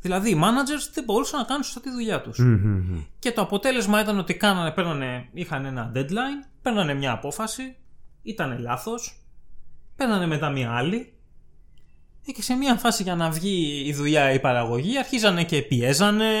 Δηλαδή, 0.00 0.30
οι 0.30 0.40
managers 0.42 0.90
δεν 0.94 1.04
μπορούσαν 1.04 1.38
να 1.38 1.44
κάνουν 1.46 1.62
σωστά 1.62 1.80
τη 1.80 1.90
δουλειά 1.90 2.20
τους. 2.20 2.38
Μμμ, 2.38 2.52
μμμ. 2.52 3.02
Και 3.18 3.32
το 3.32 3.40
αποτέλεσμα 3.40 4.00
ήταν 4.00 4.18
ότι 4.18 4.34
κάνανε, 4.34 4.70
παίρνανε, 4.70 5.28
είχαν 5.32 5.64
ένα 5.64 5.92
deadline, 5.94 6.48
παίρνανε 6.62 6.94
μια 6.94 7.12
απόφαση, 7.12 7.76
ήταν 8.22 8.58
λάθος, 8.58 9.22
παίρνανε 9.96 10.26
μετά 10.26 10.50
μια 10.50 10.72
άλλη 10.72 11.12
ε, 12.28 12.32
και 12.32 12.42
σε 12.42 12.54
μια 12.54 12.74
φάση 12.74 13.02
για 13.02 13.14
να 13.14 13.30
βγει 13.30 13.82
η 13.86 13.92
δουλειά 13.92 14.32
η 14.32 14.40
παραγωγή 14.40 14.98
αρχίζανε 14.98 15.44
και 15.44 15.62
πιέζανε, 15.62 16.32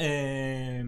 ε, 0.00 0.84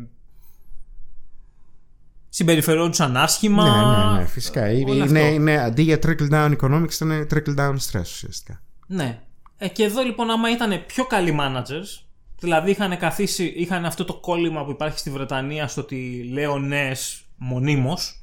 συμπεριφερόντουσαν 2.28 3.16
άσχημα. 3.16 3.64
Ναι, 3.64 4.12
ναι, 4.12 4.18
ναι, 4.18 4.26
φυσικά. 4.26 4.62
όλο 4.62 4.70
Είναι, 4.70 5.02
αυτό. 5.02 5.16
είναι, 5.16 5.28
είναι, 5.28 5.58
αντί 5.58 5.82
για 5.82 5.98
trickle 6.02 6.30
down 6.30 6.56
economics 6.60 6.92
ήταν 6.92 7.28
trickle 7.34 7.56
down 7.56 7.72
stress 7.72 8.00
ουσιαστικά. 8.00 8.62
Ναι. 8.86 9.20
Ε, 9.58 9.68
και 9.68 9.82
εδώ 9.82 10.02
λοιπόν, 10.02 10.30
άμα 10.30 10.50
ήταν 10.50 10.84
πιο 10.86 11.04
καλοί 11.04 11.36
managers, 11.40 12.05
δηλαδή 12.38 12.70
είχαν 12.70 12.98
καθίσει, 12.98 13.44
είχαν 13.44 13.84
αυτό 13.84 14.04
το 14.04 14.14
κόλλημα 14.14 14.64
που 14.64 14.70
υπάρχει 14.70 14.98
στη 14.98 15.10
Βρετανία 15.10 15.66
στο 15.66 15.80
ότι 15.80 16.28
λέω 16.32 16.58
ναι 16.58 16.90
μονίμως. 17.36 18.20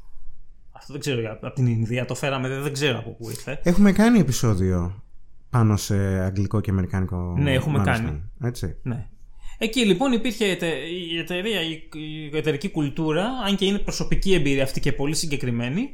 Αυτό 0.71 0.93
δεν 0.93 1.02
ξέρω 1.02 1.32
από 1.41 1.52
την 1.56 1.67
Ινδία, 1.67 2.06
το 2.06 2.15
φέραμε, 2.15 2.47
δεν, 2.47 2.62
δεν 2.62 2.73
ξέρω 2.73 2.97
από 2.97 3.10
πού 3.10 3.30
ήρθε. 3.30 3.60
Έχουμε 3.63 3.91
κάνει 3.91 4.19
επεισόδιο 4.19 5.04
πάνω 5.49 5.78
σε 5.78 5.95
αγγλικό 5.97 6.62
και 6.62 6.69
αμερικάνικο. 6.69 7.36
Ναι, 7.38 7.54
έχουμε 7.54 7.80
management, 7.80 7.84
κάνει. 7.86 8.21
Έτσι. 8.43 8.76
Ναι. 8.84 9.08
Εκεί 9.58 9.86
λοιπόν 9.86 10.12
υπήρχε 10.12 10.45
ετε- 10.45 10.88
η 11.12 11.17
εταιρεία, 11.17 11.62
η, 11.62 11.89
η 12.32 12.38
εταιρική 12.38 12.69
κουλτούρα, 12.69 13.26
αν 13.45 13.56
και 13.56 13.65
είναι 13.65 13.80
προσωπική 13.80 14.34
εμπειρία 14.34 14.63
αυτή 14.63 14.80
και 14.80 14.91
πολύ 14.91 15.15
συγκεκριμένη, 15.15 15.89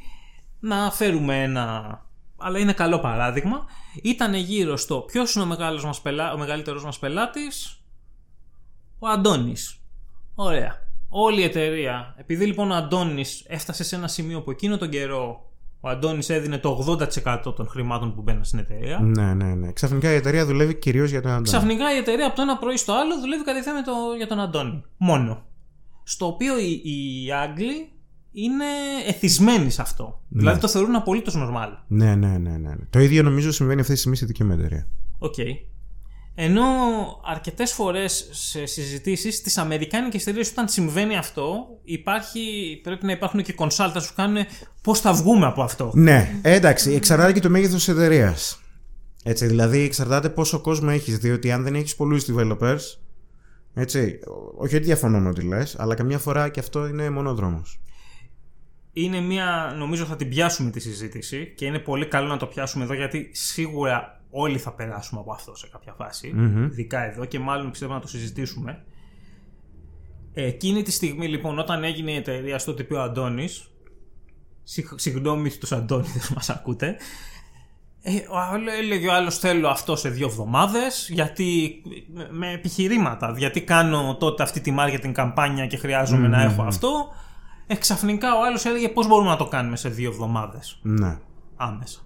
να 0.59 0.91
φέρουμε 0.91 1.43
ένα. 1.43 1.97
Αλλά 2.37 2.59
είναι 2.59 2.73
καλό 2.73 2.99
παράδειγμα. 2.99 3.65
Ήταν 4.03 4.33
γύρω 4.33 4.77
στο 4.77 4.99
ποιος 4.99 5.33
είναι 5.35 5.43
ο, 5.43 5.47
μεγάλος 5.47 5.85
μας 5.85 6.01
πελά, 6.01 6.33
ο 6.33 6.37
μεγαλύτερος 6.37 6.83
μας 6.83 6.99
πελάτης, 6.99 7.78
ο 8.99 9.07
Αντώνης. 9.07 9.79
Ωραία. 10.35 10.87
Όλη 11.09 11.39
η 11.39 11.43
εταιρεία, 11.43 12.15
επειδή 12.17 12.45
λοιπόν 12.45 12.71
ο 12.71 12.75
Αντώνης 12.75 13.43
έφτασε 13.47 13.83
σε 13.83 13.95
ένα 13.95 14.07
σημείο 14.07 14.41
που 14.41 14.51
εκείνο 14.51 14.77
τον 14.77 14.89
καιρό 14.89 15.49
ο 15.81 15.89
Αντώνης 15.89 16.29
έδινε 16.29 16.57
το 16.57 16.97
80% 17.17 17.55
των 17.55 17.67
χρημάτων 17.67 18.15
που 18.15 18.21
μπαίνουν 18.21 18.43
στην 18.43 18.59
εταιρεία. 18.59 18.99
Ναι, 18.99 19.33
ναι, 19.33 19.55
ναι. 19.55 19.71
Ξαφνικά 19.71 20.11
η 20.11 20.15
εταιρεία 20.15 20.45
δουλεύει 20.45 20.75
κυρίως 20.75 21.09
για 21.09 21.21
τον 21.21 21.31
Αντώνη. 21.31 21.47
Ξαφνικά 21.47 21.93
η 21.93 21.97
εταιρεία 21.97 22.25
από 22.25 22.35
το 22.35 22.41
ένα 22.41 22.57
πρωί 22.57 22.77
στο 22.77 22.93
άλλο 22.93 23.19
δουλεύει 23.19 23.43
κατευθείαν 23.43 23.75
με 23.75 23.81
το, 23.81 23.91
για 24.17 24.27
τον 24.27 24.39
Αντώνη. 24.39 24.83
Μόνο. 24.97 25.43
Στο 26.03 26.25
οποίο 26.25 26.59
οι, 26.59 26.81
οι 26.83 27.31
Άγγλοι 27.31 27.91
είναι 28.31 28.65
εθισμένοι 29.07 29.69
σε 29.69 29.81
αυτό. 29.81 30.21
Δηλαδή 30.29 30.59
το 30.59 30.67
θεωρούν 30.67 30.95
απολύτως 30.95 31.35
normal. 31.37 31.69
Ναι, 31.87 32.15
ναι, 32.15 32.37
ναι, 32.37 32.57
ναι. 32.57 32.75
Το 32.89 32.99
ίδιο 32.99 33.23
νομίζω 33.23 33.51
συμβαίνει 33.51 33.81
αυτή 33.81 33.93
τη 33.93 33.99
στιγμή 33.99 34.15
στη 34.15 34.25
δική 34.25 34.43
μου 34.43 34.51
εταιρεία. 34.51 34.87
Οκ. 35.17 35.35
Ενώ 36.35 36.63
αρκετές 37.25 37.71
φορές 37.71 38.29
σε 38.31 38.65
συζητήσεις 38.65 39.35
στις 39.35 39.57
Αμερικάνικες 39.57 40.21
εταιρείες, 40.21 40.49
όταν 40.49 40.67
συμβαίνει 40.67 41.17
αυτό, 41.17 41.67
υπάρχει, 41.83 42.79
πρέπει 42.83 43.05
να 43.05 43.11
υπάρχουν 43.11 43.43
και 43.43 43.55
consultants 43.57 44.05
που 44.07 44.13
κάνουν 44.15 44.45
πώς 44.81 44.99
θα 44.99 45.13
βγούμε 45.13 45.45
από 45.45 45.61
αυτό. 45.61 45.91
Ναι, 45.93 46.39
ε, 46.41 46.53
εντάξει, 46.53 46.91
εξαρτάται 46.93 47.33
και 47.33 47.39
το 47.39 47.49
μέγεθος 47.49 47.85
της 47.85 47.87
εταιρείας. 47.87 48.61
Έτσι, 49.23 49.45
δηλαδή 49.45 49.79
εξαρτάται 49.79 50.29
πόσο 50.29 50.59
κόσμο 50.59 50.89
έχεις. 50.91 51.17
Διότι 51.17 51.51
αν 51.51 51.63
δεν 51.63 51.75
έχεις 51.75 51.95
πολλούς 51.95 52.25
developers. 52.29 52.79
Έτσι, 53.73 54.19
όχι 54.57 54.75
ότι 54.75 54.85
διαφωνώ 54.85 55.19
με 55.19 55.29
ό,τι 55.29 55.41
λες, 55.41 55.75
αλλά 55.79 55.95
καμιά 55.95 56.17
φορά 56.17 56.49
και 56.49 56.59
αυτό 56.59 56.87
είναι 56.87 57.09
μονόδρομος. 57.09 57.79
είναι 58.93 59.19
μια, 59.21 59.73
νομίζω 59.77 60.05
θα 60.05 60.15
την 60.15 60.29
πιάσουμε 60.29 60.69
τη 60.71 60.79
συζήτηση 60.79 61.53
και 61.55 61.65
είναι 61.65 61.79
πολύ 61.79 62.05
καλό 62.05 62.27
να 62.27 62.37
το 62.37 62.45
πιάσουμε 62.45 62.83
εδώ 62.83 62.93
γιατί 62.93 63.29
σίγουρα 63.33 64.18
όλοι 64.29 64.57
θα 64.57 64.73
περάσουμε 64.73 65.19
από 65.21 65.31
αυτό 65.31 65.55
σε 65.55 65.67
κάποια 65.71 65.93
φάση, 65.93 66.33
ειδικά 66.71 67.03
εδώ 67.11 67.25
και 67.25 67.39
μάλλον 67.39 67.69
πιστεύω 67.71 67.93
να 67.93 67.99
το 67.99 68.07
συζητήσουμε. 68.07 68.83
Ε, 70.33 70.45
Εκείνη 70.45 70.81
τη 70.81 70.91
στιγμή 70.91 71.27
λοιπόν 71.27 71.59
όταν 71.59 71.83
έγινε 71.83 72.11
η 72.11 72.15
εταιρεία 72.15 72.59
στο 72.59 72.71
ότι 72.71 72.83
πει 72.83 72.93
ο 72.93 73.01
Αντώνης, 73.01 73.71
συγ- 74.63 74.99
συγγνώμη 74.99 75.49
στους 75.49 75.71
Αντώνιδες 75.71 76.29
μας 76.35 76.49
ακούτε, 76.49 76.97
ε, 78.01 78.15
ο 78.29 78.37
άλλο- 78.37 78.71
έλεγε 78.71 79.07
ο 79.07 79.13
άλλος 79.13 79.37
θέλω 79.37 79.67
αυτό 79.67 79.95
σε 79.95 80.09
δύο 80.09 80.27
εβδομάδες 80.27 81.09
γιατί 81.11 81.81
με- 82.13 82.27
με 82.31 82.51
επιχειρήματα 82.51 83.33
γιατί 83.37 83.61
κάνω 83.61 84.15
τότε 84.19 84.43
αυτή 84.43 84.59
τη 84.59 84.75
marketing 84.79 85.11
καμπάνια 85.11 85.67
και 85.67 85.77
χρειάζομαι 85.77 86.27
να 86.27 86.41
έχω 86.41 86.61
αυτό 86.63 87.07
ε, 87.67 87.75
ξαφνικά 87.75 88.35
ο 88.35 88.43
άλλος 88.45 88.65
έλεγε 88.65 88.89
πώς 88.89 89.07
μπορούμε 89.07 89.29
να 89.29 89.35
το 89.37 89.47
κάνουμε 89.47 89.75
σε 89.75 89.89
δύο 89.89 90.09
εβδομάδες; 90.09 90.79
Ναι, 90.81 91.17
άμεσα 91.55 91.99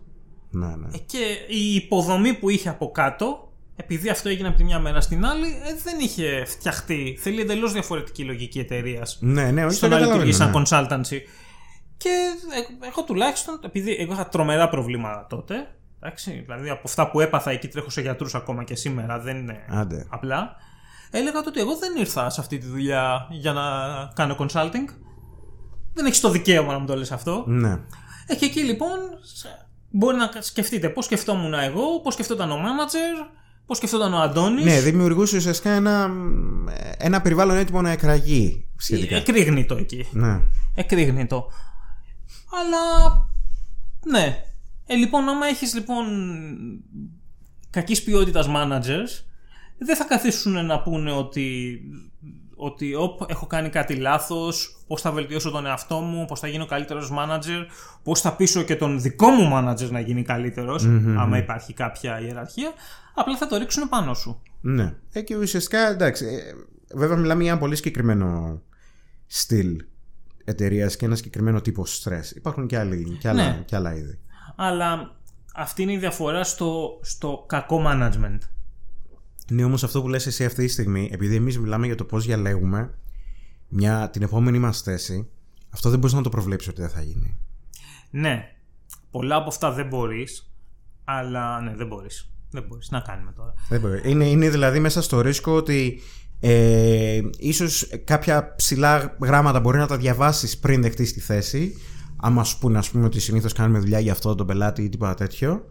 ναι, 0.53 0.75
ναι. 0.75 0.87
ε, 0.93 0.97
και 0.97 1.17
η 1.47 1.75
υποδομή 1.75 2.33
που 2.33 2.49
είχε 2.49 2.69
από 2.69 2.91
κάτω 2.91 3.51
επειδή 3.75 4.09
αυτό 4.09 4.29
έγινε 4.29 4.47
από 4.47 4.57
τη 4.57 4.63
μια 4.63 4.79
μέρα 4.79 5.01
στην 5.01 5.25
άλλη 5.25 5.47
ε, 5.47 5.75
δεν 5.83 5.99
είχε 5.99 6.43
φτιαχτεί 6.45 7.17
θέλει 7.21 7.41
εντελώς 7.41 7.71
διαφορετική 7.73 8.23
λογική 8.23 8.59
εταιρείας 8.59 9.17
Ναι, 9.21 9.51
ναι, 9.51 9.65
όχι, 9.65 9.75
στο 9.75 9.87
το 9.87 9.95
να 9.95 9.99
λειτουργήσει 10.01 10.37
σαν 10.37 10.51
καταλαβαίνω. 10.51 10.87
ναι. 10.89 10.97
consultancy. 11.07 11.19
Και 11.97 12.09
ε, 12.79 12.87
εγώ 12.87 13.03
τουλάχιστον, 13.03 13.59
επειδή 13.63 13.95
εγώ 13.99 14.13
είχα 14.13 14.27
τρομερά 14.29 14.69
προβλήματα 14.69 15.25
τότε, 15.29 15.55
εντάξει, 15.99 16.31
δηλαδή 16.45 16.69
από 16.69 16.81
αυτά 16.85 17.09
που 17.09 17.19
έπαθα 17.19 17.51
εκεί 17.51 17.67
τρέχω 17.67 17.89
σε 17.89 18.01
γιατρούς 18.01 18.35
ακόμα 18.35 18.63
και 18.63 18.75
σήμερα, 18.75 19.19
δεν 19.19 19.37
είναι 19.37 19.65
Άντε. 19.69 20.05
απλά. 20.09 20.55
Έλεγα 21.11 21.41
τότε 21.41 21.59
εγώ 21.59 21.75
δεν 21.77 21.95
ήρθα 21.97 22.29
σε 22.29 22.41
αυτή 22.41 22.57
τη 22.57 22.65
δουλειά 22.67 23.27
για 23.31 23.53
να 23.53 23.61
κάνω 24.15 24.35
consulting. 24.39 24.85
Δεν 25.93 26.05
έχεις 26.05 26.19
το 26.19 26.29
δικαίωμα 26.29 26.73
να 26.73 26.79
μου 26.79 26.85
το 26.85 26.95
λες 26.95 27.11
αυτό. 27.11 27.43
Ναι. 27.47 27.79
Ε, 28.27 28.35
και 28.35 28.45
εκεί 28.45 28.59
λοιπόν 28.59 28.97
σε- 29.21 29.67
μπορεί 29.95 30.17
να 30.17 30.31
σκεφτείτε 30.39 30.89
πώς 30.89 31.05
σκεφτόμουν 31.05 31.53
εγώ, 31.53 31.99
πώς 32.03 32.13
σκεφτόταν 32.13 32.51
ο 32.51 32.55
manager, 32.55 33.27
Πώς 33.65 33.77
σκεφτόταν 33.77 34.13
ο 34.13 34.17
Αντώνης. 34.17 34.65
Ναι, 34.65 34.79
δημιουργούσε 34.79 35.37
ουσιαστικά 35.37 35.71
ένα, 35.71 36.11
ένα 36.97 37.21
περιβάλλον 37.21 37.55
έτοιμο 37.55 37.81
να 37.81 37.89
εκραγεί 37.89 38.65
σχετικά. 38.77 39.15
Εκρήγνητο 39.15 39.75
εκεί. 39.75 40.07
Ναι. 40.11 40.41
Εκρήγνητο. 40.75 41.51
Αλλά. 42.61 43.11
Ναι. 44.05 44.43
Ε, 44.85 44.95
λοιπόν, 44.95 45.29
άμα 45.29 45.47
έχεις 45.47 45.73
λοιπόν 45.73 46.05
κακής 47.69 48.03
ποιότητας 48.03 48.47
managers, 48.49 49.23
δεν 49.77 49.95
θα 49.95 50.03
καθίσουν 50.03 50.65
να 50.65 50.81
πούνε 50.81 51.11
ότι, 51.11 51.79
ότι 52.63 52.95
όπ, 52.95 53.21
έχω 53.27 53.47
κάνει 53.47 53.69
κάτι 53.69 53.95
λάθος, 53.95 54.77
πώς 54.87 55.01
θα 55.01 55.11
βελτιώσω 55.11 55.51
τον 55.51 55.65
εαυτό 55.65 55.99
μου, 55.99 56.25
πώς 56.25 56.39
θα 56.39 56.47
γίνω 56.47 56.65
καλύτερος 56.65 57.11
manager, 57.17 57.65
πώς 58.03 58.21
θα 58.21 58.35
πείσω 58.35 58.61
και 58.63 58.75
τον 58.75 59.01
δικό 59.01 59.29
μου 59.29 59.49
manager 59.53 59.89
να 59.89 59.99
γίνει 59.99 60.23
καλύτερος, 60.23 60.85
άμα 61.17 61.37
υπάρχει 61.37 61.73
κάποια 61.73 62.19
ιεραρχία, 62.21 62.71
απλά 63.13 63.37
θα 63.37 63.47
το 63.47 63.57
ρίξουν 63.57 63.89
πάνω 63.89 64.13
σου. 64.13 64.41
Ναι. 64.61 64.93
Ε, 65.11 65.21
και 65.21 65.35
ουσιαστικά, 65.37 65.87
εντάξει, 65.87 66.25
ε, 66.25 66.95
βέβαια 66.97 67.17
μιλάμε 67.17 67.41
για 67.43 67.51
ένα 67.51 67.59
πολύ 67.59 67.75
συγκεκριμένο 67.75 68.61
στυλ 69.27 69.83
εταιρείας 70.43 70.95
και 70.95 71.05
ένα 71.05 71.15
συγκεκριμένο 71.15 71.61
τύπο 71.61 71.83
stress. 71.87 72.35
Υπάρχουν 72.35 72.67
και, 72.67 72.77
άλλοι, 72.77 73.17
και, 73.19 73.29
άλλα, 73.29 73.43
Ναι. 73.43 73.63
και 73.65 73.75
άλλα 73.75 73.95
είδη. 73.95 74.19
Αλλά 74.55 75.15
αυτή 75.55 75.81
είναι 75.81 75.93
η 75.93 75.97
διαφορά 75.97 76.43
στο, 76.43 76.99
στο 77.01 77.43
κακό 77.47 77.83
management. 77.87 78.37
Ναι, 79.53 79.63
όμως 79.63 79.83
αυτό 79.83 80.01
που 80.01 80.07
λες 80.07 80.25
εσύ 80.25 80.45
αυτή 80.45 80.65
τη 80.65 80.71
στιγμή, 80.71 81.09
επειδή 81.11 81.35
εμείς 81.35 81.59
μιλάμε 81.59 81.85
για 81.85 81.95
το 81.95 82.03
πώς 82.03 82.25
διαλέγουμε 82.25 82.93
μια, 83.67 84.09
την 84.09 84.21
επόμενη 84.21 84.59
μας 84.59 84.81
θέση, 84.81 85.29
αυτό 85.69 85.89
δεν 85.89 85.99
μπορείς 85.99 86.15
να 86.15 86.21
το 86.21 86.29
προβλέψεις 86.29 86.69
ότι 86.69 86.81
δεν 86.81 86.89
θα 86.89 87.01
γίνει. 87.01 87.37
Ναι, 88.09 88.55
πολλά 89.11 89.35
από 89.35 89.49
αυτά 89.49 89.71
δεν 89.71 89.87
μπορείς, 89.87 90.53
αλλά 91.03 91.61
ναι, 91.61 91.75
δεν 91.75 91.87
μπορείς. 91.87 92.29
Δεν 92.51 92.63
μπορείς. 92.67 92.89
Να 92.91 92.99
κάνουμε 92.99 93.31
τώρα. 93.31 93.53
Δεν 93.69 93.79
μπορεί. 93.79 94.01
Είναι, 94.03 94.25
είναι 94.25 94.49
δηλαδή 94.49 94.79
μέσα 94.79 95.01
στο 95.01 95.21
ρίσκο 95.21 95.51
ότι 95.51 96.01
ε, 96.39 97.21
ίσως 97.37 97.89
κάποια 98.03 98.55
ψηλά 98.55 99.17
γράμματα 99.21 99.59
μπορεί 99.59 99.77
να 99.77 99.87
τα 99.87 99.97
διαβάσεις 99.97 100.57
πριν 100.57 100.81
δεχτείς 100.81 101.13
τη 101.13 101.19
θέση 101.19 101.75
άμα 102.15 102.43
σου 102.43 102.59
πούνε 102.59 102.77
ας 102.77 102.89
πούμε 102.89 103.05
ότι 103.05 103.19
συνήθως 103.19 103.53
κάνουμε 103.53 103.79
δουλειά 103.79 103.99
για 103.99 104.11
αυτό 104.11 104.35
τον 104.35 104.47
πελάτη 104.47 104.83
ή 104.83 104.89
τίποτα 104.89 105.13
τέτοιο 105.13 105.65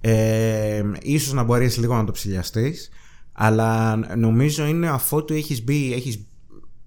ε, 0.00 0.82
ίσως 1.02 1.32
να 1.32 1.42
μπορείς 1.42 1.76
λίγο 1.76 1.94
να 1.94 2.04
το 2.04 2.12
ψηλιαστείς 2.12 2.90
αλλά 3.32 3.96
νομίζω 4.16 4.66
είναι 4.66 4.88
αφού 4.88 5.24
του 5.24 5.34
έχεις 5.34 5.64
μπει 5.64 5.92
έχεις, 5.92 6.26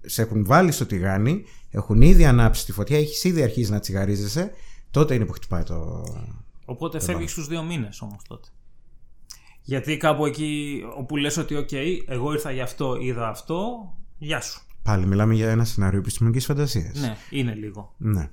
σε 0.00 0.22
έχουν 0.22 0.44
βάλει 0.44 0.72
στο 0.72 0.86
τηγάνι 0.86 1.44
έχουν 1.70 2.00
ήδη 2.00 2.24
ανάψει 2.24 2.64
τη 2.64 2.72
φωτιά 2.72 2.98
έχεις 2.98 3.24
ήδη 3.24 3.42
αρχίσει 3.42 3.70
να 3.70 3.80
τσιγαρίζεσαι 3.80 4.50
τότε 4.90 5.14
είναι 5.14 5.24
που 5.24 5.32
χτυπάει 5.32 5.62
το... 5.62 6.04
Οπότε 6.64 7.00
φεύγεις 7.00 7.30
στους 7.30 7.46
δύο 7.46 7.62
μήνες 7.62 8.00
όμως 8.00 8.22
τότε. 8.28 8.48
Γιατί 9.62 9.96
κάπου 9.96 10.26
εκεί 10.26 10.82
όπου 10.96 11.16
λες 11.16 11.36
ότι 11.36 11.56
οκ, 11.56 11.72
εγώ 12.06 12.32
ήρθα 12.32 12.50
για 12.50 12.62
αυτό, 12.62 12.96
είδα 13.00 13.28
αυτό, 13.28 13.66
γεια 14.18 14.40
σου. 14.40 14.60
Πάλι 14.82 15.06
μιλάμε 15.06 15.34
για 15.34 15.50
ένα 15.50 15.64
σενάριο 15.64 15.98
επιστημονικής 15.98 16.44
φαντασίας. 16.44 17.00
Ναι, 17.00 17.16
είναι 17.30 17.54
λίγο. 17.54 17.94
Ναι. 17.96 18.30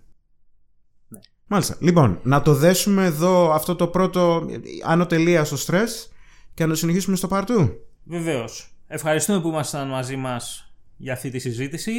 Ναι. 1.08 1.20
Μάλιστα. 1.48 1.78
Λοιπόν, 1.80 2.20
να 2.24 2.42
το 2.42 2.54
δέσουμε 2.54 3.06
εδώ 3.06 3.52
αυτό 3.52 3.76
το 3.76 3.88
πρώτο 3.88 4.46
άνω 4.84 5.06
τελεία 5.06 5.44
στο 5.44 5.58
στρες 5.58 6.12
και 6.54 6.64
να 6.64 6.70
το 6.70 6.76
συνεχίσουμε 6.76 7.16
στο 7.16 7.28
part 7.28 7.50
two. 7.50 7.72
Βεβαίως. 8.04 8.76
Ευχαριστούμε 8.88 9.42
που 9.42 9.48
ήμασταν 9.48 9.88
μαζί 9.88 10.16
μας 10.16 10.74
για 10.98 11.14
αυτή 11.14 11.30
τη 11.30 11.40
συζήτηση. 11.40 11.92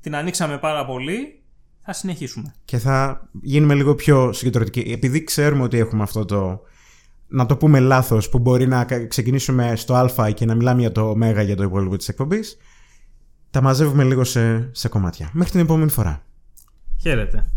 Την 0.00 0.14
ανοίξαμε 0.14 0.58
πάρα 0.58 0.86
πολύ. 0.86 1.42
Θα 1.82 1.92
συνεχίσουμε. 1.92 2.54
Και 2.64 2.78
θα 2.78 3.28
γίνουμε 3.42 3.74
λίγο 3.74 3.94
πιο 3.94 4.32
συγκεντρωτικοί. 4.32 4.80
Επειδή 4.80 5.24
ξέρουμε 5.24 5.62
ότι 5.62 5.78
έχουμε 5.78 6.02
αυτό 6.02 6.24
το, 6.24 6.60
να 7.28 7.46
το 7.46 7.56
πούμε 7.56 7.80
λάθος, 7.80 8.28
που 8.28 8.38
μπορεί 8.38 8.66
να 8.66 8.84
κα- 8.84 9.06
ξεκινήσουμε 9.06 9.76
στο 9.76 9.94
α 9.94 10.30
και 10.30 10.44
να 10.44 10.54
μιλάμε 10.54 10.80
για 10.80 10.92
το 10.92 11.08
ω 11.10 11.16
για 11.42 11.56
το 11.56 11.62
υπόλοιπο 11.62 11.96
της 11.96 12.08
εκπομπής, 12.08 12.56
τα 13.50 13.60
μαζεύουμε 13.62 14.04
λίγο 14.04 14.24
σε, 14.24 14.68
σε 14.72 14.88
κομμάτια. 14.88 15.30
Μέχρι 15.32 15.50
την 15.50 15.60
επόμενη 15.60 15.90
φορά. 15.90 16.22
Χαίρετε. 17.00 17.50